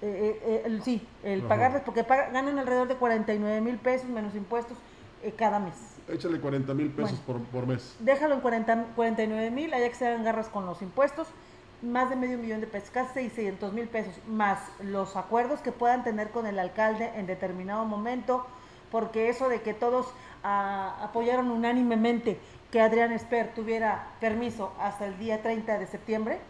Eh, 0.00 0.40
eh, 0.42 0.62
eh 0.64 0.80
sí, 0.84 1.06
el 1.22 1.42
pagarles, 1.42 1.82
porque 1.82 2.02
ganan 2.02 2.58
alrededor 2.58 2.88
de 2.88 2.94
49 2.94 3.60
mil 3.60 3.76
pesos 3.78 4.08
menos 4.08 4.34
impuestos 4.34 4.78
eh, 5.22 5.34
cada 5.36 5.58
mes. 5.58 5.74
Échale 6.08 6.40
40 6.40 6.72
mil 6.74 6.90
pesos 6.90 7.18
por, 7.20 7.40
por, 7.40 7.66
mes. 7.66 7.96
Déjalo 8.00 8.34
en 8.34 8.40
40, 8.40 8.86
49 8.94 9.50
mil, 9.50 9.74
allá 9.74 9.88
que 9.88 9.94
se 9.94 10.06
hagan 10.06 10.24
garras 10.24 10.48
con 10.48 10.64
los 10.64 10.80
impuestos 10.80 11.26
más 11.82 12.10
de 12.10 12.16
medio 12.16 12.38
millón 12.38 12.60
de 12.60 12.66
pesos, 12.66 12.90
casi 12.90 13.14
600 13.14 13.72
mil 13.72 13.88
pesos, 13.88 14.14
más 14.26 14.58
los 14.82 15.16
acuerdos 15.16 15.60
que 15.60 15.72
puedan 15.72 16.04
tener 16.04 16.30
con 16.30 16.46
el 16.46 16.58
alcalde 16.58 17.12
en 17.14 17.26
determinado 17.26 17.84
momento, 17.84 18.46
porque 18.90 19.28
eso 19.28 19.48
de 19.48 19.62
que 19.62 19.74
todos 19.74 20.12
ah, 20.42 20.96
apoyaron 21.02 21.50
unánimemente 21.50 22.40
que 22.70 22.80
Adrián 22.80 23.12
Esper 23.12 23.54
tuviera 23.54 24.08
permiso 24.20 24.72
hasta 24.78 25.06
el 25.06 25.18
día 25.18 25.42
30 25.42 25.78
de 25.78 25.86
septiembre, 25.86 26.40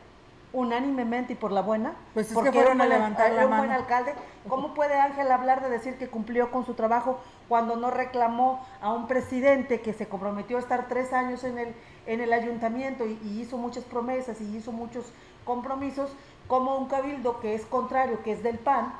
unánimemente 0.53 1.35
y 1.35 1.37
por 1.37 1.53
la 1.53 1.61
buena, 1.61 1.95
pues 2.15 2.33
porque 2.33 2.53
fueron 2.53 2.81
a 2.81 2.87
levantar 2.87 3.33
un 3.47 3.57
buen 3.57 3.71
alcalde. 3.71 4.15
¿Cómo 4.49 4.73
puede 4.75 4.99
Ángel 4.99 5.31
hablar 5.31 5.63
de 5.63 5.69
decir 5.69 5.99
que 5.99 6.09
cumplió 6.09 6.51
con 6.51 6.65
su 6.65 6.75
trabajo 6.75 7.21
cuando 7.49 7.77
no 7.77 7.91
reclamó 7.91 8.65
a 8.81 8.93
un 8.93 9.07
presidente 9.07 9.81
que 9.81 9.93
se 9.93 10.07
comprometió 10.07 10.59
a 10.59 10.61
estar 10.61 10.89
tres 10.89 11.13
años 11.13 11.45
en 11.45 11.59
el 11.59 11.75
en 12.09 12.23
el 12.23 12.33
ayuntamiento 12.33 13.07
y, 13.07 13.19
hizo 13.39 13.59
muchas 13.59 13.85
promesas 13.85 14.41
y 14.41 14.57
hizo 14.57 14.73
muchos 14.73 15.05
compromisos, 15.45 16.11
como 16.49 16.77
un 16.79 16.89
cabildo 16.89 17.39
que 17.39 17.55
es 17.55 17.67
contrario, 17.67 18.23
que 18.25 18.33
es 18.33 18.43
del 18.43 18.59
PAN, 18.59 18.95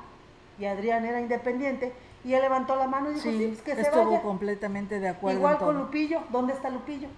y 0.59 0.67
Adrián 0.67 1.07
era 1.07 1.19
independiente, 1.19 1.95
y 2.23 2.35
él 2.35 2.43
levantó 2.43 2.77
la 2.77 2.87
mano 2.87 3.11
y 3.11 3.15
dijo, 3.15 3.31
sí, 3.31 3.47
pues 3.49 3.63
que 3.63 3.75
se 3.75 3.81
estuvo 3.81 4.21
completamente 4.21 5.01
de 5.01 5.09
acuerdo. 5.09 5.39
Igual 5.39 5.57
con 5.57 5.79
Lupillo, 5.79 6.21
¿dónde 6.31 6.53
está 6.53 6.69
Lupillo? 6.69 7.09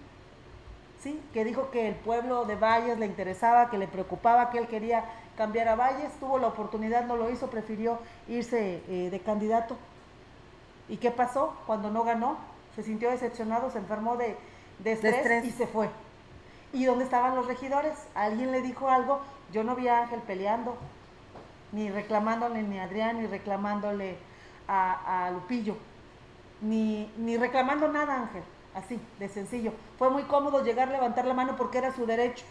Sí, 1.01 1.21
que 1.33 1.45
dijo 1.45 1.71
que 1.71 1.89
el 1.89 1.95
pueblo 1.97 2.45
de 2.45 2.55
Valles 2.55 2.99
le 2.99 3.07
interesaba, 3.07 3.69
que 3.69 3.79
le 3.79 3.89
preocupaba, 3.89 4.51
que 4.51 4.59
él 4.59 4.69
quería 4.69 5.07
cambiar 5.37 5.67
a 5.69 5.75
Valles, 5.75 6.13
tuvo 6.21 6.39
la 6.39 6.47
oportunidad, 6.47 7.05
no 7.07 7.17
lo 7.17 7.31
hizo, 7.31 7.51
prefirió 7.51 7.99
irse 8.29 8.83
eh, 8.89 9.09
de 9.11 9.21
candidato. 9.21 9.77
¿Y 10.91 10.97
qué 10.97 11.13
pasó 11.13 11.55
cuando 11.67 11.91
no 11.91 12.03
ganó? 12.03 12.37
Se 12.75 12.83
sintió 12.83 13.11
decepcionado, 13.11 13.71
se 13.71 13.79
enfermó 13.79 14.17
de, 14.17 14.37
de 14.81 14.93
estrés, 14.93 15.45
y 15.45 15.51
se 15.53 15.69
fue. 15.69 15.89
¿Y 16.73 16.85
dónde 16.85 17.05
estaban 17.05 17.37
los 17.37 17.47
regidores? 17.47 17.95
Alguien 18.15 18.51
le 18.51 18.61
dijo 18.61 18.91
algo, 18.91 19.21
yo 19.53 19.63
no 19.63 19.77
vi 19.77 19.87
a 19.87 20.01
Ángel 20.01 20.21
peleando, 20.21 20.77
ni 21.71 21.91
reclamándole 21.91 22.63
ni 22.65 22.81
a 22.81 22.85
Adrián, 22.85 23.21
ni 23.21 23.29
reclamándole 23.29 24.19
a, 24.67 25.31
Lupillo, 25.33 25.77
ni, 26.61 27.13
ni 27.17 27.37
reclamando 27.37 27.89
nada 27.89 28.23
Ángel, 28.23 28.43
así, 28.75 29.01
de 29.21 29.29
sencillo. 29.29 29.73
Fue 29.97 30.11
muy 30.11 30.25
cómodo 30.25 30.65
llegar, 30.65 30.89
levantar 30.89 31.25
la 31.25 31.35
mano 31.35 31.57
porque 31.57 31.79
era 31.79 31.93
su 31.93 32.05
derecho. 32.05 32.45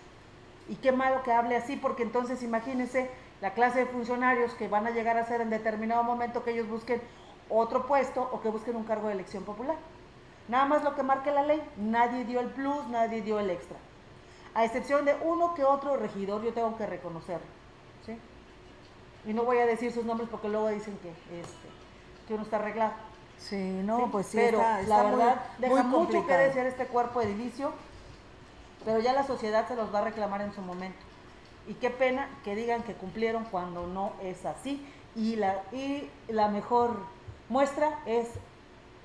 Y 0.70 0.76
qué 0.76 0.92
malo 0.92 1.24
que 1.24 1.34
hable 1.34 1.58
así, 1.58 1.76
porque 1.76 2.04
entonces 2.04 2.42
imagínense 2.44 3.10
la 3.42 3.54
clase 3.54 3.80
de 3.80 3.86
funcionarios 3.86 4.54
que 4.54 4.68
van 4.68 4.88
a 4.88 4.92
llegar 4.92 5.18
a 5.18 5.26
ser 5.26 5.42
en 5.42 5.50
determinado 5.50 6.04
momento 6.04 6.44
que 6.44 6.52
ellos 6.52 6.68
busquen 6.68 7.02
otro 7.50 7.86
puesto 7.88 8.30
o 8.32 8.42
que 8.42 8.50
busquen 8.50 8.76
un 8.76 8.84
cargo 8.84 9.08
de 9.08 9.14
elección 9.14 9.44
popular. 9.44 9.76
Nada 10.48 10.66
más 10.66 10.84
lo 10.84 10.96
que 10.96 11.04
marque 11.04 11.32
la 11.32 11.44
ley. 11.44 11.62
Nadie 11.78 12.26
dio 12.26 12.40
el 12.40 12.48
plus, 12.48 12.88
nadie 12.88 13.22
dio 13.22 13.40
el 13.40 13.50
extra. 13.50 13.78
A 14.54 14.66
excepción 14.66 15.06
de 15.06 15.16
uno 15.24 15.54
que 15.54 15.64
otro 15.64 15.96
regidor, 15.98 16.44
yo 16.44 16.54
tengo 16.54 16.76
que 16.78 16.86
reconocerlo. 16.86 17.46
¿sí? 18.06 18.18
Y 19.26 19.34
no 19.34 19.44
voy 19.44 19.58
a 19.60 19.66
decir 19.66 19.92
sus 19.92 20.06
nombres 20.06 20.30
porque 20.30 20.50
luego 20.50 20.70
dicen 20.70 20.98
que, 21.02 21.10
este, 21.40 21.68
que 22.28 22.34
uno 22.34 22.44
está 22.44 22.58
arreglado. 22.58 22.94
Sí, 23.38 23.82
no, 23.84 24.12
pues 24.12 24.28
sí, 24.28 24.38
pero 24.38 24.60
la 24.88 25.04
verdad 25.04 25.42
deja 25.60 25.84
mucho 25.84 26.26
que 26.28 26.34
decir 26.34 26.66
este 26.66 26.86
cuerpo 26.88 27.22
edilicio, 27.22 27.72
pero 28.84 29.00
ya 29.00 29.14
la 29.14 29.26
sociedad 29.26 29.66
se 29.68 29.76
los 29.76 29.94
va 29.94 30.00
a 30.00 30.04
reclamar 30.04 30.42
en 30.42 30.54
su 30.54 30.62
momento. 30.62 31.00
Y 31.68 31.76
qué 31.76 31.90
pena 31.90 32.28
que 32.44 32.56
digan 32.56 32.84
que 32.84 32.96
cumplieron 32.96 33.46
cuando 33.46 33.88
no 33.88 34.12
es 34.22 34.46
así 34.46 34.86
y 35.16 35.36
la, 35.38 35.62
y 35.72 36.10
la 36.28 36.50
mejor 36.50 36.98
muestra 37.50 38.00
es 38.06 38.28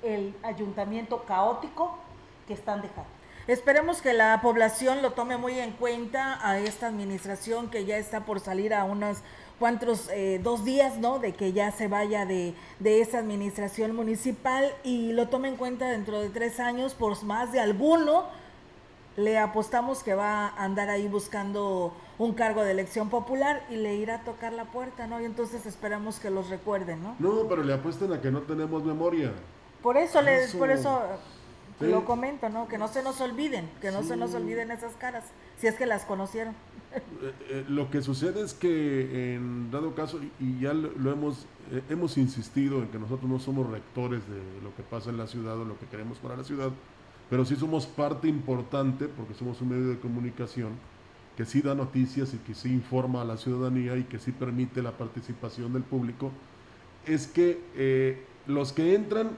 el 0.03 0.35
ayuntamiento 0.43 1.23
caótico 1.25 1.97
que 2.47 2.53
están 2.53 2.81
dejando. 2.81 3.09
Esperemos 3.47 4.01
que 4.01 4.13
la 4.13 4.41
población 4.41 5.03
lo 5.03 5.11
tome 5.11 5.37
muy 5.37 5.59
en 5.59 5.71
cuenta 5.73 6.39
a 6.41 6.57
esta 6.57 6.87
administración 6.87 7.69
que 7.69 7.85
ya 7.85 7.97
está 7.97 8.21
por 8.21 8.39
salir 8.39 8.73
a 8.73 8.85
unos 8.85 9.19
cuantos, 9.59 10.09
eh, 10.11 10.39
dos 10.43 10.65
días, 10.65 10.97
¿no? 10.97 11.19
De 11.19 11.33
que 11.33 11.53
ya 11.53 11.71
se 11.71 11.87
vaya 11.87 12.25
de, 12.25 12.55
de 12.79 13.01
esa 13.01 13.19
administración 13.19 13.95
municipal 13.95 14.73
y 14.83 15.11
lo 15.13 15.27
tome 15.27 15.49
en 15.49 15.57
cuenta 15.57 15.89
dentro 15.89 16.21
de 16.21 16.29
tres 16.29 16.59
años, 16.59 16.95
por 16.95 17.23
más 17.23 17.51
de 17.51 17.59
alguno, 17.59 18.25
le 19.15 19.37
apostamos 19.37 20.01
que 20.01 20.15
va 20.15 20.47
a 20.47 20.63
andar 20.63 20.89
ahí 20.89 21.07
buscando 21.07 21.93
un 22.17 22.33
cargo 22.33 22.63
de 22.63 22.71
elección 22.71 23.09
popular 23.09 23.65
y 23.69 23.75
le 23.75 23.95
irá 23.95 24.15
a 24.15 24.23
tocar 24.23 24.53
la 24.53 24.65
puerta, 24.65 25.05
¿no? 25.07 25.21
Y 25.21 25.25
entonces 25.25 25.65
esperamos 25.65 26.19
que 26.19 26.29
los 26.29 26.49
recuerden, 26.49 27.03
¿no? 27.03 27.15
No, 27.19 27.47
pero 27.49 27.63
le 27.63 27.73
apuestan 27.73 28.13
a 28.13 28.21
que 28.21 28.31
no 28.31 28.41
tenemos 28.41 28.83
memoria. 28.83 29.33
Por 29.83 29.97
eso, 29.97 30.21
le, 30.21 30.43
Eso. 30.45 30.57
por 30.57 30.69
eso 30.71 31.01
Sí. 31.79 31.87
lo 31.87 32.05
comento, 32.05 32.47
¿no? 32.49 32.67
Que 32.69 32.77
no 32.77 32.87
se 32.87 33.03
nos 33.03 33.19
olviden, 33.19 33.69
que 33.81 33.91
no 33.91 34.01
se 34.03 34.15
nos 34.15 34.33
olviden 34.33 34.71
esas 34.71 34.93
caras, 34.93 35.25
si 35.59 35.67
es 35.67 35.75
que 35.75 35.85
las 35.85 36.05
conocieron. 36.05 36.53
Eh, 37.21 37.33
eh, 37.49 37.65
lo 37.67 37.91
que 37.91 38.01
sucede 38.01 38.41
es 38.41 38.53
que 38.53 39.35
en 39.35 39.69
dado 39.71 39.93
caso, 39.93 40.19
y- 40.23 40.31
y 40.39 40.59
ya 40.61 40.73
lo, 40.73 40.91
lo 40.97 41.11
hemos, 41.11 41.45
eh, 41.71 41.81
hemos 41.89 42.17
insistido 42.17 42.77
en 42.77 42.87
que 42.87 42.97
nosotros 42.97 43.29
no 43.29 43.39
somos 43.39 43.69
rectores 43.69 44.21
de 44.29 44.37
lo 44.63 44.73
que 44.77 44.83
pasa 44.83 45.09
en 45.09 45.17
la 45.17 45.27
ciudad 45.27 45.59
o 45.59 45.65
lo 45.65 45.77
que 45.77 45.85
queremos 45.87 46.17
para 46.19 46.37
la 46.37 46.45
ciudad, 46.45 46.69
pero 47.29 47.43
sí 47.43 47.57
somos 47.57 47.85
parte 47.87 48.29
importante, 48.29 49.09
porque 49.09 49.33
somos 49.33 49.59
un 49.61 49.69
medio 49.69 49.89
de 49.89 49.99
comunicación, 49.99 50.69
que 51.35 51.45
sí 51.45 51.61
da 51.61 51.75
noticias 51.75 52.33
y 52.33 52.37
que 52.37 52.55
sí 52.55 52.71
informa 52.71 53.21
a 53.21 53.25
la 53.25 53.37
ciudadanía 53.37 53.97
y 53.97 54.03
que 54.03 54.19
sí 54.19 54.31
permite 54.31 54.81
la 54.81 54.91
participación 54.91 55.73
del 55.73 55.83
público, 55.83 56.31
es 57.05 57.27
que 57.27 57.61
eh, 57.75 58.23
los 58.47 58.71
que 58.71 58.95
entran 58.95 59.31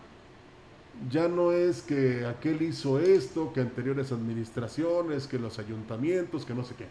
ya 1.12 1.28
no 1.28 1.52
es 1.52 1.82
que 1.82 2.26
aquel 2.26 2.62
hizo 2.62 3.00
esto, 3.00 3.54
que 3.54 3.62
anteriores 3.62 4.12
administraciones, 4.12 5.28
que 5.28 5.38
los 5.38 5.60
ayuntamientos, 5.60 6.46
que 6.46 6.56
no 6.56 6.64
sé 6.64 6.76
qué. 6.76 6.88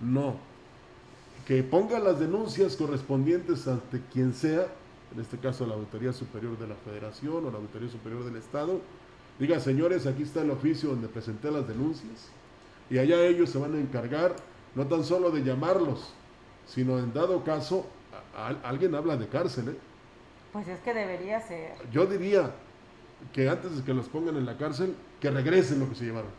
No. 0.00 0.36
Que 1.46 1.62
ponga 1.62 1.98
las 1.98 2.18
denuncias 2.18 2.76
correspondientes 2.76 3.68
ante 3.68 4.00
quien 4.12 4.32
sea, 4.32 4.68
en 5.14 5.20
este 5.20 5.36
caso 5.38 5.66
la 5.66 5.74
Auditoría 5.74 6.12
Superior 6.12 6.58
de 6.58 6.66
la 6.66 6.76
Federación 6.76 7.44
o 7.44 7.50
la 7.50 7.58
Auditoría 7.58 7.90
Superior 7.90 8.24
del 8.24 8.36
Estado, 8.36 8.80
diga, 9.38 9.60
señores, 9.60 10.06
aquí 10.06 10.22
está 10.22 10.42
el 10.42 10.50
oficio 10.50 10.90
donde 10.90 11.08
presenté 11.08 11.50
las 11.50 11.68
denuncias, 11.68 12.30
y 12.90 12.98
allá 12.98 13.20
ellos 13.22 13.50
se 13.50 13.58
van 13.58 13.74
a 13.74 13.78
encargar 13.78 14.34
no 14.74 14.86
tan 14.86 15.04
solo 15.04 15.30
de 15.30 15.42
llamarlos, 15.42 16.12
sino 16.66 16.98
en 16.98 17.12
dado 17.12 17.42
caso, 17.44 17.86
a- 18.36 18.48
a- 18.48 18.68
alguien 18.68 18.94
habla 18.94 19.16
de 19.16 19.28
cárcel, 19.28 19.68
¿eh? 19.70 19.76
Pues 20.52 20.68
es 20.68 20.80
que 20.80 20.92
debería 20.94 21.40
ser. 21.40 21.74
Yo 21.90 22.06
diría 22.06 22.50
que 23.32 23.48
antes 23.48 23.76
de 23.76 23.82
que 23.84 23.94
los 23.94 24.08
pongan 24.08 24.36
en 24.36 24.44
la 24.46 24.56
cárcel, 24.58 24.94
que 25.20 25.30
regresen 25.30 25.80
lo 25.80 25.88
que 25.88 25.94
se 25.94 26.04
llevaron. 26.04 26.30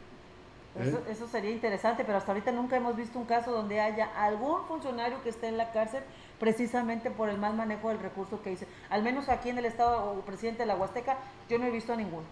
¿eh? 0.76 0.88
Eso, 0.88 1.02
eso 1.10 1.28
sería 1.28 1.52
interesante, 1.52 2.04
pero 2.04 2.18
hasta 2.18 2.32
ahorita 2.32 2.52
nunca 2.52 2.76
hemos 2.78 2.96
visto 2.96 3.18
un 3.20 3.26
caso 3.26 3.52
donde 3.52 3.80
haya 3.80 4.06
algún 4.24 4.66
funcionario 4.68 5.22
que 5.24 5.30
esté 5.30 5.48
en 5.48 5.58
la 5.58 5.72
cárcel 5.72 6.04
precisamente 6.40 7.10
por 7.12 7.30
el 7.30 7.38
mal 7.38 7.56
manejo 7.56 7.90
del 7.90 8.00
recurso 8.00 8.42
que 8.42 8.52
hice. 8.54 8.68
Al 8.90 9.02
menos 9.04 9.30
aquí 9.30 9.50
en 9.50 9.58
el 9.60 9.66
Estado 9.66 10.12
o 10.12 10.22
presidente 10.22 10.64
de 10.64 10.66
la 10.68 10.76
Huasteca, 10.76 11.18
yo 11.50 11.58
no 11.60 11.66
he 11.66 11.72
visto 11.72 11.94
a 11.94 11.96
ninguno. 11.96 12.26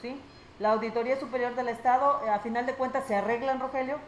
¿sí? 0.00 0.20
La 0.62 0.70
Auditoría 0.74 1.18
Superior 1.18 1.56
del 1.56 1.66
Estado, 1.66 2.20
eh, 2.24 2.30
a 2.30 2.38
final 2.38 2.66
de 2.66 2.74
cuentas, 2.74 3.04
se 3.08 3.16
arreglan, 3.16 3.58
Rogelio, 3.58 3.98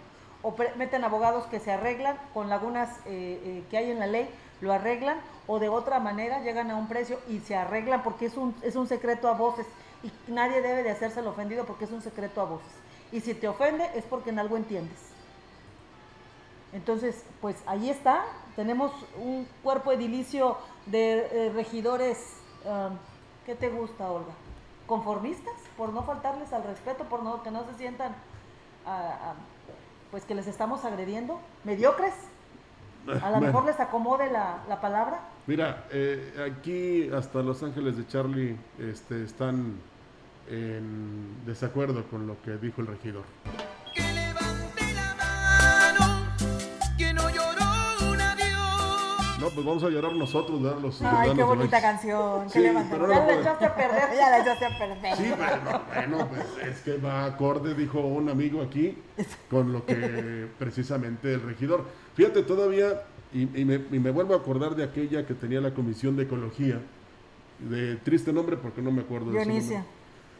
o 0.40 0.54
meten 0.76 1.02
abogados 1.02 1.46
que 1.46 1.58
se 1.58 1.72
arreglan 1.72 2.16
con 2.32 2.48
lagunas 2.48 2.90
eh, 3.06 3.40
eh, 3.44 3.64
que 3.68 3.76
hay 3.76 3.90
en 3.90 3.98
la 3.98 4.06
ley, 4.06 4.30
lo 4.60 4.72
arreglan, 4.72 5.18
o 5.48 5.58
de 5.58 5.68
otra 5.68 5.98
manera 5.98 6.44
llegan 6.44 6.70
a 6.70 6.76
un 6.76 6.86
precio 6.86 7.18
y 7.28 7.40
se 7.40 7.56
arreglan 7.56 8.04
porque 8.04 8.26
es 8.26 8.36
un, 8.36 8.54
es 8.62 8.76
un 8.76 8.86
secreto 8.86 9.26
a 9.26 9.32
voces 9.32 9.66
y 10.04 10.12
nadie 10.30 10.60
debe 10.60 10.84
de 10.84 10.92
hacerse 10.92 11.18
el 11.18 11.26
ofendido 11.26 11.64
porque 11.64 11.86
es 11.86 11.90
un 11.90 12.02
secreto 12.02 12.40
a 12.40 12.44
voces. 12.44 12.72
Y 13.10 13.20
si 13.20 13.34
te 13.34 13.48
ofende 13.48 13.90
es 13.96 14.04
porque 14.04 14.30
en 14.30 14.38
algo 14.38 14.56
entiendes. 14.56 15.00
Entonces, 16.72 17.24
pues 17.40 17.56
ahí 17.66 17.90
está, 17.90 18.26
tenemos 18.54 18.92
un 19.16 19.48
cuerpo 19.64 19.90
edilicio 19.90 20.56
de 20.86 21.50
regidores, 21.52 22.36
ah, 22.64 22.90
¿qué 23.44 23.56
te 23.56 23.70
gusta, 23.70 24.08
Olga? 24.08 24.34
¿Conformistas? 24.86 25.54
Por 25.76 25.92
no 25.92 26.02
faltarles 26.02 26.52
al 26.52 26.64
respeto, 26.64 27.04
por 27.04 27.22
no 27.22 27.42
que 27.42 27.50
no 27.50 27.64
se 27.64 27.74
sientan, 27.74 28.12
ah, 28.86 29.18
ah, 29.22 29.34
pues 30.10 30.24
que 30.24 30.34
les 30.34 30.46
estamos 30.46 30.84
agrediendo, 30.84 31.40
mediocres. 31.64 32.14
A 33.06 33.12
lo 33.12 33.20
Bueno. 33.20 33.40
mejor 33.40 33.64
les 33.66 33.80
acomode 33.80 34.30
la, 34.30 34.58
la 34.68 34.80
palabra. 34.80 35.20
Mira, 35.46 35.86
eh, 35.90 36.50
aquí 36.52 37.10
hasta 37.14 37.42
Los 37.42 37.62
Ángeles 37.62 37.96
de 37.96 38.06
Charlie 38.06 38.56
este, 38.78 39.24
están 39.24 39.74
en 40.48 41.44
desacuerdo 41.46 42.04
con 42.08 42.26
lo 42.26 42.40
que 42.42 42.52
dijo 42.56 42.80
el 42.80 42.86
regidor. 42.86 43.24
No, 49.44 49.50
pues 49.50 49.66
vamos 49.66 49.84
a 49.84 49.90
llorar 49.90 50.14
nosotros, 50.14 50.62
¿verdad? 50.62 50.78
Los 50.80 51.02
Ay, 51.02 51.32
qué 51.34 51.42
bonita 51.42 51.80
canción. 51.80 52.48
Sí, 52.48 52.54
que 52.54 52.60
levanta- 52.60 52.96
pero 52.96 53.08
ya 53.10 53.20
no 53.20 53.26
la 53.26 53.40
echaste 53.40 53.64
a 53.66 53.74
perder. 53.74 54.16
ya 54.16 54.30
la 54.30 54.38
echaste 54.38 54.64
a 54.64 54.78
perder. 54.78 55.16
Sí, 55.16 55.32
pero 55.36 55.64
no, 55.64 55.82
bueno, 55.94 56.28
pues 56.28 56.46
es 56.66 56.80
que 56.80 56.96
va 56.96 57.26
acorde, 57.26 57.74
dijo 57.74 58.00
un 58.00 58.30
amigo 58.30 58.62
aquí, 58.62 58.96
con 59.50 59.72
lo 59.72 59.84
que 59.84 60.48
precisamente 60.58 61.34
el 61.34 61.42
regidor. 61.42 61.84
Fíjate, 62.14 62.42
todavía, 62.42 63.02
y, 63.34 63.42
y 63.60 63.64
me, 63.66 63.74
y 63.90 63.98
me 63.98 64.10
vuelvo 64.10 64.32
a 64.32 64.38
acordar 64.38 64.74
de 64.76 64.84
aquella 64.84 65.26
que 65.26 65.34
tenía 65.34 65.60
la 65.60 65.74
Comisión 65.74 66.16
de 66.16 66.22
Ecología, 66.22 66.80
de 67.58 67.96
triste 67.96 68.32
nombre 68.32 68.56
porque 68.56 68.80
no 68.80 68.92
me 68.92 69.02
acuerdo 69.02 69.30
de 69.30 69.44
su. 69.44 69.74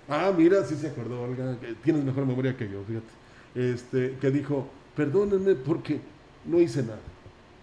Ah, 0.09 0.33
mira, 0.37 0.65
sí 0.65 0.77
se 0.77 0.89
acordó, 0.89 1.23
Olga, 1.23 1.57
tienes 1.83 2.05
mejor 2.05 2.25
memoria 2.25 2.57
que 2.57 2.71
yo, 2.71 2.83
fíjate. 2.85 3.07
Este, 3.55 4.17
que 4.19 4.31
dijo, 4.31 4.67
perdónenme 4.97 5.55
porque 5.57 6.01
no 6.47 6.59
hice 6.59 6.83
nada. 6.83 7.01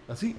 Así, 0.08 0.36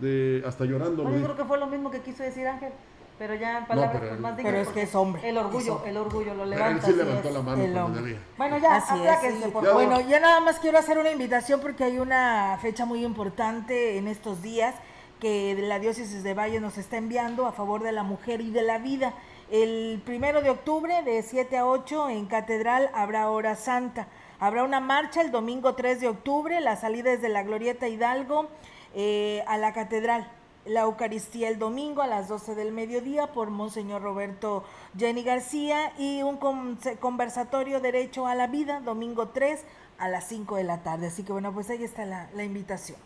de 0.00 0.42
hasta 0.46 0.64
llorando. 0.64 1.02
Bueno, 1.02 1.18
yo 1.18 1.24
creo 1.24 1.36
que 1.36 1.44
fue 1.44 1.58
lo 1.58 1.66
mismo 1.66 1.90
que 1.90 2.00
quiso 2.00 2.22
decir 2.22 2.46
Ángel, 2.46 2.72
pero 3.18 3.34
ya 3.34 3.58
en 3.58 3.66
palabras 3.66 3.92
pero 3.92 4.00
pues, 4.06 4.12
él- 4.16 4.20
más 4.20 4.34
Pero 4.36 4.48
dignas, 4.48 4.66
es 4.68 4.72
que 4.74 4.82
es 4.82 4.94
hombre, 4.94 5.28
El 5.28 5.38
orgullo, 5.38 5.74
hombre. 5.76 5.90
el 5.90 5.96
orgullo 5.96 6.34
lo 6.34 6.42
Pero 6.42 6.42
él 6.44 6.50
levanta. 6.50 6.86
sí 6.86 6.92
levantó 6.94 7.28
es. 7.28 7.34
la 7.34 7.42
mano 7.42 7.62
cuando 7.72 8.00
debía. 8.02 8.18
Bueno, 8.36 8.58
ya, 8.58 8.76
Así 8.76 8.94
es, 9.06 9.34
por 9.50 9.62
Ya, 9.64 9.70
favor. 9.70 9.72
Bueno, 9.74 10.00
yo 10.00 10.20
nada 10.20 10.40
más 10.40 10.58
quiero 10.58 10.78
hacer 10.78 10.98
una 10.98 11.10
invitación 11.10 11.60
porque 11.60 11.84
hay 11.84 11.98
una 11.98 12.58
fecha 12.60 12.84
muy 12.86 13.04
importante 13.04 13.96
en 13.98 14.08
estos 14.08 14.42
días 14.42 14.74
que 15.20 15.54
la 15.58 15.78
diócesis 15.78 16.22
de 16.22 16.34
Valle 16.34 16.60
nos 16.60 16.76
está 16.76 16.96
enviando 16.96 17.46
a 17.46 17.52
favor 17.52 17.82
de 17.82 17.92
la 17.92 18.02
mujer 18.02 18.40
y 18.40 18.50
de 18.50 18.62
la 18.62 18.78
vida. 18.78 19.14
El 19.50 20.02
primero 20.04 20.42
de 20.42 20.50
octubre, 20.50 21.02
de 21.04 21.22
7 21.22 21.56
a 21.56 21.66
8, 21.66 22.10
en 22.10 22.26
Catedral 22.26 22.90
habrá 22.94 23.30
hora 23.30 23.54
santa. 23.54 24.08
Habrá 24.40 24.64
una 24.64 24.80
marcha 24.80 25.20
el 25.22 25.30
domingo 25.30 25.74
3 25.74 26.00
de 26.00 26.08
octubre, 26.08 26.60
la 26.60 26.76
salida 26.76 27.12
es 27.12 27.22
de 27.22 27.28
la 27.28 27.42
Glorieta 27.44 27.86
Hidalgo 27.88 28.48
eh, 28.94 29.44
a 29.46 29.56
la 29.58 29.72
Catedral. 29.72 30.30
La 30.66 30.80
Eucaristía 30.82 31.48
el 31.48 31.58
domingo 31.58 32.00
a 32.00 32.06
las 32.06 32.28
12 32.28 32.54
del 32.54 32.72
mediodía 32.72 33.32
por 33.32 33.50
Monseñor 33.50 34.00
Roberto 34.00 34.64
Jenny 34.96 35.22
García 35.22 35.92
y 35.98 36.22
un 36.22 36.38
con- 36.38 36.78
conversatorio 37.00 37.80
Derecho 37.80 38.26
a 38.26 38.34
la 38.34 38.46
Vida, 38.46 38.80
domingo 38.80 39.28
3 39.28 39.62
a 39.98 40.08
las 40.08 40.24
5 40.28 40.56
de 40.56 40.64
la 40.64 40.82
tarde. 40.82 41.08
Así 41.08 41.22
que 41.22 41.32
bueno, 41.32 41.52
pues 41.52 41.68
ahí 41.68 41.84
está 41.84 42.06
la 42.06 42.44
invitación. 42.44 42.98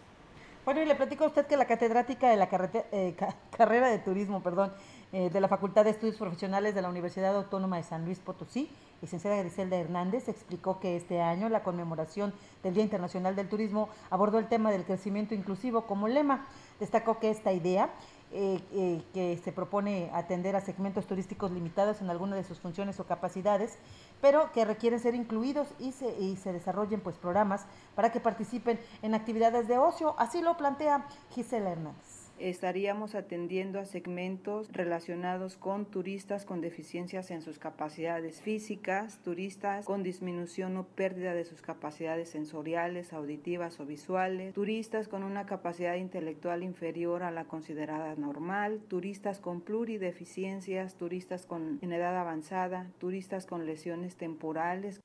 Bueno, 0.68 0.82
y 0.82 0.84
le 0.84 0.96
platico 0.96 1.24
a 1.24 1.28
usted 1.28 1.46
que 1.46 1.56
la 1.56 1.64
catedrática 1.64 2.28
de 2.28 2.36
la 2.36 2.46
eh, 2.92 3.14
ca- 3.16 3.34
carrera 3.56 3.88
de 3.88 4.00
turismo, 4.00 4.42
perdón, 4.42 4.70
eh, 5.14 5.30
de 5.30 5.40
la 5.40 5.48
Facultad 5.48 5.82
de 5.84 5.92
Estudios 5.92 6.16
Profesionales 6.16 6.74
de 6.74 6.82
la 6.82 6.90
Universidad 6.90 7.34
Autónoma 7.34 7.78
de 7.78 7.84
San 7.84 8.04
Luis 8.04 8.18
Potosí, 8.18 8.68
licenciada 9.00 9.38
Griselda 9.38 9.78
Hernández, 9.78 10.28
explicó 10.28 10.78
que 10.78 10.94
este 10.94 11.22
año 11.22 11.48
la 11.48 11.62
conmemoración 11.62 12.34
del 12.62 12.74
Día 12.74 12.82
Internacional 12.82 13.34
del 13.34 13.48
Turismo 13.48 13.88
abordó 14.10 14.38
el 14.38 14.46
tema 14.46 14.70
del 14.70 14.84
crecimiento 14.84 15.34
inclusivo 15.34 15.86
como 15.86 16.06
lema. 16.06 16.44
Destacó 16.78 17.18
que 17.18 17.30
esta 17.30 17.50
idea 17.50 17.88
eh, 18.30 19.00
que 19.14 19.40
se 19.42 19.52
propone 19.52 20.10
atender 20.12 20.54
a 20.54 20.60
segmentos 20.60 21.06
turísticos 21.06 21.50
limitados 21.50 22.02
en 22.02 22.10
alguna 22.10 22.36
de 22.36 22.44
sus 22.44 22.60
funciones 22.60 23.00
o 23.00 23.06
capacidades, 23.06 23.78
pero 24.20 24.52
que 24.52 24.64
requieren 24.64 25.00
ser 25.00 25.14
incluidos 25.14 25.68
y 25.78 25.92
se, 25.92 26.18
y 26.18 26.36
se 26.36 26.52
desarrollen 26.52 27.00
pues 27.00 27.16
programas 27.16 27.66
para 27.94 28.12
que 28.12 28.20
participen 28.20 28.80
en 29.02 29.14
actividades 29.14 29.68
de 29.68 29.78
ocio. 29.78 30.14
Así 30.18 30.40
lo 30.40 30.56
plantea 30.56 31.06
Gisela 31.30 31.70
Hernández. 31.70 32.17
Estaríamos 32.40 33.16
atendiendo 33.16 33.80
a 33.80 33.84
segmentos 33.84 34.68
relacionados 34.70 35.56
con 35.56 35.86
turistas 35.86 36.44
con 36.44 36.60
deficiencias 36.60 37.32
en 37.32 37.42
sus 37.42 37.58
capacidades 37.58 38.40
físicas, 38.40 39.18
turistas 39.24 39.84
con 39.84 40.04
disminución 40.04 40.76
o 40.76 40.84
pérdida 40.84 41.34
de 41.34 41.44
sus 41.44 41.62
capacidades 41.62 42.28
sensoriales, 42.28 43.12
auditivas 43.12 43.80
o 43.80 43.86
visuales, 43.86 44.54
turistas 44.54 45.08
con 45.08 45.24
una 45.24 45.46
capacidad 45.46 45.96
intelectual 45.96 46.62
inferior 46.62 47.24
a 47.24 47.32
la 47.32 47.44
considerada 47.44 48.14
normal, 48.14 48.82
turistas 48.86 49.40
con 49.40 49.60
plurideficiencias, 49.60 50.94
turistas 50.94 51.44
con 51.44 51.80
en 51.82 51.92
edad 51.92 52.16
avanzada, 52.16 52.86
turistas 52.98 53.46
con 53.46 53.66
lesiones 53.66 54.16
temporales, 54.16 55.00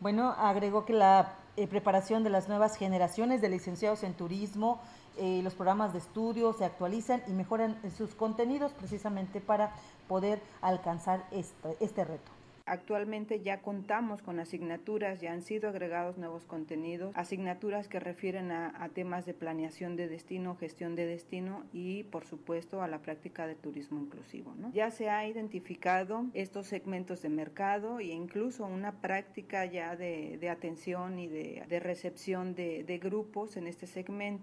Bueno, 0.00 0.32
agregó 0.32 0.84
que 0.84 0.92
la 0.92 1.38
eh, 1.56 1.68
preparación 1.68 2.24
de 2.24 2.30
las 2.30 2.48
nuevas 2.48 2.76
generaciones 2.76 3.40
de 3.40 3.48
licenciados 3.48 4.02
en 4.02 4.12
turismo, 4.14 4.80
eh, 5.16 5.40
los 5.42 5.54
programas 5.54 5.92
de 5.92 5.98
estudio 5.98 6.52
se 6.52 6.64
actualizan 6.64 7.22
y 7.26 7.32
mejoran 7.32 7.78
sus 7.96 8.14
contenidos 8.14 8.72
precisamente 8.72 9.40
para 9.40 9.72
poder 10.08 10.40
alcanzar 10.60 11.26
este, 11.30 11.76
este 11.80 12.04
reto. 12.04 12.32
Actualmente 12.66 13.42
ya 13.42 13.60
contamos 13.60 14.22
con 14.22 14.40
asignaturas, 14.40 15.20
ya 15.20 15.32
han 15.32 15.42
sido 15.42 15.68
agregados 15.68 16.16
nuevos 16.16 16.46
contenidos, 16.46 17.14
asignaturas 17.14 17.88
que 17.88 18.00
refieren 18.00 18.50
a, 18.52 18.88
temas 18.94 19.26
de 19.26 19.34
planeación 19.34 19.96
de 19.96 20.08
destino, 20.08 20.56
gestión 20.56 20.96
de 20.96 21.04
destino 21.04 21.64
y 21.74 22.04
por 22.04 22.24
supuesto 22.24 22.80
a 22.80 22.88
la 22.88 23.00
práctica 23.00 23.46
de 23.46 23.54
turismo 23.54 24.00
inclusivo. 24.00 24.54
Ya 24.72 24.90
se 24.90 25.10
ha 25.10 25.26
identificado 25.28 26.24
estos 26.32 26.66
segmentos 26.66 27.20
de 27.20 27.28
mercado 27.28 28.00
e 28.00 28.06
incluso 28.06 28.64
una 28.64 28.92
práctica 28.92 29.66
ya 29.66 29.94
de, 29.94 30.48
atención 30.48 31.18
y 31.18 31.28
de, 31.28 31.80
recepción 31.80 32.54
de 32.54 33.00
grupos 33.02 33.58
en 33.58 33.66
este 33.66 33.86
segmento. 33.86 34.42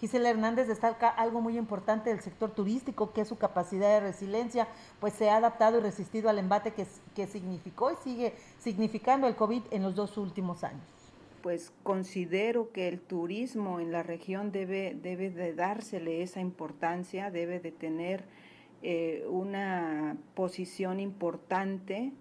Gisela 0.00 0.30
Hernández 0.30 0.66
destaca 0.66 1.10
algo 1.10 1.42
muy 1.42 1.58
importante 1.58 2.08
del 2.08 2.20
sector 2.20 2.50
turístico, 2.52 3.12
que 3.12 3.20
es 3.20 3.28
su 3.28 3.36
capacidad 3.36 3.88
de 3.88 4.00
resiliencia, 4.00 4.66
pues 4.98 5.12
se 5.12 5.28
ha 5.28 5.36
adaptado 5.36 5.78
y 5.78 5.82
resistido 5.82 6.30
al 6.30 6.38
embate 6.38 6.72
que, 6.72 7.26
significó 7.26 7.92
y 7.92 7.96
sigue 7.96 8.34
significando 8.58 9.26
el 9.26 9.36
COVID 9.36 9.62
en 9.70 9.82
los 9.82 9.94
dos 9.94 10.16
últimos 10.16 10.64
años. 10.64 10.82
Pues 11.42 11.70
considero 11.82 12.72
que 12.72 12.88
el 12.88 12.98
turismo 12.98 13.78
en 13.78 13.92
la 13.92 14.02
región 14.02 14.52
debe, 14.52 14.96
debe 15.02 15.28
de 15.28 15.54
dársele 15.54 16.22
esa 16.22 16.40
importancia, 16.40 17.30
debe 17.30 17.60
de 17.60 17.70
tener 17.70 18.24
eh, 18.82 19.26
una 19.28 20.16
posición 20.34 20.98
importante 20.98 22.12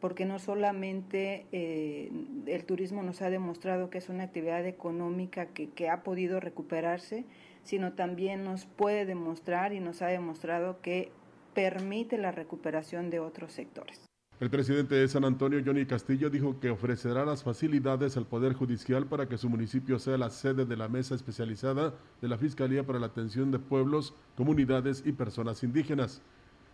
porque 0.00 0.24
no 0.24 0.38
solamente 0.38 1.46
eh, 1.52 2.10
el 2.46 2.64
turismo 2.64 3.02
nos 3.02 3.22
ha 3.22 3.30
demostrado 3.30 3.90
que 3.90 3.98
es 3.98 4.08
una 4.08 4.24
actividad 4.24 4.66
económica 4.66 5.46
que, 5.46 5.70
que, 5.70 5.88
ha 5.88 6.02
podido 6.02 6.40
recuperarse, 6.40 7.24
sino 7.62 7.94
también 7.94 8.44
nos 8.44 8.66
puede 8.66 9.06
demostrar 9.06 9.72
y 9.72 9.80
nos 9.80 10.02
ha 10.02 10.06
demostrado 10.06 10.80
que 10.80 11.10
permite 11.54 12.18
la 12.18 12.32
recuperación 12.32 13.10
de 13.10 13.20
otros 13.20 13.52
sectores. 13.52 14.06
El 14.38 14.50
presidente 14.50 14.94
de 14.94 15.08
San 15.08 15.24
Antonio, 15.24 15.62
Johnny 15.64 15.86
Castillo, 15.86 16.28
dijo 16.28 16.60
que 16.60 16.68
ofrecerá 16.68 17.24
las 17.24 17.42
facilidades 17.42 18.18
al 18.18 18.26
Poder 18.26 18.52
Judicial 18.52 19.06
para 19.06 19.26
que 19.30 19.38
su 19.38 19.48
municipio 19.48 19.98
sea 19.98 20.18
la 20.18 20.28
sede 20.28 20.66
de 20.66 20.76
la 20.76 20.88
mesa 20.88 21.14
especializada 21.14 21.94
de 22.20 22.28
la 22.28 22.36
Fiscalía 22.36 22.84
para 22.84 22.98
la 22.98 23.06
Atención 23.06 23.50
de 23.50 23.58
Pueblos, 23.58 24.14
Comunidades 24.36 25.02
y 25.06 25.12
Personas 25.12 25.62
Indígenas. 25.62 26.20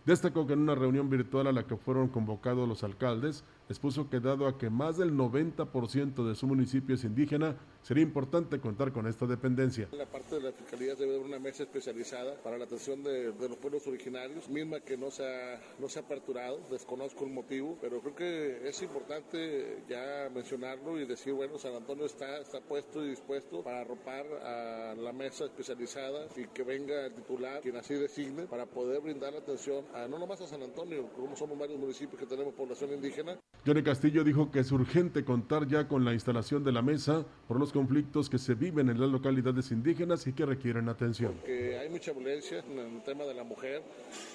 Destacó 0.05 0.45
que 0.45 0.53
en 0.53 0.59
una 0.59 0.75
reunión 0.75 1.09
virtual 1.09 1.47
a 1.47 1.51
la 1.51 1.65
que 1.65 1.77
fueron 1.77 2.09
convocados 2.09 2.67
los 2.67 2.83
alcaldes, 2.83 3.45
expuso 3.69 4.09
que 4.09 4.19
dado 4.19 4.47
a 4.47 4.57
que 4.57 4.69
más 4.69 4.97
del 4.97 5.13
90% 5.13 6.27
de 6.27 6.35
su 6.35 6.47
municipio 6.47 6.95
es 6.95 7.03
indígena, 7.03 7.55
sería 7.81 8.03
importante 8.03 8.59
contar 8.59 8.91
con 8.91 9.07
esta 9.07 9.25
dependencia. 9.25 9.87
La 9.91 10.05
parte 10.05 10.35
de 10.35 10.41
la 10.41 10.51
Fiscalía 10.51 10.95
debe 10.95 11.15
haber 11.15 11.25
una 11.25 11.39
mesa 11.39 11.63
especializada 11.63 12.35
para 12.43 12.57
la 12.57 12.65
atención 12.65 13.03
de, 13.03 13.33
los 13.33 13.57
pueblos 13.57 13.85
originarios, 13.87 14.49
misma 14.49 14.79
que 14.79 14.97
no 14.97 15.11
se, 15.11 15.25
ha, 15.25 15.61
no 15.79 15.89
se 15.89 15.99
ha 15.99 16.01
aperturado, 16.03 16.59
desconozco 16.69 17.25
el 17.25 17.31
motivo, 17.31 17.77
pero 17.81 17.99
creo 18.01 18.15
que 18.15 18.67
es 18.67 18.81
importante 18.81 19.83
ya 19.89 20.29
mencionarlo 20.33 20.99
y 20.99 21.05
decir, 21.05 21.33
bueno, 21.33 21.57
San 21.57 21.75
Antonio 21.75 22.05
está, 22.05 22.39
está 22.39 22.61
puesto 22.61 23.03
y 23.03 23.09
dispuesto 23.09 23.63
para 23.63 23.81
arropar 23.81 24.25
a 24.43 24.95
la 24.95 25.13
mesa 25.13 25.45
especializada 25.45 26.27
y 26.35 26.47
que 26.47 26.63
venga 26.63 27.05
el 27.05 27.13
titular, 27.13 27.61
quien 27.61 27.75
así 27.75 27.95
designe, 27.95 28.43
para 28.43 28.65
poder 28.65 29.01
brindar 29.01 29.33
atención 29.35 29.85
a 29.93 30.07
no 30.07 30.19
nomás 30.19 30.41
a 30.41 30.47
San 30.47 30.63
Antonio, 30.63 31.09
como 31.15 31.35
somos 31.35 31.57
varios 31.57 31.79
municipios 31.79 32.19
que 32.19 32.25
tenemos 32.25 32.53
población 32.53 32.93
indígena, 32.93 33.37
Johnny 33.65 33.81
Castillo 33.81 34.25
dijo 34.25 34.51
que 34.51 34.59
es 34.59 34.73
urgente 34.73 35.23
contar 35.23 35.69
ya 35.69 35.87
con 35.87 36.03
la 36.03 36.11
instalación 36.11 36.65
de 36.65 36.73
la 36.73 36.81
mesa 36.81 37.25
por 37.47 37.57
los 37.57 37.71
conflictos 37.71 38.29
que 38.29 38.37
se 38.37 38.55
viven 38.55 38.89
en 38.89 38.99
las 38.99 39.09
localidades 39.09 39.71
indígenas 39.71 40.27
y 40.27 40.33
que 40.33 40.45
requieren 40.45 40.89
atención. 40.89 41.39
Que 41.45 41.79
hay 41.79 41.87
mucha 41.87 42.11
violencia 42.11 42.59
en 42.59 42.77
el 42.77 43.03
tema 43.03 43.23
de 43.23 43.33
la 43.33 43.45
mujer, 43.45 43.81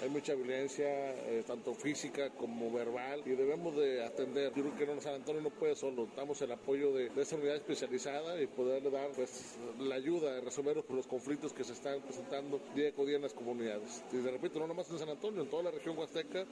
hay 0.03 0.09
mucha 0.09 0.35
violencia 0.35 0.87
eh, 0.87 1.45
tanto 1.47 1.75
física 1.75 2.31
como 2.31 2.73
verbal 2.73 3.21
y 3.27 3.31
debemos 3.33 3.77
de 3.77 4.03
atender. 4.03 4.51
Yo 4.57 4.62
creo 4.62 4.97
que 4.97 5.01
San 5.03 5.16
Antonio 5.16 5.43
no 5.43 5.51
puede 5.51 5.77
solo, 5.77 6.09
damos 6.16 6.41
el 6.41 6.51
apoyo 6.51 6.95
de, 6.95 7.11
esta 7.14 7.37
unidad 7.37 7.57
especializada 7.57 8.41
y 8.41 8.47
poderle 8.47 8.91
dar 8.91 9.11
pues, 9.14 9.59
la 9.79 9.97
ayuda 9.97 10.37
de 10.37 10.41
resolver 10.41 10.83
los 10.89 11.07
conflictos 11.07 11.53
que 11.53 11.64
se 11.64 11.75
están 11.75 12.01
presentando 12.01 12.62
día 12.75 12.93
a 12.97 13.05
día 13.05 13.16
en 13.16 13.23
las 13.23 13.35
comunidades. 13.35 14.03
Y 14.11 14.16
de 14.16 14.31
repente 14.31 14.59
no 14.59 14.66
nomás 14.66 14.91
en 14.91 14.99
San 14.99 15.11
Antonio, 15.11 15.43
en 15.43 15.51
toda 15.51 15.64
la 15.64 15.71
región 15.71 15.99
huasteca 15.99 16.47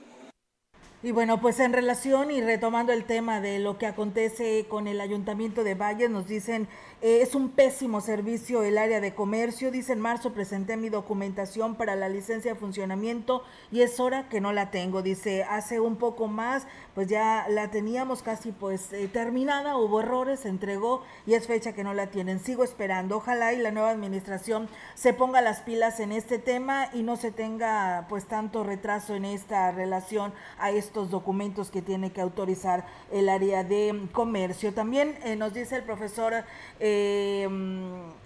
y 1.03 1.11
bueno, 1.11 1.41
pues 1.41 1.61
en 1.61 1.73
relación 1.73 2.31
y 2.31 2.41
retomando 2.41 2.93
el 2.93 3.05
tema 3.05 3.41
de 3.41 3.59
lo 3.59 3.79
que 3.79 3.87
acontece 3.87 4.67
con 4.69 4.89
el 4.89 5.01
ayuntamiento 5.01 5.63
de 5.63 5.75
Valles, 5.75 6.11
nos 6.11 6.27
dicen 6.27 6.69
eh, 7.03 7.21
es 7.21 7.35
un 7.35 7.51
pésimo 7.51 8.01
servicio 8.01 8.63
el 8.63 8.79
área 8.79 9.01
de 9.01 9.15
comercio. 9.15 9.71
Dice 9.71 9.93
en 9.93 10.01
marzo 10.01 10.33
presenté 10.33 10.79
mi 10.79 10.89
documentación 10.89 11.75
para 11.75 11.95
la 11.95 12.09
licencia 12.09 12.55
de 12.55 12.59
funcionamiento 12.59 13.43
y 13.71 13.83
es 13.83 14.01
hora 14.01 14.31
que 14.31 14.41
no 14.41 14.53
la 14.53 14.71
tengo. 14.71 15.03
Dice 15.03 15.45
hace 15.45 15.79
un 15.79 15.97
poco 15.97 16.27
más, 16.27 16.67
pues 16.95 17.09
ya 17.09 17.47
la 17.51 17.71
teníamos 17.71 18.23
casi 18.23 18.51
pues 18.51 18.95
eh, 18.95 19.09
terminada, 19.09 19.77
hubo 19.77 20.01
errores, 20.01 20.41
se 20.41 20.49
entregó 20.49 21.03
y 21.27 21.35
es 21.35 21.47
fecha 21.47 21.75
que 21.75 21.85
no 21.85 21.93
la 21.93 22.07
tienen. 22.07 22.41
Sigo 22.41 22.65
esperando. 22.65 23.19
Ojalá 23.19 23.53
y 23.53 23.59
la 23.59 23.73
nueva 23.73 23.91
administración 23.91 24.69
se 24.95 25.13
ponga 25.13 25.43
las 25.43 25.61
pilas 25.61 26.01
en 26.01 26.13
este 26.13 26.39
tema 26.39 26.89
y 26.95 27.03
no 27.03 27.17
se 27.17 27.31
tenga 27.31 28.07
pues 28.09 28.25
tanto 28.25 28.65
retraso 28.65 29.15
en 29.15 29.27
esta 29.27 29.71
relación 29.71 30.33
a 30.59 30.71
estos 30.71 31.11
documentos 31.11 31.71
que 31.71 31.83
tiene 31.83 32.11
que 32.11 32.23
autorizar 32.23 32.87
el 33.13 33.29
área 33.29 33.65
de 33.65 34.09
comercio. 34.13 34.73
También 34.73 35.19
eh, 35.25 35.37
nos 35.37 35.53
dice 35.53 35.77
el 35.77 35.83
profesor 35.83 36.45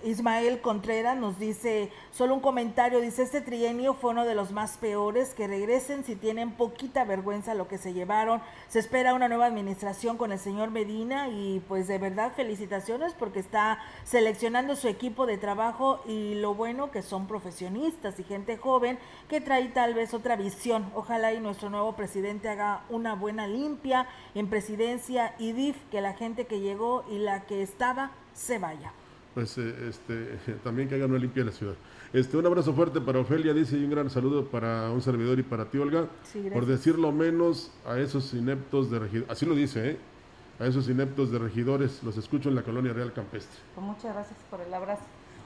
Ismael 0.03 0.61
Contreras 0.63 1.17
nos 1.17 1.39
dice, 1.39 1.91
solo 2.11 2.35
un 2.35 2.41
comentario, 2.41 3.01
dice, 3.01 3.23
este 3.23 3.43
trienio 3.43 3.95
fue 3.95 4.13
uno 4.13 4.25
de 4.25 4.35
los 4.35 4.51
más 4.51 4.79
peores, 4.79 5.35
que 5.35 5.47
regresen 5.47 6.05
si 6.05 6.17
tienen 6.17 6.53
poquita 6.53 7.05
vergüenza 7.05 7.55
lo 7.55 7.69
que 7.69 7.77
se 7.77 7.93
llevaron. 7.93 8.41
Se 8.69 8.79
espera 8.79 9.15
una 9.15 9.29
nueva 9.29 9.47
administración 9.47 10.17
con 10.17 10.33
el 10.33 10.39
señor 10.39 10.71
Medina 10.71 11.29
y 11.29 11.63
pues 11.69 11.87
de 11.87 11.99
verdad 11.99 12.33
felicitaciones 12.35 13.13
porque 13.13 13.41
está 13.41 13.79
seleccionando 14.05 14.75
su 14.75 14.89
equipo 14.89 15.27
de 15.27 15.37
trabajo 15.37 16.01
y 16.07 16.35
lo 16.37 16.55
bueno 16.55 16.91
que 16.91 17.03
son 17.03 17.27
profesionistas 17.27 18.19
y 18.19 18.25
gente 18.25 18.57
joven 18.57 18.99
que 19.29 19.41
trae 19.41 19.69
tal 19.69 19.93
vez 19.95 20.15
otra 20.15 20.37
visión. 20.37 20.91
Ojalá 20.95 21.35
y 21.35 21.41
nuestro 21.41 21.69
nuevo 21.69 21.95
presidente 21.95 22.49
haga 22.49 22.85
una 22.89 23.15
buena 23.15 23.47
limpia 23.47 24.09
en 24.35 24.49
presidencia 24.49 25.35
y 25.39 25.53
DIF, 25.53 25.77
que 25.91 26.01
la 26.01 26.15
gente 26.15 26.47
que 26.47 26.61
llegó 26.61 27.05
y 27.11 27.19
la 27.19 27.43
que 27.43 27.63
estaba 27.63 28.13
se 28.35 28.59
vaya. 28.59 28.93
Pues 29.35 29.57
eh, 29.59 29.89
este, 29.89 30.55
también 30.65 30.89
que 30.89 30.97
hagan 30.97 31.11
una 31.11 31.19
limpia 31.19 31.41
en 31.41 31.47
la 31.47 31.53
ciudad. 31.53 31.75
Este, 32.13 32.37
un 32.37 32.47
abrazo 32.47 32.73
fuerte 32.75 33.01
para 33.01 33.21
Ofelia, 33.21 33.55
dice, 33.55 33.79
y 33.79 33.85
un 33.85 33.91
gran 33.91 34.11
saludo 34.11 34.47
para 34.47 34.91
un 34.91 35.01
servidor 35.01 35.39
y 35.39 35.43
para 35.43 35.67
ti, 35.67 35.79
Olga. 35.79 36.09
por 36.53 36.67
decirlo 36.67 37.13
menos 37.13 37.71
a 37.87 37.99
esos 37.99 38.35
ineptos 38.35 38.91
de 38.91 38.99
regidores, 38.99 39.31
así 39.31 39.47
lo 39.47 39.55
dice, 39.55 39.91
¿eh? 39.91 39.99
a 40.59 40.67
esos 40.67 40.89
ineptos 40.89 41.31
de 41.31 41.39
regidores, 41.39 42.03
los 42.03 42.17
escucho 42.17 42.49
en 42.49 42.57
la 42.57 42.63
colonia 42.63 42.93
Real 42.93 43.13
Campestre. 43.13 43.59
Pues 43.75 43.87
muchas 43.87 44.13
gracias 44.13 44.39
por 44.51 44.61
el 44.61 44.75
abrazo. 44.75 45.03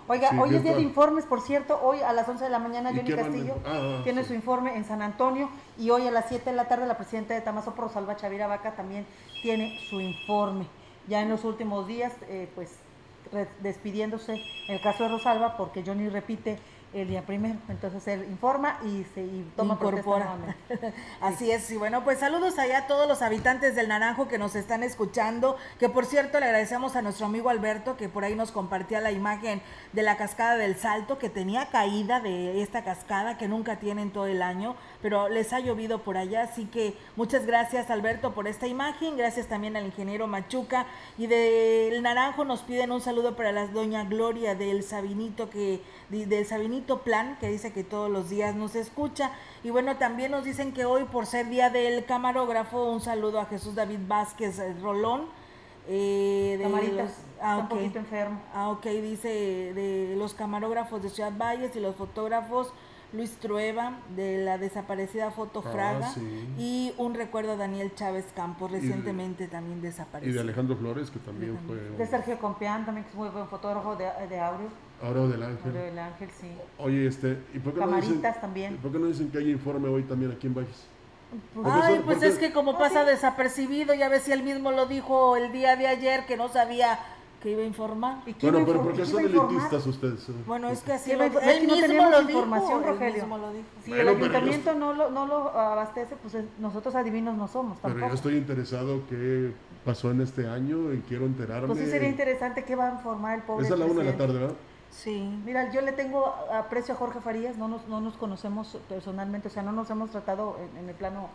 Oiga, 0.07 0.31
hoy 0.39 0.55
es 0.55 0.63
día 0.63 0.75
de 0.75 0.83
informes, 0.83 1.25
por 1.25 1.41
cierto, 1.41 1.81
hoy 1.83 2.01
a 2.01 2.13
las 2.13 2.29
11 2.29 2.45
de 2.45 2.51
la 2.51 2.59
mañana 2.59 2.91
Johnny 2.95 3.11
Castillo 3.11 3.55
ah, 3.65 4.01
tiene 4.05 4.23
su 4.25 4.35
informe 4.35 4.77
en 4.77 4.85
San 4.85 5.01
Antonio 5.01 5.49
y 5.79 5.89
hoy 5.91 6.07
a 6.07 6.11
las 6.11 6.27
7 6.29 6.51
de 6.51 6.57
la 6.57 6.69
tarde 6.69 6.87
la 6.87 6.99
presidenta 6.99 7.33
de 7.33 7.41
Tamazo 7.41 7.75
Rosalba 7.75 8.17
Chavira 8.17 8.47
Vaca 8.47 8.77
también 8.77 9.07
tiene 9.41 9.79
su 9.89 10.01
informe 10.01 10.67
ya 11.09 11.23
en 11.23 11.29
los 11.29 11.45
últimos 11.45 11.87
días, 11.87 12.13
eh, 12.29 12.49
pues 12.55 12.71
despidiéndose 13.61 14.35
en 14.69 14.75
el 14.75 14.81
caso 14.81 15.05
de 15.05 15.09
Rosalba, 15.11 15.57
porque 15.57 15.83
Johnny 15.85 16.09
repite 16.09 16.59
el 16.95 17.09
día 17.09 17.23
primero. 17.23 17.59
Entonces 17.69 18.07
él 18.07 18.25
informa 18.31 18.79
y 18.85 19.05
se 19.15 19.27
toma 19.57 19.75
Incorpora. 19.75 20.37
Así 21.21 21.51
es. 21.51 21.71
Y 21.71 21.77
bueno, 21.77 22.05
pues 22.05 22.21
saludos 22.21 22.59
allá 22.59 22.79
a 22.79 22.87
todos 22.87 23.09
los 23.09 23.21
habitantes 23.21 23.75
del 23.75 23.89
Naranjo 23.89 24.29
que 24.29 24.39
nos 24.39 24.55
están 24.55 24.83
escuchando. 24.83 25.57
Que 25.79 25.89
por 25.89 26.07
cierto, 26.07 26.39
le 26.39 26.47
agradecemos 26.47 26.97
a 26.97 27.03
nuestro 27.03 27.27
amigo 27.27 27.51
Alberto 27.51 27.97
que 27.97 28.09
por 28.09 28.25
ahí 28.25 28.35
nos 28.35 28.53
compartía 28.53 29.01
la 29.01 29.11
imagen 29.11 29.61
de 29.93 30.03
la 30.03 30.17
cascada 30.17 30.57
del 30.57 30.77
Salto, 30.77 31.19
que 31.19 31.29
tenía 31.29 31.67
caída 31.67 32.21
de 32.21 32.63
esta 32.63 32.85
cascada 32.85 33.37
que 33.37 33.49
nunca 33.49 33.77
tienen 33.77 34.11
todo 34.11 34.27
el 34.27 34.41
año, 34.41 34.77
pero 35.05 35.29
les 35.29 35.53
ha 35.53 35.61
llovido 35.61 35.99
por 35.99 36.17
allá. 36.17 36.45
Así 36.45 36.65
que 36.65 36.97
muchas 37.15 37.45
gracias, 37.45 37.91
Alberto, 37.91 38.33
por 38.33 38.49
esta 38.49 38.67
imagen. 38.67 39.19
Gracias 39.19 39.49
también 39.49 39.77
al 39.77 39.85
ingeniero 39.85 40.27
Machuca. 40.29 40.87
Y 41.19 41.27
del 41.27 42.03
Naranjo 42.03 42.47
nos 42.47 42.63
piden 42.63 42.91
un 42.91 43.03
saludo 43.03 43.37
para 43.37 43.53
la 43.53 43.67
doña 43.67 44.05
Gloria 44.05 44.55
del 44.55 44.83
Sabinito, 44.83 45.51
que 45.51 45.83
del 46.09 46.47
Sabinito 46.47 47.03
Plan, 47.03 47.37
que 47.39 47.49
dice 47.51 47.71
que 47.71 47.85
todos 47.85 48.11
los 48.11 48.31
días 48.31 48.55
nos 48.55 48.75
escucha. 48.77 49.33
Y 49.63 49.69
bueno, 49.69 49.99
también 49.99 50.31
nos 50.31 50.43
dicen 50.43 50.73
que 50.73 50.87
hoy, 50.87 51.05
por 51.05 51.27
ser 51.27 51.51
día 51.51 51.69
del 51.69 52.07
camarógrafo, 52.07 52.91
un 52.91 53.03
saludo 53.03 53.41
a 53.41 53.45
Jesús 53.45 53.75
David 53.75 54.01
Vázquez 54.09 54.59
eh, 54.59 54.75
Rolón. 54.81 55.27
Eh, 55.87 56.57
de 56.59 57.05
ah, 57.43 57.59
un 57.59 57.69
poquito 57.69 57.99
enfermo. 57.99 58.41
Ah, 58.55 58.71
ok, 58.71 58.87
dice 58.87 59.29
de 59.29 60.15
los 60.17 60.33
camarógrafos 60.33 61.03
de 61.03 61.11
Ciudad 61.11 61.33
Valles 61.37 61.77
y 61.77 61.81
los 61.81 61.95
fotógrafos 61.95 62.73
Luis 63.15 63.31
Trueba, 63.37 63.99
de 64.17 64.39
la 64.45 64.59
desaparecida 64.59 65.31
Foto 65.31 65.63
Ah, 65.65 65.71
Fraga, 65.71 66.09
sí. 66.13 66.21
y 66.59 66.95
un 66.99 67.15
recuerdo 67.15 67.53
a 67.53 67.57
Daniel 67.57 67.95
Chávez 67.95 68.27
Campos, 68.35 68.73
de- 68.73 68.79
recientemente 68.81 69.47
también 69.47 69.79
Y 69.79 69.83
desaparecido. 69.83 70.35
de 70.35 70.41
Alejandro 70.41 70.77
Flores, 70.77 71.11
que 71.11 71.21
también 71.21 71.57
fue 71.67 71.77
De 71.77 72.07
Sergio 72.07 72.39
Compeán, 72.41 72.85
también 72.85 73.05
que 73.05 73.11
es 73.11 73.17
muy 73.17 73.29
buen 73.29 73.47
fotógrafo 73.47 73.95
de, 73.95 74.07
de 74.29 74.41
Aureo. 74.41 74.69
Aureo 75.03 75.29
del 75.29 75.43
Ángel. 75.45 75.67
Aureo 75.67 75.85
del 75.85 75.99
Ángel, 75.99 76.29
sí. 76.41 76.49
Oye, 76.79 77.07
este, 77.07 77.39
¿y 77.55 77.59
por 77.61 77.73
qué, 77.75 77.81
no 77.81 77.87
dicen, 77.87 78.01
Camaritas 78.03 78.41
también. 78.41 78.77
¿por 78.79 78.91
qué 78.91 78.99
no 78.99 79.07
dicen 79.07 79.31
que 79.31 79.39
hay 79.39 79.51
informe 79.51 79.89
hoy 79.89 80.03
también 80.03 80.33
aquí 80.33 80.49
en 80.49 80.55
Valles? 80.55 80.87
Porque 81.55 81.71
Ay, 81.73 81.95
pues 82.05 82.17
porque- 82.19 82.29
es 82.29 82.39
que 82.39 82.53
como 82.53 82.79
pasa 82.79 83.05
desapercibido, 83.05 83.95
ya 83.95 84.09
ves 84.09 84.23
si 84.25 84.33
él 84.33 84.43
mismo 84.43 84.73
lo 84.73 84.87
dijo 84.87 85.37
el 85.37 85.53
día 85.53 85.77
de 85.77 85.87
ayer 85.87 86.27
que 86.27 86.37
no 86.37 86.49
sabía 86.49 86.99
que 87.45 87.51
iba 87.51 87.61
a 87.63 87.67
informar. 87.67 88.23
Bueno, 88.41 88.65
pero 88.67 88.83
porque 88.83 89.05
son 89.05 89.23
elitistas 89.23 89.87
ustedes. 89.87 90.27
Bueno, 90.47 90.71
es 90.71 90.81
que 90.81 90.95
así 90.95 91.11
Sí, 91.11 91.17
lo, 91.17 91.25
es 91.25 91.35
él 91.35 91.61
que 91.61 91.67
no 91.67 91.73
mismo 91.75 91.87
tenemos 91.87 92.11
lo 92.11 92.19
dijo. 92.21 92.31
información, 92.31 92.83
él 92.85 92.89
Rogelio. 92.89 93.15
mismo 93.23 93.37
lo 93.39 93.53
dijo. 93.53 93.67
Si 93.85 93.91
Bueno, 93.91 94.11
el 94.13 94.17
pero 94.17 94.27
yo 94.33 94.39
ayuntamiento 94.39 94.75
no 94.75 94.93
lo, 94.95 95.11
no 95.11 95.27
lo 95.27 95.51
abastece, 95.51 96.17
pues 96.17 96.35
eh, 96.37 96.47
nosotros 96.59 96.95
adivinos 96.95 97.37
no 97.37 97.47
somos 97.47 97.77
Pero 97.83 97.93
tampoco. 97.93 98.09
yo 98.09 98.15
estoy 98.15 98.37
interesado 98.39 99.03
qué 99.11 99.53
pasó 99.85 100.11
en 100.11 100.23
este 100.23 100.49
año 100.49 100.91
y 100.95 101.01
quiero 101.07 101.27
enterarme. 101.27 101.67
Pues 101.67 101.81
sí 101.81 101.87
sería 101.91 102.09
interesante 102.09 102.65
qué 102.65 102.77
va 102.77 102.89
a 102.89 102.93
informar 102.93 103.35
el 103.35 103.43
pobre 103.43 103.67
Es 103.67 103.73
a 103.73 103.77
la 103.77 103.85
una 103.85 104.03
de 104.03 104.11
la 104.13 104.17
tarde, 104.17 104.39
¿verdad? 104.39 104.57
Sí. 104.89 105.39
Mira, 105.45 105.71
yo 105.71 105.83
le 105.83 105.93
tengo 105.93 106.25
aprecio 106.51 106.95
a 106.95 106.97
Jorge 106.97 107.21
Farías, 107.21 107.59
no 107.59 107.69
nos, 107.69 107.87
no 107.89 108.01
nos 108.01 108.15
conocemos 108.17 108.79
personalmente, 108.89 109.49
o 109.49 109.51
sea, 109.51 109.63
no 109.63 109.73
nos 109.73 109.91
hemos 109.91 110.09
tratado 110.11 110.57
en, 110.61 110.79
en 110.79 110.89
el 110.89 110.95
plano 110.95 111.29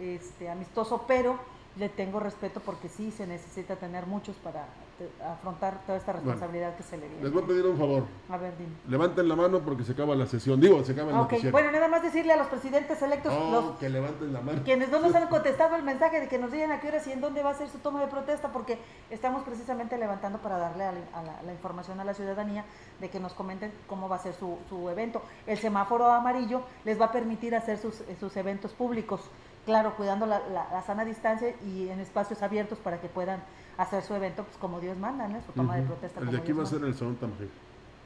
este, 0.00 0.50
amistoso, 0.50 1.04
pero 1.06 1.38
le 1.76 1.88
tengo 1.88 2.18
respeto 2.18 2.58
porque 2.58 2.88
sí 2.88 3.12
se 3.12 3.26
necesita 3.28 3.76
tener 3.76 4.06
muchos 4.06 4.34
para 4.36 4.66
te- 4.98 5.10
afrontar 5.24 5.80
toda 5.86 5.98
esta 5.98 6.12
responsabilidad 6.12 6.76
que 6.76 6.82
se 6.82 6.96
le 6.96 7.08
Les 7.08 7.20
viene. 7.20 7.28
voy 7.30 7.42
a 7.42 7.46
pedir 7.46 7.66
un 7.66 7.76
favor. 7.78 8.04
A 8.28 8.36
ver, 8.36 8.52
dime. 8.58 8.70
Levanten 8.88 9.28
la 9.28 9.36
mano 9.36 9.60
porque 9.60 9.84
se 9.84 9.92
acaba 9.92 10.14
la 10.14 10.26
sesión. 10.26 10.60
Digo, 10.60 10.82
se 10.84 10.92
acaba 10.92 11.10
el 11.10 11.16
Ok, 11.16 11.22
noticiero. 11.22 11.52
bueno, 11.52 11.70
nada 11.72 11.88
más 11.88 12.02
decirle 12.02 12.32
a 12.32 12.36
los 12.36 12.46
presidentes 12.48 13.00
electos, 13.02 13.32
Oh, 13.36 13.50
los, 13.50 13.78
que 13.78 13.88
levanten 13.88 14.32
la 14.32 14.40
mano. 14.40 14.62
quienes 14.64 14.88
no 14.90 15.00
nos 15.00 15.14
han 15.14 15.28
contestado 15.28 15.76
el 15.76 15.82
mensaje 15.82 16.20
de 16.20 16.28
que 16.28 16.38
nos 16.38 16.52
digan 16.52 16.72
a 16.72 16.80
qué 16.80 16.88
horas 16.88 17.06
y 17.06 17.12
en 17.12 17.20
dónde 17.20 17.42
va 17.42 17.50
a 17.50 17.54
ser 17.54 17.68
su 17.68 17.78
toma 17.78 18.00
de 18.00 18.06
protesta, 18.06 18.48
porque 18.52 18.78
estamos 19.10 19.42
precisamente 19.44 19.98
levantando 19.98 20.38
para 20.38 20.58
darle 20.58 20.84
a 20.84 20.92
la, 20.92 20.98
a 21.14 21.22
la- 21.22 21.42
la 21.42 21.52
información 21.52 22.00
a 22.00 22.04
la 22.04 22.14
ciudadanía 22.14 22.64
de 23.00 23.10
que 23.10 23.20
nos 23.20 23.32
comenten 23.34 23.72
cómo 23.86 24.08
va 24.08 24.16
a 24.16 24.20
ser 24.20 24.34
su, 24.34 24.58
su 24.68 24.88
evento. 24.90 25.22
El 25.46 25.58
semáforo 25.58 26.06
amarillo 26.12 26.62
les 26.84 27.00
va 27.00 27.06
a 27.06 27.12
permitir 27.12 27.54
hacer 27.54 27.78
sus, 27.78 28.00
eh, 28.02 28.16
sus 28.20 28.36
eventos 28.36 28.72
públicos, 28.72 29.20
claro, 29.66 29.94
cuidando 29.96 30.26
la, 30.26 30.40
la- 30.48 30.68
la 30.70 30.82
sana 30.82 31.04
distancia 31.04 31.54
y 31.64 31.88
en 31.88 32.00
espacios 32.00 32.42
abiertos 32.42 32.78
para 32.78 33.00
que 33.00 33.08
puedan 33.08 33.42
hacer 33.78 34.02
su 34.02 34.14
evento 34.14 34.44
pues, 34.44 34.56
como 34.58 34.80
Dios 34.80 34.96
manda, 34.96 35.28
¿no? 35.28 35.40
su 35.42 35.52
toma 35.52 35.76
de 35.76 35.82
protesta. 35.82 36.20
El 36.20 36.30
de 36.30 36.36
aquí 36.38 36.46
Dios 36.46 36.58
va 36.58 36.62
a 36.62 36.66
ser 36.66 36.78
manda. 36.80 36.88
el 36.92 36.98
Salón 36.98 37.16
Tamajic. 37.16 37.48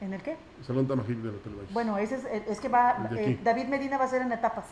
¿En 0.01 0.13
el 0.13 0.21
qué? 0.21 0.37
El 0.59 0.65
Salón 0.65 0.87
Tamajic 0.87 1.17
del 1.17 1.35
Hotel 1.35 1.55
Valles. 1.55 1.73
Bueno, 1.73 1.97
ese 1.97 2.15
es, 2.15 2.25
es 2.47 2.59
que 2.59 2.69
va, 2.69 3.09
eh. 3.11 3.37
David 3.43 3.65
Medina 3.67 3.97
va 3.97 4.05
a 4.05 4.07
ser 4.07 4.21
en 4.21 4.31
etapas. 4.31 4.65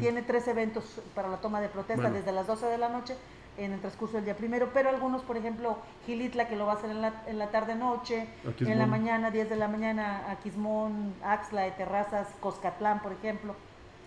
Tiene 0.00 0.22
tres 0.22 0.46
eventos 0.48 0.84
para 1.14 1.28
la 1.28 1.38
toma 1.38 1.60
de 1.60 1.68
protesta 1.68 2.02
Bueno. 2.02 2.16
desde 2.16 2.32
las 2.32 2.46
12 2.46 2.66
de 2.66 2.78
la 2.78 2.88
noche 2.90 3.16
en 3.56 3.72
el 3.72 3.80
transcurso 3.80 4.16
del 4.16 4.24
día 4.24 4.36
primero, 4.36 4.70
pero 4.74 4.88
algunos, 4.90 5.22
por 5.22 5.36
ejemplo, 5.36 5.78
Gilitla, 6.06 6.48
que 6.48 6.56
lo 6.56 6.66
va 6.66 6.72
a 6.72 6.74
hacer 6.74 6.90
en 6.90 7.00
la, 7.00 7.22
en 7.26 7.38
la 7.38 7.48
tarde-noche, 7.50 8.26
en 8.60 8.78
la 8.78 8.86
mañana, 8.86 9.30
10 9.30 9.48
de 9.48 9.56
la 9.56 9.68
mañana, 9.68 10.28
Aquismón, 10.30 11.14
Axla 11.24 11.62
de 11.62 11.70
Terrazas, 11.70 12.26
Coscatlán, 12.40 13.00
por 13.00 13.12
ejemplo. 13.12 13.54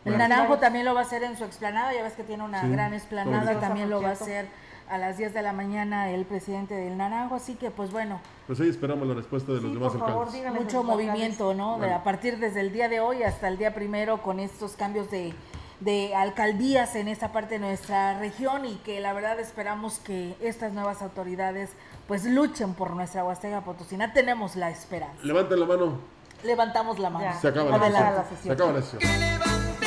El 0.03 0.13
Bueno. 0.13 0.27
Naranjo 0.27 0.57
también 0.57 0.85
lo 0.85 0.93
va 0.93 0.99
a 1.01 1.03
hacer 1.03 1.23
en 1.23 1.37
su 1.37 1.43
explanada, 1.45 1.93
ya 1.93 2.03
ves 2.03 2.13
que 2.13 2.23
tiene 2.23 2.43
una 2.43 2.61
Sí, 2.61 2.69
gran 2.69 2.93
explanada, 2.93 3.59
también 3.59 3.89
lo 3.89 4.01
va 4.01 4.09
a 4.09 4.11
hacer 4.11 4.47
a 4.89 4.97
las 4.97 5.17
10 5.17 5.33
de 5.33 5.41
la 5.41 5.53
mañana 5.53 6.09
el 6.09 6.25
presidente 6.25 6.73
del 6.75 6.97
Naranjo, 6.97 7.35
así 7.35 7.55
que 7.55 7.71
pues 7.71 7.91
bueno, 7.91 8.19
Pues 8.47 8.59
ahí 8.61 8.69
esperamos 8.69 9.07
la 9.07 9.13
respuesta 9.15 9.51
de 9.51 9.61
los 9.61 9.69
Sí, 9.71 9.73
demás 9.77 9.91
por 9.93 9.99
favor, 10.07 10.27
alcaldes. 10.27 10.53
mucho 10.63 10.83
movimiento, 10.83 11.53
¿no? 11.53 11.77
De- 11.79 11.93
a 11.93 12.03
partir 12.03 12.37
desde 12.39 12.61
el 12.61 12.71
día 12.71 12.87
de 12.89 12.99
hoy 12.99 13.23
hasta 13.23 13.47
el 13.47 13.57
día 13.57 13.73
primero 13.73 14.21
con 14.21 14.39
estos 14.39 14.73
cambios 14.73 15.11
de, 15.11 15.33
de 15.81 16.15
alcaldías 16.15 16.95
en 16.95 17.07
esta 17.07 17.31
parte 17.31 17.55
de 17.55 17.59
nuestra 17.59 18.17
región 18.19 18.65
y 18.65 18.75
que 18.77 18.99
la 19.01 19.13
verdad 19.13 19.39
esperamos 19.39 19.99
que 19.99 20.35
estas 20.41 20.71
nuevas 20.73 21.01
autoridades 21.01 21.71
pues 22.07 22.23
luchen 22.25 22.73
por 22.73 22.91
nuestra 22.95 23.23
Huasteca 23.25 23.61
Potosina. 23.61 24.13
Tenemos 24.13 24.55
la 24.55 24.69
esperanza. 24.69 25.21
Levanten 25.23 25.59
la 25.59 25.65
mano. 25.65 25.99
Levantamos 26.43 26.99
la 26.99 27.09
mano. 27.09 27.25
Ya. 27.25 27.33
Se 27.33 27.47
acaba 27.49 27.71
la 27.71 27.75
Adelante. 27.77 28.21
sesión. 28.29 28.43
Se 28.43 28.51
acaba 28.53 28.71
la 28.71 28.81
sesión. 28.81 29.86